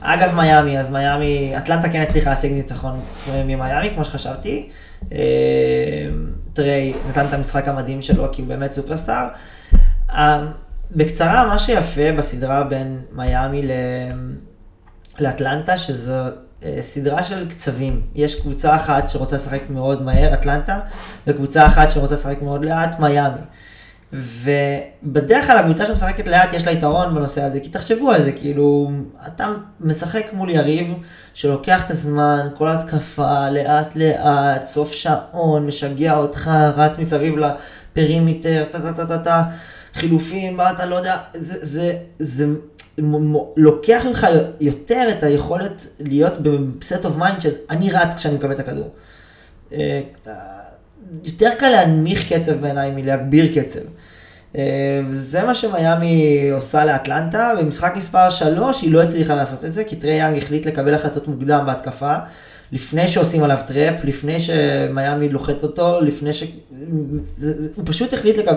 אגב 0.00 0.34
מיאמי, 0.36 0.78
אז 0.78 0.90
מיאמי, 0.90 1.56
אטלנטה 1.56 1.88
כן 1.88 2.00
הצליחה 2.00 2.30
להשיג 2.30 2.52
ניצחון 2.52 3.00
ממיאמי, 3.44 3.90
כמו 3.94 4.04
שחשבתי. 4.04 4.68
אה, 5.12 6.08
טריי 6.52 6.94
נתן 7.08 7.26
את 7.26 7.32
המשחק 7.32 7.68
המדהים 7.68 8.02
שלו, 8.02 8.28
כי 8.32 8.42
הוא 8.42 8.48
באמת 8.48 8.72
סופרסטאר. 8.72 9.28
אה, 10.10 10.46
בקצרה, 10.90 11.46
מה 11.46 11.58
שיפה 11.58 12.12
בסדרה 12.18 12.64
בין 12.64 13.00
מיאמי 13.12 13.68
לאטלנטה, 15.18 15.78
שזו 15.78 16.12
אה, 16.14 16.28
סדרה 16.80 17.24
של 17.24 17.48
קצבים. 17.48 18.00
יש 18.14 18.40
קבוצה 18.40 18.76
אחת 18.76 19.08
שרוצה 19.08 19.36
לשחק 19.36 19.60
מאוד 19.70 20.02
מהר, 20.02 20.34
אטלנטה, 20.34 20.80
וקבוצה 21.26 21.66
אחת 21.66 21.90
שרוצה 21.90 22.14
לשחק 22.14 22.42
מאוד 22.42 22.64
לאט, 22.64 23.00
מיאמי. 23.00 23.40
ובדרך 24.12 25.46
כלל 25.46 25.58
הקבוצה 25.58 25.86
שמשחקת 25.86 26.26
לאט 26.26 26.52
יש 26.52 26.64
לה 26.64 26.72
יתרון 26.72 27.14
בנושא 27.14 27.42
הזה, 27.42 27.60
כי 27.60 27.68
תחשבו 27.68 28.10
על 28.10 28.22
זה, 28.22 28.32
כאילו, 28.32 28.90
אתה 29.26 29.48
משחק 29.80 30.26
מול 30.32 30.50
יריב 30.50 30.94
שלוקח 31.34 31.86
את 31.86 31.90
הזמן, 31.90 32.48
כל 32.58 32.68
התקפה, 32.68 33.50
לאט 33.50 33.96
לאט, 33.96 34.66
סוף 34.66 34.92
שעון, 34.92 35.66
משגע 35.66 36.16
אותך, 36.16 36.50
רץ 36.76 36.98
מסביב 36.98 37.34
לפרימיטר, 37.38 38.64
טה 38.70 38.80
טה 38.80 38.92
טה 38.92 39.06
טה 39.06 39.18
טה, 39.18 39.42
חילופים, 39.94 40.56
מה 40.56 40.70
אתה 40.70 40.86
לא 40.86 40.96
יודע, 40.96 41.16
זה, 41.34 41.58
זה, 41.60 41.96
זה, 42.18 42.46
זה 42.46 42.46
לוקח 43.56 44.02
ממך 44.06 44.26
יותר 44.60 45.08
את 45.18 45.22
היכולת 45.22 45.86
להיות 46.00 46.32
ב 46.78 46.84
set 46.84 47.04
of 47.04 47.16
mind 47.16 47.40
של 47.40 47.50
אני 47.70 47.90
רץ 47.90 48.14
כשאני 48.14 48.34
מקבל 48.34 48.52
את 48.52 48.60
הכדור. 48.60 48.88
אה, 49.72 50.00
יותר 51.24 51.50
קל 51.58 51.68
להנמיך 51.68 52.32
קצב 52.32 52.52
בעיניי 52.52 52.90
מלהגביר 52.90 53.62
קצב. 53.62 53.80
אה, 54.56 55.00
זה 55.12 55.42
מה 55.42 55.54
שמיאמי 55.54 56.50
עושה 56.52 56.84
לאטלנטה, 56.84 57.52
במשחק 57.58 57.92
מספר 57.96 58.30
3 58.30 58.82
היא 58.82 58.92
לא 58.92 59.02
הצליחה 59.02 59.34
לעשות 59.34 59.64
את 59.64 59.74
זה, 59.74 59.84
כי 59.84 59.96
טרי 59.96 60.12
יאנג 60.12 60.38
החליט 60.38 60.66
לקבל 60.66 60.94
החלטות 60.94 61.28
מוקדם 61.28 61.62
בהתקפה, 61.66 62.14
לפני 62.72 63.08
שעושים 63.08 63.42
עליו 63.42 63.58
trap, 63.66 64.04
לפני 64.04 64.40
שמיאמי 64.40 65.28
לוחצת 65.28 65.62
אותו, 65.62 66.00
לפני 66.00 66.32
ש... 66.32 66.44
הוא 67.74 67.84
פשוט 67.84 68.14
החליט, 68.14 68.38
לקב... 68.38 68.54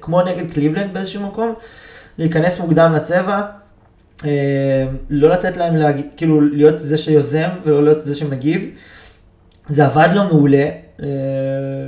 כמו 0.00 0.22
נגד 0.22 0.52
קליבלנד 0.52 0.94
באיזשהו 0.94 1.26
מקום, 1.26 1.54
להיכנס 2.18 2.60
מוקדם 2.60 2.92
לצבע, 2.96 3.42
אה, 4.24 4.88
לא 5.10 5.28
לתת 5.28 5.56
להם, 5.56 5.76
להג... 5.76 6.00
כאילו 6.16 6.40
להיות 6.40 6.80
זה 6.80 6.98
שיוזם 6.98 7.48
ולא 7.64 7.84
להיות 7.84 8.06
זה 8.06 8.14
שמגיב. 8.14 8.70
זה 9.68 9.86
עבד 9.86 10.08
לו 10.12 10.24
מעולה, 10.24 10.68
אה, 11.02 11.06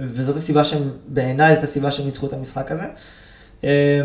וזאת 0.06 0.36
הסיבה 0.36 0.64
שהם, 0.64 0.90
בעיניי 1.08 1.54
זאת 1.54 1.64
הסיבה 1.64 1.90
שהם 1.90 2.06
ניצחו 2.06 2.26
את 2.26 2.32
המשחק 2.32 2.72
הזה. 2.72 2.84
אה, 3.64 4.00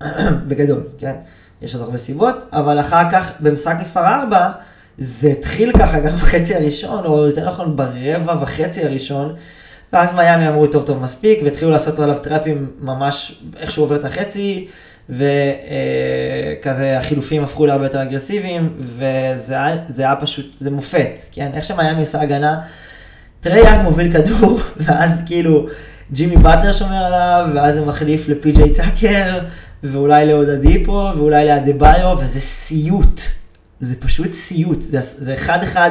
בגדול, 0.48 0.82
כן? 0.98 1.14
יש 1.62 1.74
עוד 1.74 1.82
הרבה 1.82 1.98
סיבות, 1.98 2.34
אבל 2.52 2.80
אחר 2.80 3.10
כך 3.12 3.32
במשחק 3.40 3.76
מספר 3.80 4.06
4, 4.06 4.50
זה 4.98 5.28
התחיל 5.28 5.72
ככה 5.78 6.00
גם 6.00 6.16
בחצי 6.16 6.54
הראשון, 6.54 7.04
או 7.04 7.26
יותר 7.26 7.48
נכון 7.48 7.76
ברבע 7.76 8.36
וחצי 8.42 8.84
הראשון, 8.84 9.34
ואז 9.94 10.14
מיאמי 10.14 10.48
אמרו 10.48 10.66
טוב 10.66 10.86
טוב 10.86 11.02
מספיק, 11.02 11.40
והתחילו 11.44 11.70
לעשות 11.70 11.98
עליו 11.98 12.18
טראפים 12.18 12.70
ממש 12.80 13.42
איך 13.56 13.70
שהוא 13.70 13.84
עובר 13.84 13.96
את 13.96 14.04
החצי, 14.04 14.66
וכזה 15.10 16.98
החילופים 16.98 17.44
הפכו 17.44 17.66
להרבה 17.66 17.84
יותר 17.84 18.02
אגרסיביים, 18.02 18.68
וזה 18.96 19.54
היה, 19.98 20.16
פשוט, 20.20 20.56
זה 20.58 20.70
מופת, 20.70 21.18
כן? 21.32 21.50
איך 21.54 21.64
שמיאמי 21.64 22.00
עושה 22.00 22.20
הגנה, 22.20 22.60
טרי 23.40 23.60
יאנג 23.60 23.82
מוביל 23.82 24.12
כדור, 24.12 24.60
ואז 24.84 25.22
כאילו 25.26 25.66
ג'ימי 26.12 26.36
באטלר 26.36 26.72
שומר 26.72 27.04
עליו, 27.04 27.46
ואז 27.54 27.74
זה 27.74 27.84
מחליף 27.84 28.28
לפי.ג'יי 28.28 28.74
טאקר, 28.74 29.38
ואולי 29.82 30.26
לעודה 30.26 30.56
דיפו, 30.56 31.10
ואולי 31.16 31.46
לאדה 31.46 31.72
ביו, 31.72 32.16
וזה 32.20 32.40
סיוט. 32.40 33.20
זה 33.80 33.94
פשוט 34.00 34.32
סיוט. 34.32 34.78
זה 35.00 35.34
אחד 35.34 35.62
אחד 35.62 35.90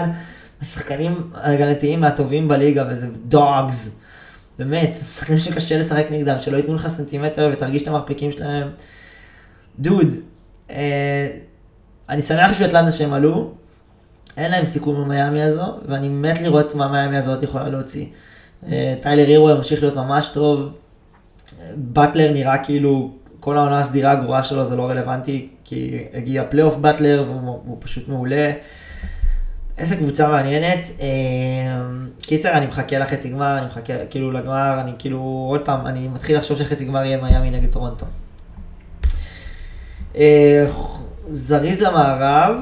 השחקנים 0.63 1.31
ההגנתיים 1.33 2.01
מהטובים 2.01 2.47
בליגה, 2.47 2.85
וזה 2.89 3.07
דוגס. 3.25 3.95
באמת, 4.59 4.97
שחקנים 5.15 5.39
שקשה 5.39 5.77
לשחק 5.77 6.05
נגדם, 6.11 6.35
שלא 6.39 6.57
ייתנו 6.57 6.75
לך 6.75 6.87
סנטימטר 6.87 7.49
ותרגיש 7.53 7.81
את 7.81 7.87
המרפקים 7.87 8.31
שלהם. 8.31 8.67
דוד, 9.79 10.07
אה, 10.69 11.27
אני 12.09 12.21
שמח 12.21 12.51
בשביל 12.51 12.67
אטלנטה 12.67 12.91
שהם 12.91 13.13
עלו, 13.13 13.51
אין 14.37 14.51
להם 14.51 14.65
סיכום 14.65 15.01
במיאמי 15.01 15.41
הזו, 15.41 15.79
ואני 15.87 16.09
מת 16.09 16.41
לראות 16.41 16.75
מה 16.75 16.87
מיאמי 16.87 17.17
הזאת 17.17 17.43
יכולה 17.43 17.69
להוציא. 17.69 18.05
אה, 18.67 18.95
טיילר 19.01 19.27
הירו 19.27 19.55
ממשיך 19.55 19.81
להיות 19.81 19.95
ממש 19.95 20.27
טוב, 20.33 20.73
באטלר 21.75 22.33
נראה 22.33 22.63
כאילו 22.63 23.11
כל 23.39 23.57
העונה 23.57 23.79
הסדירה 23.79 24.11
הגרועה 24.11 24.43
שלו 24.43 24.65
זה 24.65 24.75
לא 24.75 24.89
רלוונטי, 24.89 25.47
כי 25.63 26.03
הגיע 26.13 26.43
פלייאוף 26.49 26.75
באטלר 26.75 27.25
והוא 27.27 27.77
פשוט 27.79 28.07
מעולה. 28.07 28.51
איזה 29.77 29.95
קבוצה 29.95 30.29
מעניינת. 30.29 30.79
אה, 30.99 31.07
קיצר, 32.21 32.51
אני 32.51 32.65
מחכה 32.65 32.97
לחצי 32.97 33.29
גמר, 33.29 33.57
אני 33.57 33.65
מחכה 33.65 33.93
כאילו 34.09 34.31
לגמר, 34.31 34.77
אני 34.81 34.91
כאילו, 34.99 35.47
עוד 35.49 35.65
פעם, 35.65 35.87
אני 35.87 36.07
מתחיל 36.07 36.37
לחשוב 36.37 36.57
שחצי 36.57 36.85
גמר 36.85 37.05
יהיה 37.05 37.21
מיאמי 37.21 37.51
נגד 37.51 37.71
טורונטו. 37.71 38.05
אה, 40.15 40.65
זריז 41.31 41.81
למערב, 41.81 42.55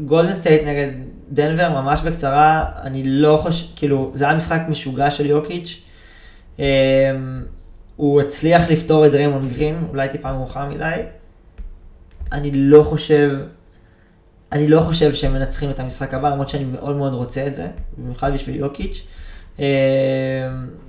גולדן 0.00 0.34
סטייט 0.34 0.62
נגד 0.62 0.88
דנבר, 1.30 1.82
ממש 1.82 2.00
בקצרה, 2.00 2.64
אני 2.82 3.02
לא 3.04 3.38
חושב, 3.42 3.66
כאילו, 3.76 4.12
זה 4.14 4.24
היה 4.24 4.36
משחק 4.36 4.60
משוגע 4.68 5.10
של 5.10 5.26
יוקיץ'. 5.26 5.82
אה, 6.60 7.16
הוא 7.96 8.20
הצליח 8.20 8.70
לפתור 8.70 9.06
את 9.06 9.12
דריימון 9.12 9.48
גרין, 9.48 9.84
אולי 9.90 10.08
טיפה 10.08 10.32
מאוחר 10.32 10.68
מדי. 10.68 10.94
אני 12.32 12.50
לא 12.52 12.82
חושב, 12.82 13.38
אני 14.56 14.68
לא 14.68 14.80
חושב 14.80 15.14
שהם 15.14 15.32
מנצחים 15.32 15.70
את 15.70 15.80
המשחק 15.80 16.14
הבא, 16.14 16.28
למרות 16.28 16.48
שאני 16.48 16.64
מאוד 16.64 16.96
מאוד 16.96 17.14
רוצה 17.14 17.46
את 17.46 17.54
זה, 17.54 17.66
במיוחד 17.98 18.34
בשביל 18.34 18.56
יוקיץ'. 18.56 19.06
אה, 19.60 19.64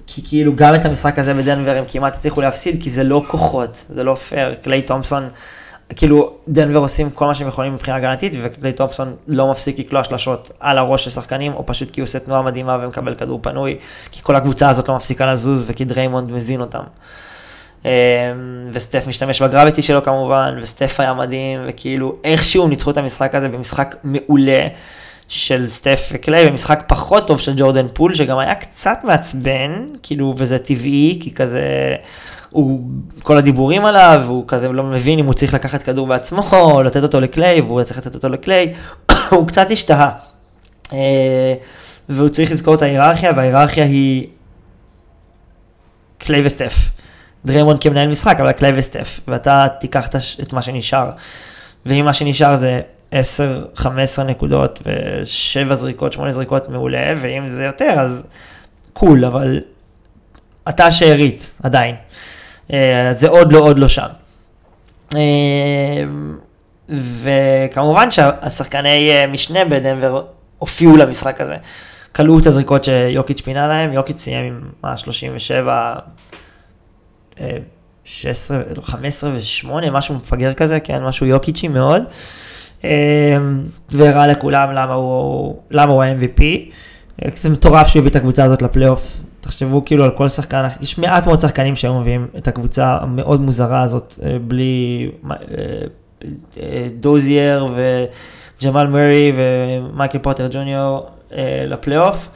כי 0.07 0.21
כאילו 0.27 0.55
גם 0.55 0.75
את 0.75 0.85
המשחק 0.85 1.19
הזה 1.19 1.33
בדנבר 1.33 1.77
הם 1.77 1.83
כמעט 1.87 2.15
הצליחו 2.15 2.41
להפסיד, 2.41 2.83
כי 2.83 2.89
זה 2.89 3.03
לא 3.03 3.23
כוחות, 3.27 3.85
זה 3.89 4.03
לא 4.03 4.15
פייר. 4.15 4.55
קליי 4.55 4.81
תומפסון, 4.81 5.29
כאילו 5.95 6.33
דנבר 6.47 6.79
עושים 6.79 7.09
כל 7.09 7.25
מה 7.25 7.35
שהם 7.35 7.47
יכולים 7.47 7.73
מבחינה 7.73 7.97
הגנתית, 7.97 8.33
וקליי 8.43 8.73
תומפסון 8.73 9.15
לא 9.27 9.51
מפסיק 9.51 9.79
לקלוע 9.79 10.03
שלשות 10.03 10.51
על 10.59 10.77
הראש 10.77 11.03
של 11.03 11.09
שחקנים, 11.09 11.53
או 11.53 11.65
פשוט 11.65 11.91
כי 11.91 12.01
הוא 12.01 12.05
עושה 12.05 12.19
תנועה 12.19 12.41
מדהימה 12.41 12.77
ומקבל 12.81 13.15
כדור 13.15 13.39
פנוי, 13.41 13.77
כי 14.11 14.19
כל 14.23 14.35
הקבוצה 14.35 14.69
הזאת 14.69 14.89
לא 14.89 14.95
מפסיקה 14.95 15.25
לזוז, 15.25 15.63
וכי 15.67 15.85
דריימונד 15.85 16.31
מזין 16.31 16.61
אותם. 16.61 16.83
אה, 17.85 17.91
וסטף 18.73 19.07
משתמש 19.07 19.41
ב 19.41 19.46
gravity 19.46 19.81
שלו 19.81 20.03
כמובן, 20.03 20.59
וסטף 20.61 20.99
היה 20.99 21.13
מדהים, 21.13 21.59
וכאילו 21.67 22.15
איכשהו 22.23 22.67
ניצחו 22.67 22.91
את 22.91 22.97
המשחק 22.97 23.35
הזה 23.35 23.47
במשחק 23.47 23.95
מעולה. 24.03 24.67
של 25.27 25.69
סטף 25.69 26.09
וקליי, 26.11 26.49
במשחק 26.49 26.83
פחות 26.87 27.27
טוב 27.27 27.39
של 27.39 27.53
ג'ורדן 27.57 27.87
פול, 27.93 28.13
שגם 28.13 28.37
היה 28.37 28.55
קצת 28.55 28.99
מעצבן, 29.03 29.85
כאילו, 30.03 30.35
וזה 30.37 30.59
טבעי, 30.59 31.17
כי 31.21 31.33
כזה, 31.33 31.95
הוא, 32.49 32.81
כל 33.23 33.37
הדיבורים 33.37 33.85
עליו, 33.85 34.23
הוא 34.27 34.43
כזה 34.47 34.69
לא 34.69 34.83
מבין 34.83 35.19
אם 35.19 35.25
הוא 35.25 35.33
צריך 35.33 35.53
לקחת 35.53 35.83
כדור 35.83 36.07
בעצמו, 36.07 36.43
או 36.61 36.83
לתת 36.83 37.03
אותו 37.03 37.19
לקליי, 37.19 37.61
והוא 37.61 37.83
צריך 37.83 37.97
לתת 37.97 38.15
אותו 38.15 38.29
לקליי, 38.29 38.73
הוא 39.31 39.47
קצת 39.47 39.67
השתהה. 39.71 40.11
אה, 40.93 41.53
והוא 42.09 42.29
צריך 42.29 42.51
לזכור 42.51 42.75
את 42.75 42.81
ההיררכיה, 42.81 43.31
וההיררכיה 43.35 43.85
היא 43.85 44.27
קליי 46.17 46.41
וסטף. 46.45 46.73
דריימון 47.45 47.77
כמנהל 47.79 48.07
משחק, 48.07 48.39
אבל 48.39 48.51
קליי 48.51 48.71
וסטף, 48.75 49.19
ואתה 49.27 49.67
תיקח 49.79 50.07
את 50.41 50.53
מה 50.53 50.61
שנשאר. 50.61 51.09
ואם 51.85 52.05
מה 52.05 52.13
שנשאר 52.13 52.55
זה 52.55 52.81
10-15 53.11 53.15
נקודות 54.25 54.81
ו-7 54.85 55.73
זריקות, 55.73 56.13
8 56.13 56.31
זריקות 56.31 56.69
מעולה, 56.69 57.13
ואם 57.15 57.47
זה 57.47 57.63
יותר 57.63 57.93
אז 57.99 58.27
קול, 58.93 59.25
אבל 59.25 59.59
אתה 60.69 60.91
שארית 60.91 61.53
עדיין. 61.63 61.95
אה, 62.73 63.11
זה 63.13 63.29
עוד 63.29 63.53
לא, 63.53 63.59
עוד 63.59 63.79
לא 63.79 63.87
שם. 63.87 64.07
אה, 65.15 66.03
וכמובן 67.21 68.11
שהשחקני 68.11 69.11
אה, 69.11 69.27
משנה 69.27 69.65
בדנבר 69.65 70.23
הופיעו 70.57 70.97
למשחק 70.97 71.41
הזה. 71.41 71.55
כלאו 72.15 72.39
את 72.39 72.45
הזריקות 72.45 72.83
שיוקיץ' 72.83 73.41
פינה 73.41 73.67
להם, 73.67 73.93
יוקיץ' 73.93 74.19
סיים 74.19 74.45
עם 74.45 74.61
מה, 74.83 74.97
37, 74.97 75.95
16, 78.05 78.61
15 78.81 79.29
ו-8, 79.29 79.89
משהו 79.91 80.15
מפגר 80.15 80.53
כזה, 80.53 80.79
כן, 80.79 81.03
משהו 81.03 81.25
יוקיצ'י 81.25 81.67
מאוד. 81.67 82.03
והראה 83.89 84.27
לכולם 84.27 84.71
למה 84.71 84.93
הוא, 85.93 86.03
ה-MVP. 86.03 86.43
זה 87.35 87.49
מטורף 87.49 87.87
שהוא 87.87 87.99
הביא 87.99 88.11
את 88.11 88.15
הקבוצה 88.15 88.43
הזאת 88.43 88.61
לפלייאוף. 88.61 89.17
תחשבו 89.47 89.85
כאילו 89.85 90.03
על 90.03 90.11
כל 90.11 90.29
שחקן, 90.29 90.67
יש 90.81 90.97
מעט 90.97 91.25
מאוד 91.25 91.39
שחקנים 91.39 91.75
שהיו 91.75 91.99
מביאים 91.99 92.27
את 92.37 92.47
הקבוצה 92.47 92.97
המאוד 93.01 93.41
מוזרה 93.41 93.81
הזאת, 93.81 94.13
אה, 94.23 94.37
בלי 94.41 95.11
אה, 95.31 95.35
אה, 96.57 96.87
דוזייר 96.99 97.67
וג'מאל 97.75 98.87
מרי 98.87 99.31
ומייקל 99.35 100.17
פורטר 100.17 100.47
ג'וניור 100.51 101.09
לפלייאוף, 101.67 102.29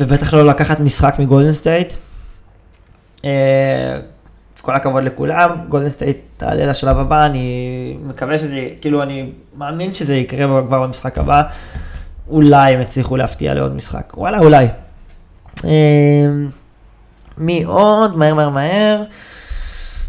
ובטח 0.00 0.34
לא 0.34 0.46
לקחת 0.46 0.80
משחק 0.80 1.14
מגולדן 1.18 1.52
סטייט. 1.52 1.92
כל 4.60 4.74
הכבוד 4.74 5.04
לכולם, 5.04 5.50
גולדן 5.68 5.90
סטייט 5.90 6.16
תעלה 6.36 6.66
לשלב 6.66 6.98
הבא, 6.98 7.26
אני 7.26 7.96
מקווה 8.06 8.38
שזה, 8.38 8.68
כאילו 8.80 9.02
אני 9.02 9.30
מאמין 9.56 9.94
שזה 9.94 10.16
יקרה 10.16 10.62
כבר 10.66 10.82
במשחק 10.82 11.18
הבא. 11.18 11.42
אולי 12.28 12.74
הם 12.74 12.80
יצליחו 12.80 13.16
להפתיע 13.16 13.54
לעוד 13.54 13.74
משחק, 13.74 14.12
וואלה 14.16 14.38
אולי. 14.38 14.66
אמ, 15.64 16.48
מי 17.38 17.64
עוד? 17.64 18.16
מהר 18.16 18.34
מהר 18.34 18.48
מהר. 18.50 19.02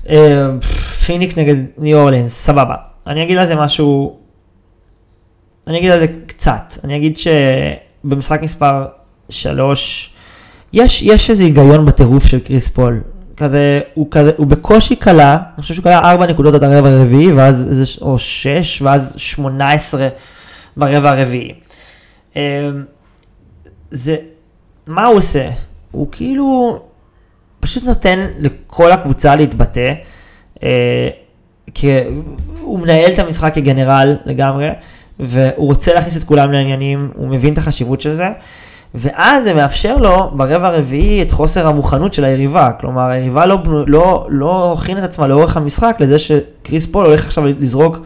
אמ, 0.09 0.59
פיניקס 1.05 1.37
נגד 1.37 1.55
ניו 1.77 1.99
אורלינס, 1.99 2.45
סבבה. 2.45 2.75
אני 3.07 3.23
אגיד 3.23 3.37
על 3.37 3.45
זה 3.45 3.55
משהו, 3.55 4.19
אני 5.67 5.77
אגיד 5.77 5.91
על 5.91 5.99
זה 5.99 6.05
קצת. 6.27 6.73
אני 6.83 6.97
אגיד 6.97 7.17
שבמשחק 7.17 8.41
מספר 8.41 8.85
3, 9.29 10.13
יש, 10.73 11.01
יש 11.01 11.29
איזה 11.29 11.43
היגיון 11.43 11.85
בטירוף 11.85 12.25
של 12.25 12.39
קריס 12.39 12.67
פול. 12.67 13.01
כזה, 13.41 13.79
הוא 13.93 14.07
כזה, 14.11 14.31
הוא 14.37 14.47
בקושי 14.47 14.95
קלע, 14.95 15.37
אני 15.55 15.61
חושב 15.61 15.73
שהוא 15.73 15.83
קלע 15.83 15.99
4 15.99 16.27
נקודות 16.27 16.53
עד 16.53 16.63
הרבע 16.63 16.89
הרביעי, 16.89 17.31
ואז, 17.31 17.97
או 18.01 18.19
6, 18.19 18.81
ואז 18.81 19.13
18 19.17 20.07
ברבע 20.77 21.09
הרביעי. 21.09 21.53
אמ, 22.35 22.41
זה, 23.91 24.15
מה 24.87 25.05
הוא 25.05 25.17
עושה? 25.17 25.49
הוא 25.91 26.07
כאילו 26.11 26.79
פשוט 27.59 27.83
נותן 27.83 28.27
לכל 28.39 28.91
הקבוצה 28.91 29.35
להתבטא, 29.35 29.93
אה, 30.63 31.09
הוא 32.61 32.79
מנהל 32.79 33.11
את 33.13 33.19
המשחק 33.19 33.55
כגנרל 33.55 34.15
לגמרי, 34.25 34.69
והוא 35.19 35.67
רוצה 35.67 35.93
להכניס 35.93 36.17
את 36.17 36.23
כולם 36.23 36.51
לעניינים, 36.51 37.11
הוא 37.15 37.27
מבין 37.27 37.53
את 37.53 37.57
החשיבות 37.57 38.01
של 38.01 38.13
זה, 38.13 38.27
ואז 38.95 39.43
זה 39.43 39.53
מאפשר 39.53 39.97
לו 39.97 40.31
ברבע 40.33 40.67
הרביעי 40.67 41.21
את 41.21 41.31
חוסר 41.31 41.67
המוכנות 41.67 42.13
של 42.13 42.23
היריבה, 42.23 42.71
כלומר 42.79 43.09
היריבה 43.09 43.45
לא, 43.45 43.57
לא, 43.87 44.27
לא 44.29 44.75
הכין 44.77 44.97
את 44.97 45.03
עצמה 45.03 45.27
לאורך 45.27 45.57
המשחק 45.57 45.97
לזה 45.99 46.19
שקריס 46.19 46.85
פול 46.85 47.05
הולך 47.05 47.25
עכשיו 47.25 47.45
לזרוק 47.45 47.97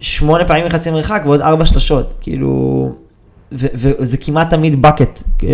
שמונה 0.00 0.44
פעמים 0.44 0.66
מחצי 0.66 0.90
מרחק 0.90 1.22
ועוד 1.24 1.40
ארבע 1.40 1.66
שלשות, 1.66 2.12
כאילו... 2.20 2.94
וזה 3.52 4.16
כמעט 4.16 4.50
תמיד 4.50 4.86
bucket 4.86 5.44
אה, 5.44 5.48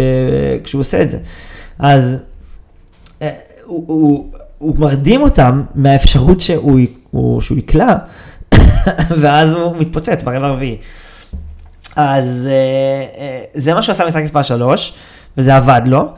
כשהוא 0.65 0.81
עושה 0.81 1.03
את 1.03 1.11
זה. 1.11 1.19
אז 1.79 2.17
אה, 3.23 3.31
הוא, 3.65 3.85
הוא, 3.87 4.33
הוא 4.59 4.77
מרדים 4.79 5.23
אותם 5.23 5.63
מהאפשרות 5.75 6.41
שהוא, 6.41 6.81
הוא, 7.11 7.41
שהוא 7.41 7.59
יקלע, 7.59 7.95
ואז 9.21 9.53
הוא 9.53 9.77
מתפוצץ 9.77 10.23
ברבע 10.23 10.47
הרביעי. 10.47 10.77
אז 11.97 12.49
אה, 12.51 13.45
זה 13.55 13.75
מה 13.75 13.83
שהוא 13.83 13.93
עשה 13.93 14.05
במשחק 14.05 14.23
מספר 14.23 14.43
3, 14.43 14.95
וזה 15.37 15.57
עבד 15.57 15.81
לו. 15.87 16.09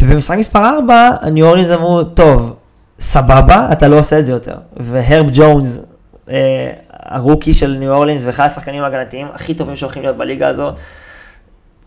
ובמשחק 0.00 0.38
מספר 0.38 0.68
4, 0.76 1.10
הניו 1.20 1.46
אורלינס 1.46 1.70
אמרו, 1.70 2.04
טוב, 2.04 2.56
סבבה, 2.98 3.68
אתה 3.72 3.88
לא 3.88 3.98
עושה 3.98 4.18
את 4.18 4.26
זה 4.26 4.32
יותר. 4.32 4.54
והרב 4.76 5.26
ג'ונס, 5.32 5.84
ה 7.02 7.09
rookie 7.09 7.54
של 7.54 7.76
ניו 7.78 7.94
אורלינס 7.94 8.22
ואחד 8.24 8.44
השחקנים 8.44 8.82
ההגנתיים 8.82 9.28
הכי 9.34 9.54
טובים 9.54 9.76
שהולכים 9.76 10.02
להיות 10.02 10.16
בליגה 10.16 10.48
הזאת. 10.48 10.74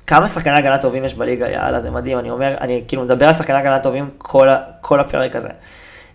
כמה 0.07 0.27
שחקני 0.27 0.57
הגנה 0.57 0.77
טובים 0.77 1.05
יש 1.05 1.15
בליגה, 1.15 1.49
יאללה, 1.49 1.79
זה 1.79 1.91
מדהים, 1.91 2.19
אני 2.19 2.29
אומר, 2.29 2.55
אני 2.61 2.83
כאילו 2.87 3.03
מדבר 3.03 3.27
על 3.27 3.33
שחקני 3.33 3.57
הגנה 3.57 3.79
טובים 3.79 4.09
כל, 4.17 4.47
כל 4.81 4.99
הפרק 4.99 5.35
הזה. 5.35 5.49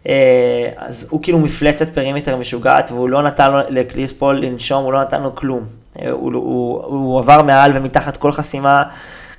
אה, 0.09 0.69
אז 0.77 1.07
הוא 1.11 1.23
כאילו 1.23 1.39
מפלצת 1.39 1.89
perimeter 1.89 2.37
משוגעת, 2.37 2.91
והוא 2.91 3.09
לא 3.09 3.23
נתן 3.23 3.51
לקריס 3.69 4.13
פול 4.13 4.45
לנשום, 4.45 4.85
הוא 4.85 4.93
לא 4.93 5.03
נתן 5.03 5.23
לו 5.23 5.35
כלום. 5.35 5.80
אה, 5.99 6.11
הוא, 6.11 6.33
הוא, 6.35 6.83
הוא 6.85 7.19
עבר 7.19 7.43
מעל 7.43 7.73
ומתחת 7.77 8.17
כל 8.17 8.33
חסימה, 8.33 8.83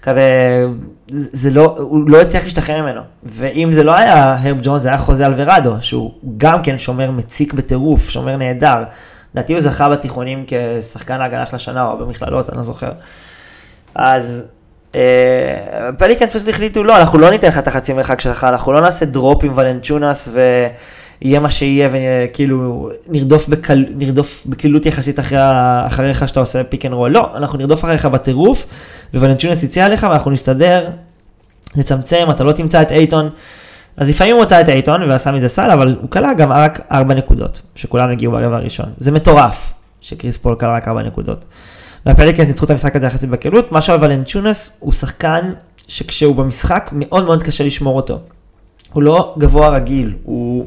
כזה, 0.02 0.66
זה 1.10 1.50
לא, 1.50 1.76
הוא 1.80 2.10
לא 2.10 2.22
הצליח 2.22 2.44
להשתחרר 2.44 2.82
ממנו. 2.82 3.02
ואם 3.24 3.72
זה 3.72 3.84
לא 3.84 3.96
היה 3.96 4.36
הרב 4.40 4.58
ג'ונס, 4.64 4.82
זה 4.82 4.90
היה 4.90 4.98
חוזה 4.98 5.26
אלוורדו, 5.26 5.76
שהוא 5.82 6.12
גם 6.38 6.64
כן 6.64 6.78
שומר 6.78 7.12
מציק 7.12 7.54
בטירוף, 7.54 8.10
שומר 8.10 8.38
נהדר. 8.38 8.84
לדעתי 9.34 9.54
הוא 9.54 9.62
זכה 9.62 9.90
בתיכונים 9.90 10.46
כשחקן 10.48 11.22
ההגנה 11.22 11.46
של 11.46 11.56
השנה, 11.56 11.88
או 11.88 11.98
במכללות, 11.98 12.50
אני 12.50 12.58
לא 12.58 12.64
זוכר. 12.64 12.92
אז 13.96 14.44
אה, 14.96 15.90
פליקנס 15.98 16.36
פשוט 16.36 16.48
החליטו, 16.48 16.84
לא, 16.84 16.98
אנחנו 16.98 17.20
לא 17.20 17.30
ניתן 17.30 17.48
לך 17.48 17.58
את 17.58 17.68
החצי 17.68 17.94
מרחק 17.94 18.22
שלך, 18.22 18.44
אנחנו 18.44 18.72
לא 18.72 18.82
נעשה 18.82 19.06
drop 19.06 19.44
עם 19.44 19.52
ולנצ'ונס 19.56 20.30
ויהיה 21.22 21.40
מה 21.40 21.50
שיהיה, 21.50 21.90
וכאילו 21.92 22.90
נרדוף, 23.08 23.48
בקל, 23.48 23.86
נרדוף 23.96 24.44
בקלילות 24.46 24.86
יחסית 24.86 25.20
אחרי, 25.20 25.38
אחריך 25.86 26.28
שאתה 26.28 26.40
עושה 26.40 26.64
pick 26.64 26.86
and 26.86 26.94
roll. 26.94 27.12
לא, 27.12 27.30
אנחנו 27.36 27.58
נרדוף 27.58 27.84
אחריך 27.84 28.06
בטירוף, 28.06 28.68
וולנצ'ונס 29.14 29.64
הציע 29.64 29.90
לך 29.90 30.08
ואנחנו 30.10 30.32
נסתדר, 30.32 30.90
נצמצם, 31.76 32.28
אתה 32.30 32.44
לא 32.44 32.52
תמצא 32.52 32.82
את 32.82 32.92
אייטון. 32.92 33.30
אז 33.98 34.10
לפעמים 34.10 34.36
הוא 34.36 34.44
מצא 34.44 34.62
את 34.62 34.70
אייטון 34.70 35.10
ועשה 35.10 35.32
מזה 35.32 35.48
סל, 35.48 35.72
אבל 35.72 35.96
הוא 36.02 36.10
כלה 36.10 36.34
גם 36.34 36.52
רק 36.52 36.80
4 36.92 37.14
נקודות, 37.14 37.62
שכולם 37.76 38.10
הגיעו 38.10 38.32
ברבע 38.32 38.56
הראשון. 38.56 38.86
זה 38.98 39.12
מטורף 39.12 39.74
שקריס 40.02 40.38
פול 40.38 40.56
כלה 40.56 40.76
רק 40.76 40.88
4 40.88 41.04
נקודות. 41.04 41.46
והפליקנס 42.06 42.48
ניצחו 42.48 42.66
את 42.66 42.70
המשחק 42.70 42.96
הזה 42.96 43.06
יחסית 43.06 43.30
בקלות, 43.30 43.72
מה 43.72 43.82
שאומר 43.82 44.04
ולנצ'ונס 44.04 44.78
הוא 44.80 44.92
שחקן 44.92 45.52
שכשהוא 45.88 46.36
במשחק 46.36 46.90
מאוד 46.92 47.24
מאוד 47.24 47.44
קשה 47.44 47.64
לשמור 47.64 47.96
אותו. 47.96 48.20
הוא 48.94 49.04
לא 49.04 49.36
גבוה 49.38 49.70
רגיל, 49.70 50.14
הוא, 50.24 50.66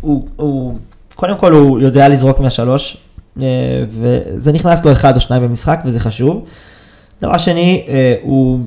הוא, 0.00 0.28
הוא 0.36 0.74
קודם 1.14 1.36
כל 1.36 1.52
הוא 1.52 1.80
יודע 1.80 2.08
לזרוק 2.08 2.40
מהשלוש, 2.40 2.96
אה, 3.42 3.46
וזה 3.88 4.52
נכנס 4.52 4.84
לו 4.84 4.92
אחד 4.92 5.16
או 5.16 5.20
שניים 5.20 5.42
במשחק 5.42 5.80
וזה 5.84 6.00
חשוב. 6.00 6.44
דבר 7.22 7.38
שני, 7.38 7.84
אה, 7.88 8.14
הוא, 8.22 8.60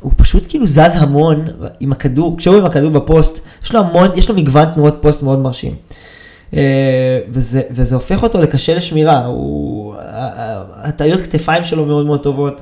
הוא 0.00 0.12
פשוט 0.16 0.44
כאילו 0.48 0.66
זז 0.66 0.96
המון 1.02 1.46
עם 1.80 1.92
הכדור, 1.92 2.36
כשהוא 2.38 2.56
עם 2.56 2.64
הכדור 2.64 2.90
בפוסט, 2.90 3.44
יש 3.64 3.74
לו 3.74 3.80
המון, 3.80 4.08
יש 4.14 4.28
לו 4.28 4.36
מגוון 4.36 4.70
תנועות 4.74 4.98
פוסט 5.00 5.22
מאוד 5.22 5.38
מרשים. 5.38 5.74
אה, 6.54 7.20
וזה, 7.28 7.62
וזה 7.70 7.94
הופך 7.94 8.22
אותו 8.22 8.40
לקשה 8.40 8.74
לשמירה, 8.74 9.24
הוא, 9.24 9.94
הטעיות 10.74 11.20
כתפיים 11.20 11.64
שלו 11.64 11.86
מאוד 11.86 12.06
מאוד 12.06 12.22
טובות, 12.22 12.60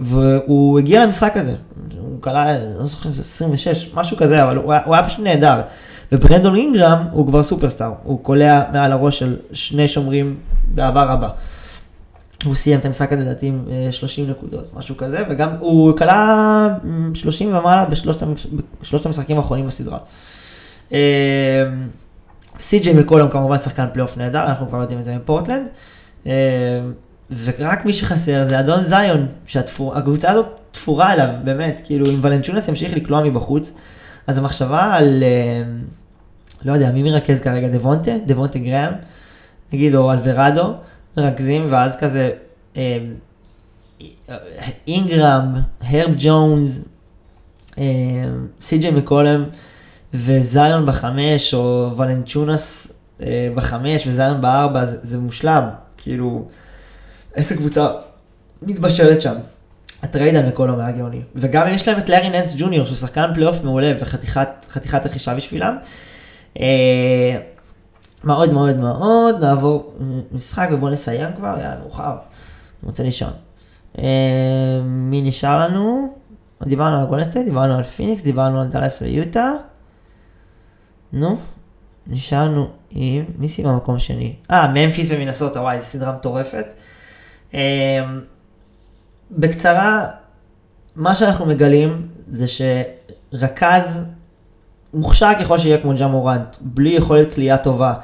והוא 0.00 0.78
הגיע 0.78 1.06
למשחק 1.06 1.36
הזה, 1.36 1.54
הוא 2.20 2.24
קלע, 2.24 2.58
לא 2.78 2.86
זוכר 2.86 3.08
אם 3.08 3.14
זה 3.14 3.22
26, 3.22 3.90
משהו 3.94 4.16
כזה, 4.16 4.42
אבל 4.42 4.56
הוא 4.56 4.72
היה, 4.72 4.82
הוא 4.84 4.94
היה 4.94 5.04
פשוט 5.04 5.20
נהדר. 5.20 5.60
וברנדון 6.12 6.56
אינגרם 6.56 7.06
הוא 7.12 7.26
כבר 7.26 7.42
סופרסטאר, 7.42 7.92
הוא 8.02 8.24
קולע 8.24 8.62
מעל 8.72 8.92
הראש 8.92 9.18
של 9.18 9.36
שני 9.52 9.88
שומרים 9.88 10.36
באהבה 10.74 11.02
רבה. 11.04 11.28
הוא 12.44 12.54
סיים 12.54 12.78
את 12.78 12.84
המשחק 12.84 13.12
הזה 13.12 13.22
לדעתי 13.22 13.46
עם 13.46 13.64
30 13.90 14.24
אה, 14.24 14.30
נקודות, 14.30 14.74
משהו 14.74 14.96
כזה, 14.96 15.22
וגם 15.30 15.48
הוא 15.60 15.96
קלע 15.96 16.68
30 17.14 17.54
ומעלה 17.54 17.86
בשלושת 18.80 19.06
המשחקים 19.06 19.36
האחרונים 19.36 19.66
בסדרה. 19.66 19.98
אמ, 20.92 20.98
סי.ג'יי 22.60 22.92
מקולום 22.94 23.30
כמובן 23.30 23.58
שחקן 23.58 23.86
פלייאוף 23.92 24.16
נהדר, 24.16 24.44
אנחנו 24.46 24.68
כבר 24.68 24.80
יודעים 24.80 24.98
את 24.98 25.04
זה 25.04 25.16
מפורטלנד. 25.16 25.66
ורק 27.44 27.84
מי 27.84 27.92
שחסר 27.92 28.48
זה 28.48 28.60
אדון 28.60 28.80
זיון, 28.80 29.26
שהקבוצה 29.46 30.30
הזאת 30.30 30.60
תפורה 30.72 31.12
אליו, 31.12 31.28
באמת, 31.44 31.80
כאילו 31.84 32.06
אם 32.06 32.20
ולנצ'ונס 32.22 32.68
ימשיך 32.68 32.92
לקלוע 32.92 33.24
מבחוץ, 33.24 33.76
אז 34.26 34.38
המחשבה 34.38 34.94
על, 34.94 35.22
אמ, 35.22 35.78
לא 36.64 36.72
יודע, 36.72 36.90
מי 36.90 37.02
מרכז 37.02 37.40
כרגע, 37.40 37.68
דבונטה, 37.68 38.10
דבונטה 38.26 38.58
גראם, 38.58 38.92
נגיד, 39.72 39.94
או 39.94 40.12
אלוורדו, 40.12 40.74
מרכזים, 41.16 41.68
ואז 41.70 41.98
כזה, 42.00 42.30
אינגרם, 44.86 45.54
הרב 45.80 46.10
ג'ונס, 46.18 46.84
סי.ג'יי 48.60 48.90
מקולם, 48.90 49.44
וזיון 50.14 50.86
בחמש, 50.86 51.54
או 51.54 51.90
ולנצ'ונס 51.96 52.92
אה, 53.22 53.48
בחמש 53.54 54.06
וזיון 54.06 54.40
בארבע, 54.40 54.84
זה 54.86 55.18
מושלם. 55.18 55.64
כאילו, 55.96 56.48
איזה 57.34 57.56
קבוצה 57.56 57.88
מתבשלת 58.62 59.22
שם. 59.22 59.34
ה 60.02 60.09
trade 60.09 60.46
מקולום 60.46 60.80
היה 60.80 60.92
גאוני. 60.92 61.22
וגם 61.34 61.68
יש 61.68 61.88
להם 61.88 61.98
את 61.98 62.08
לארי 62.08 62.30
ננס 62.30 62.54
ג'וניור, 62.58 62.86
שהוא 62.86 62.96
שחקן 62.96 63.30
פלייאוף 63.34 63.64
מעולה 63.64 63.92
וחתיכת 64.00 65.06
רכישה 65.06 65.34
בשבילם. 65.34 65.76
אה, 66.60 67.36
מאוד 68.24 68.52
מאוד 68.52 68.76
מאוד, 68.76 69.44
נעבור 69.44 69.94
משחק 70.32 70.68
ובואו 70.72 70.92
נסיים 70.92 71.28
כבר, 71.36 71.56
יאללה, 71.60 71.76
מאוחר. 71.82 72.10
אני 72.10 72.88
רוצה 72.88 73.02
לישון. 73.02 73.32
אה, 73.98 74.80
מי 74.84 75.22
נשאר 75.22 75.60
לנו? 75.60 76.14
דיברנו 76.62 77.00
על 77.00 77.06
גולדסטייט, 77.06 77.44
דיברנו 77.44 77.76
על 77.76 77.84
פיניקס, 77.84 78.22
דיברנו 78.22 78.60
על 78.60 78.66
דאלאס 78.66 79.02
ויוטה. 79.02 79.52
נו, 81.12 81.38
נשארנו 82.06 82.68
עם, 82.90 83.24
מי 83.38 83.48
סיימה 83.48 83.72
במקום 83.72 83.98
שני? 83.98 84.34
אה, 84.50 84.72
ממפיס 84.74 85.12
ומינסוטה, 85.12 85.60
וואי, 85.60 85.78
זו 85.78 85.84
סדרה 85.84 86.12
מטורפת. 86.12 86.66
אה, 87.54 87.60
בקצרה, 89.30 90.06
מה 90.96 91.14
שאנחנו 91.14 91.46
מגלים 91.46 92.08
זה 92.28 92.46
שרכז 92.46 94.04
מוכשר 94.94 95.30
ככל 95.40 95.58
שיהיה 95.58 95.78
כמו 95.78 95.94
ג'ה 95.98 96.06
מורנט, 96.06 96.56
בלי 96.60 96.90
יכולת 96.90 97.34
כליאה 97.34 97.58
טובה 97.58 97.94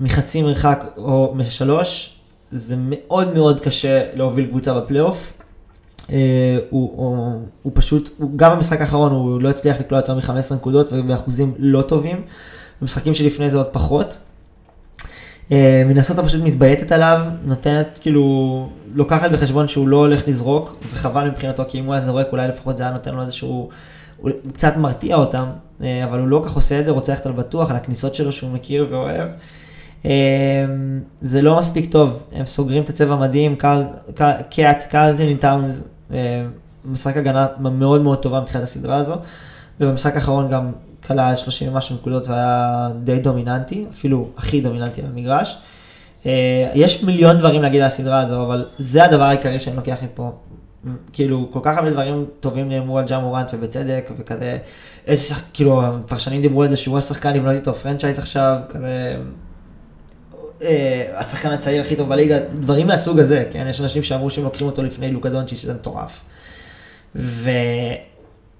מחצי 0.00 0.42
מרחק 0.42 0.84
או 0.96 1.32
משלוש, 1.36 2.18
זה 2.50 2.74
מאוד 2.78 3.34
מאוד 3.34 3.60
קשה 3.60 4.04
להוביל 4.14 4.46
קבוצה 4.46 4.80
בפלייאוף. 4.80 5.32
הוא, 6.06 6.14
הוא, 6.70 7.40
הוא 7.62 7.72
פשוט, 7.74 8.10
הוא, 8.18 8.30
גם 8.36 8.56
במשחק 8.56 8.80
האחרון 8.80 9.12
הוא 9.12 9.40
לא 9.40 9.50
הצליח 9.50 9.80
לקלוע 9.80 10.00
יותר 10.00 10.14
מ-15 10.14 10.54
נקודות 10.54 10.88
ובאחוזים 10.92 11.54
לא 11.58 11.82
טובים. 11.82 12.22
במשחקים 12.80 13.14
שלפני 13.14 13.50
זה 13.50 13.58
עוד 13.58 13.66
פחות. 13.72 14.18
מנסוטה 15.86 16.22
פשוט 16.22 16.42
מתבייתת 16.44 16.92
עליו, 16.92 17.20
נותנת 17.44 17.98
כאילו, 18.00 18.68
לוקחת 18.96 19.30
בחשבון 19.30 19.68
שהוא 19.68 19.88
לא 19.88 19.96
הולך 19.96 20.28
לזרוק, 20.28 20.76
וחבל 20.92 21.30
מבחינתו 21.30 21.62
כי 21.68 21.80
אם 21.80 21.84
הוא 21.84 21.94
היה 21.94 22.00
זורק 22.00 22.26
אולי 22.32 22.48
לפחות 22.48 22.76
זה 22.76 22.82
היה 22.82 22.92
נותן 22.92 23.14
לו 23.14 23.22
איזשהו, 23.22 23.68
הוא 24.16 24.30
קצת 24.52 24.76
מרתיע 24.76 25.16
אותם, 25.16 25.44
אבל 25.80 26.18
הוא 26.18 26.28
לא 26.28 26.42
כך 26.44 26.54
עושה 26.54 26.80
את 26.80 26.84
זה, 26.84 26.90
רוצה 26.90 27.12
ללכת 27.12 27.26
על 27.26 27.32
בטוח, 27.32 27.70
על 27.70 27.76
הכניסות 27.76 28.14
שלו 28.14 28.32
שהוא 28.32 28.50
מכיר 28.50 28.86
ואוהב. 28.90 29.28
זה 31.20 31.42
לא 31.42 31.58
מספיק 31.58 31.92
טוב, 31.92 32.22
הם 32.32 32.46
סוגרים 32.46 32.82
את 32.82 32.88
הצבע 32.88 33.16
מדהים, 33.16 33.56
קאט, 34.50 34.84
קארלטון 34.90 35.36
טאונס, 35.36 35.84
משחק 36.84 37.16
הגנה 37.16 37.46
מאוד 37.60 38.00
מאוד 38.00 38.18
טובה 38.18 38.40
מתחילת 38.40 38.64
הסדרה 38.64 38.96
הזו, 38.96 39.14
ובמשחק 39.80 40.14
האחרון 40.14 40.50
גם 40.50 40.72
כלה 41.06 41.36
30 41.36 41.72
ומשהו 41.72 41.96
נקודות 41.96 42.28
והיה 42.28 42.88
די 43.04 43.18
דומיננטי, 43.18 43.84
אפילו 43.90 44.28
הכי 44.36 44.60
דומיננטי 44.60 45.00
על 45.00 45.06
המגרש. 45.06 45.58
יש 46.74 47.02
מיליון 47.02 47.38
דברים 47.38 47.62
להגיד 47.62 47.80
על 47.80 47.86
הסדרה 47.86 48.20
הזו, 48.20 48.42
אבל 48.42 48.66
זה 48.78 49.04
הדבר 49.04 49.24
העיקרי 49.24 49.60
שאני 49.60 49.76
לוקח 49.76 49.96
מפה. 50.02 50.32
כאילו, 51.12 51.48
כל 51.52 51.60
כך 51.62 51.76
הרבה 51.76 51.90
דברים 51.90 52.26
טובים 52.40 52.68
נאמרו 52.68 52.98
על 52.98 53.04
ג'ה 53.04 53.18
מורנט 53.18 53.50
ובצדק, 53.54 54.10
וכזה, 54.18 54.58
איזה 55.06 55.22
שחק, 55.22 55.42
כאילו, 55.52 55.82
הפרשנים 55.82 56.42
דיברו 56.42 56.62
על 56.62 56.68
זה 56.68 56.76
שהוא 56.76 56.98
השחקן 56.98 57.34
לבנות 57.34 57.54
איתו 57.54 57.74
franchise 57.74 58.18
עכשיו, 58.18 58.58
כזה, 58.68 59.16
אה, 60.62 61.06
השחקן 61.14 61.50
הצעיר 61.50 61.82
הכי 61.82 61.96
טוב 61.96 62.08
בליגה, 62.08 62.38
דברים 62.60 62.86
מהסוג 62.86 63.18
הזה, 63.18 63.44
כן? 63.50 63.66
יש 63.70 63.80
אנשים 63.80 64.02
שאמרו 64.02 64.30
שהם 64.30 64.44
לוקחים 64.44 64.66
אותו 64.66 64.82
לפני 64.82 65.12
לוקה 65.12 65.28
דונצ'י, 65.28 65.56
שזה 65.56 65.74
מטורף. 65.74 66.24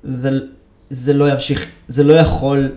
וזה 0.04 0.30
לא 1.14 1.30
ימשיך, 1.30 1.70
זה 1.88 2.04
לא 2.04 2.14
יכול, 2.14 2.58
אה, 2.62 2.68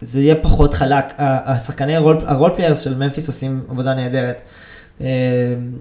זה 0.00 0.20
יהיה 0.20 0.34
פחות 0.34 0.74
חלק. 0.74 1.04
השחקני 1.18 1.96
ה 1.96 2.07
role 2.07 2.50
players 2.56 2.80
של 2.80 2.94
ממפיס 2.98 3.28
עושים 3.28 3.62
עבודה 3.70 3.94
נהדרת. 3.94 4.36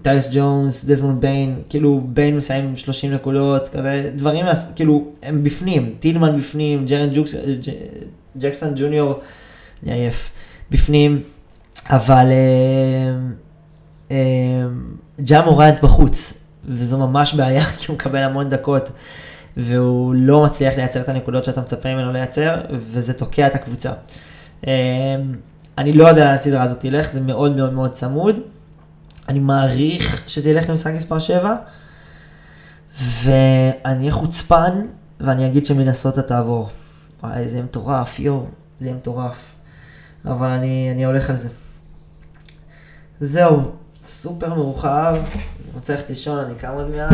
טיוס 0.02 0.30
ג'ונס, 0.34 0.86
דזמונד 0.86 1.22
ביין, 1.22 1.62
כאילו 1.70 2.02
ביין 2.06 2.38
מסיים 2.38 2.66
עם 2.66 2.78
30 2.78 3.14
נקודות, 3.14 3.68
כזה 3.68 4.12
דברים, 4.16 4.46
כאילו 4.76 5.08
הם 5.24 5.44
בפנים, 5.44 5.94
טילמן 6.00 6.38
בפנים, 6.38 6.86
ג'רן 6.86 7.10
ג'קסון 8.38 8.74
ג'וניור, 8.76 9.20
אני 9.84 9.94
עייף, 9.94 10.32
בפנים. 10.72 11.22
אבל 11.90 12.26
ג'ה 15.22 15.42
מורנט 15.42 15.84
בחוץ, 15.84 16.44
וזו 16.70 16.98
ממש 16.98 17.34
בעיה, 17.34 17.66
כי 17.78 17.86
הוא 17.88 17.96
מקבל 17.96 18.24
המון 18.24 18.50
דקות, 18.50 18.90
והוא 19.58 20.16
לא 20.18 20.44
מצליח 20.44 20.74
לייצר 20.74 21.02
את 21.02 21.10
הנקודות 21.10 21.46
שאתה 21.46 21.62
מצפה 21.62 21.94
ממנו 21.94 22.14
לייצר, 22.14 22.62
וזה 22.72 23.14
תוקע 23.14 23.48
את 23.48 23.56
הקבוצה. 23.56 23.92
אני 25.78 25.94
לא 25.94 26.08
יודע 26.08 26.26
לאן 26.26 26.34
הסדרה 26.34 26.64
הזאת 26.64 26.80
תלך, 26.80 27.12
זה 27.12 27.22
מאוד 27.22 27.56
מאוד 27.56 27.74
מאוד 27.74 27.92
צמוד. 27.92 28.36
אני 29.30 29.40
מעריך 29.40 30.24
שזה 30.28 30.50
ילך 30.50 30.70
למשחק 30.70 30.94
מספר 30.94 31.20
7, 31.20 31.56
ואני 33.24 34.00
אהיה 34.00 34.12
חוצפן, 34.12 34.86
ואני 35.20 35.48
אגיד 35.48 35.66
שמינסוטה 35.66 36.22
תעבור. 36.22 36.70
וואי, 37.24 37.48
זה 37.48 37.56
יהיה 37.56 37.64
מטורף, 37.64 38.20
יואו, 38.20 38.46
זה 38.80 38.86
יהיה 38.86 38.96
מטורף. 38.96 39.56
אבל 40.26 40.48
אני, 40.48 40.90
אני 40.92 41.06
הולך 41.06 41.30
על 41.30 41.36
זה. 41.36 41.50
זהו, 43.20 43.72
סופר 44.04 44.54
מאוחר, 44.54 45.10
אני 45.10 45.20
רוצה 45.74 45.94
ללכת 45.94 46.10
לישון, 46.10 46.40
אני 46.46 46.56
קם 46.56 46.72
עוד 46.74 46.90
מעט, 46.90 47.14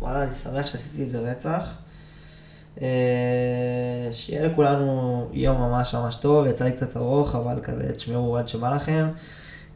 וואלה, 0.00 0.22
אני 0.22 0.32
שמח 0.32 0.66
שעשיתי 0.66 1.02
את 1.02 1.10
זה 1.10 1.18
רצח. 1.18 1.74
שיהיה 4.12 4.46
לכולנו 4.46 5.28
יום 5.32 5.56
ממש 5.56 5.94
ממש 5.94 6.16
טוב, 6.16 6.46
יצא 6.46 6.64
לי 6.64 6.72
קצת 6.72 6.96
ארוך, 6.96 7.34
אבל 7.34 7.60
כזה 7.62 7.92
תשמעו 7.92 8.38
עד 8.38 8.48
שבא 8.48 8.74
לכם. 8.74 9.08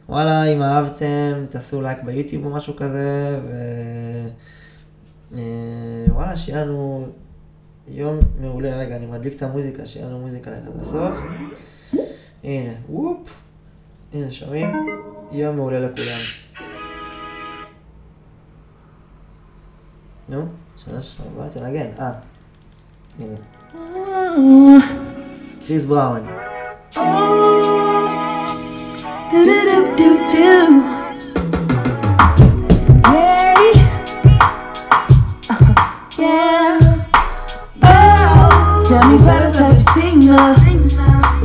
וואלה, 0.09 0.43
אם 0.43 0.61
אהבתם, 0.61 1.45
תעשו 1.49 1.81
לייק 1.81 2.03
ביוטיוב 2.03 2.45
או 2.45 2.49
משהו 2.49 2.75
כזה, 2.75 3.39
ווואלה, 6.07 6.37
שיהיה 6.37 6.65
לנו 6.65 7.07
יום 7.87 8.19
מעולה. 8.41 8.77
רגע, 8.77 8.95
אני 8.95 9.05
מדליק 9.05 9.35
את 9.35 9.41
המוזיקה, 9.41 9.85
שיהיה 9.85 10.05
לנו 10.05 10.19
מוזיקה 10.19 10.51
לקראת 10.51 10.81
הסוף. 10.81 11.19
הנה, 12.43 12.73
וופ. 12.89 13.41
הנה, 14.13 14.31
שומעים? 14.31 14.69
יום 15.31 15.55
מעולה 15.55 15.79
לכולם. 15.79 16.64
No? 20.27 20.49
So 20.75 20.91
that's 20.91 21.15
alright. 21.19 21.55
And 21.55 21.65
again, 21.67 21.95
ah. 21.99 22.21
Here. 23.17 23.37
Ah. 23.73 24.81
Chris 25.65 25.85
Brown. 25.85 26.27
Ah. 26.95 27.41
Oh. 27.67 27.75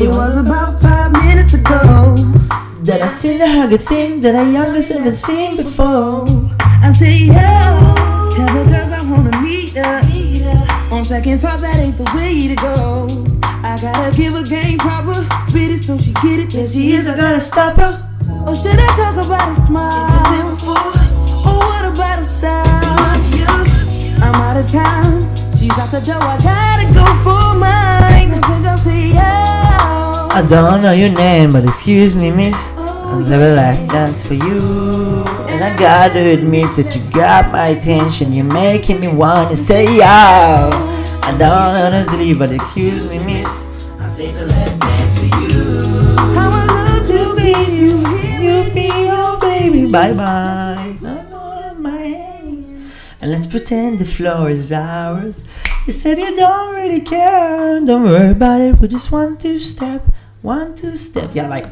It 0.01 0.09
was 0.09 0.39
about 0.39 0.81
five 0.81 1.13
minutes 1.13 1.53
ago 1.53 2.15
that 2.85 3.03
I 3.03 3.09
seen 3.09 3.39
the 3.39 3.77
thing 3.77 4.21
that 4.21 4.35
I 4.35 4.49
youngest 4.51 4.93
ever 4.93 5.15
seen 5.15 5.59
before. 5.59 6.25
I 6.59 6.91
say, 6.99 7.19
yo, 7.27 7.35
tell 7.35 8.70
on 11.01 11.05
second 11.07 11.39
thought, 11.39 11.61
that 11.61 11.77
ain't 11.77 11.97
the 11.97 12.05
way 12.15 12.47
to 12.47 12.55
go. 12.57 13.09
I 13.43 13.81
gotta 13.81 14.15
give 14.15 14.35
her 14.35 14.45
game 14.45 14.77
proper, 14.77 15.15
spit 15.49 15.71
it 15.71 15.83
so 15.83 15.97
she 15.97 16.13
get 16.21 16.39
it. 16.39 16.51
There 16.51 16.69
she 16.69 16.93
is, 16.93 17.09
I 17.09 17.17
gotta 17.17 17.41
stop 17.41 17.77
her. 17.77 17.97
Or 18.47 18.55
should 18.55 18.79
I 18.79 18.87
talk 19.01 19.17
about 19.25 19.57
a 19.57 19.61
smile? 19.65 20.61
Or 21.41 21.57
what 21.57 21.87
about 21.87 22.19
a 22.19 22.25
style? 22.27 23.17
I'm 24.21 24.35
out 24.45 24.59
of 24.59 24.71
time. 24.71 25.23
She's 25.57 25.73
out 25.73 25.91
the 25.91 26.01
door, 26.05 26.21
I 26.21 26.37
gotta 26.37 26.93
go 26.93 27.07
for 27.25 27.57
mine. 27.57 28.37
I 28.37 28.41
think 28.45 28.67
I'll 28.67 28.77
say, 28.77 29.09
yo. 29.09 29.25
I 30.37 30.45
don't 30.47 30.83
know 30.83 30.93
your 30.93 31.09
name, 31.09 31.53
but 31.53 31.65
excuse 31.65 32.15
me, 32.15 32.31
miss. 32.31 32.75
Oh, 32.77 32.90
I'll 33.11 33.25
have 33.25 33.43
a 33.43 33.55
last 33.55 33.87
dance 33.89 34.25
for 34.25 34.35
you. 34.35 34.61
And 35.51 35.65
I 35.65 35.77
gotta 35.77 36.21
admit 36.31 36.77
that 36.77 36.95
you 36.95 37.03
got 37.11 37.51
my 37.51 37.69
attention. 37.69 38.33
You're 38.33 38.45
making 38.45 39.01
me 39.01 39.09
wanna 39.09 39.57
say 39.57 39.97
yeah. 39.97 40.71
I 41.23 41.37
don't 41.37 41.75
wanna 41.75 42.07
leave, 42.17 42.39
but 42.39 42.53
excuse 42.53 43.11
me, 43.11 43.19
miss. 43.19 43.69
I 43.99 44.07
say 44.07 44.31
the 44.31 44.47
last 44.47 44.79
dance 44.79 45.19
for 45.19 45.27
you. 45.27 46.17
How 46.37 46.51
I 46.51 46.67
love 46.67 47.07
to 47.09 47.37
be 47.37 47.51
you. 47.75 47.99
You 48.45 48.73
be 48.73 48.87
your 49.11 49.39
baby. 49.41 49.91
Bye 49.91 50.13
bye. 50.13 50.97
My. 51.01 52.41
And 53.21 53.33
let's 53.33 53.47
pretend 53.47 53.99
the 53.99 54.05
floor 54.07 54.49
is 54.51 54.73
ours. 54.73 55.43
You 55.87 55.93
said 55.93 56.19
you 56.19 56.35
don't 56.37 56.77
really 56.77 57.01
care. 57.01 57.81
Don't 57.81 58.05
worry 58.05 58.31
about 58.31 58.61
it. 58.61 58.79
We 58.79 58.89
just 58.89 59.11
one 59.13 59.37
two 59.37 59.59
step, 59.59 60.03
one 60.43 60.75
two 60.75 60.97
step. 60.97 61.31
Yeah, 61.35 61.49
like. 61.49 61.67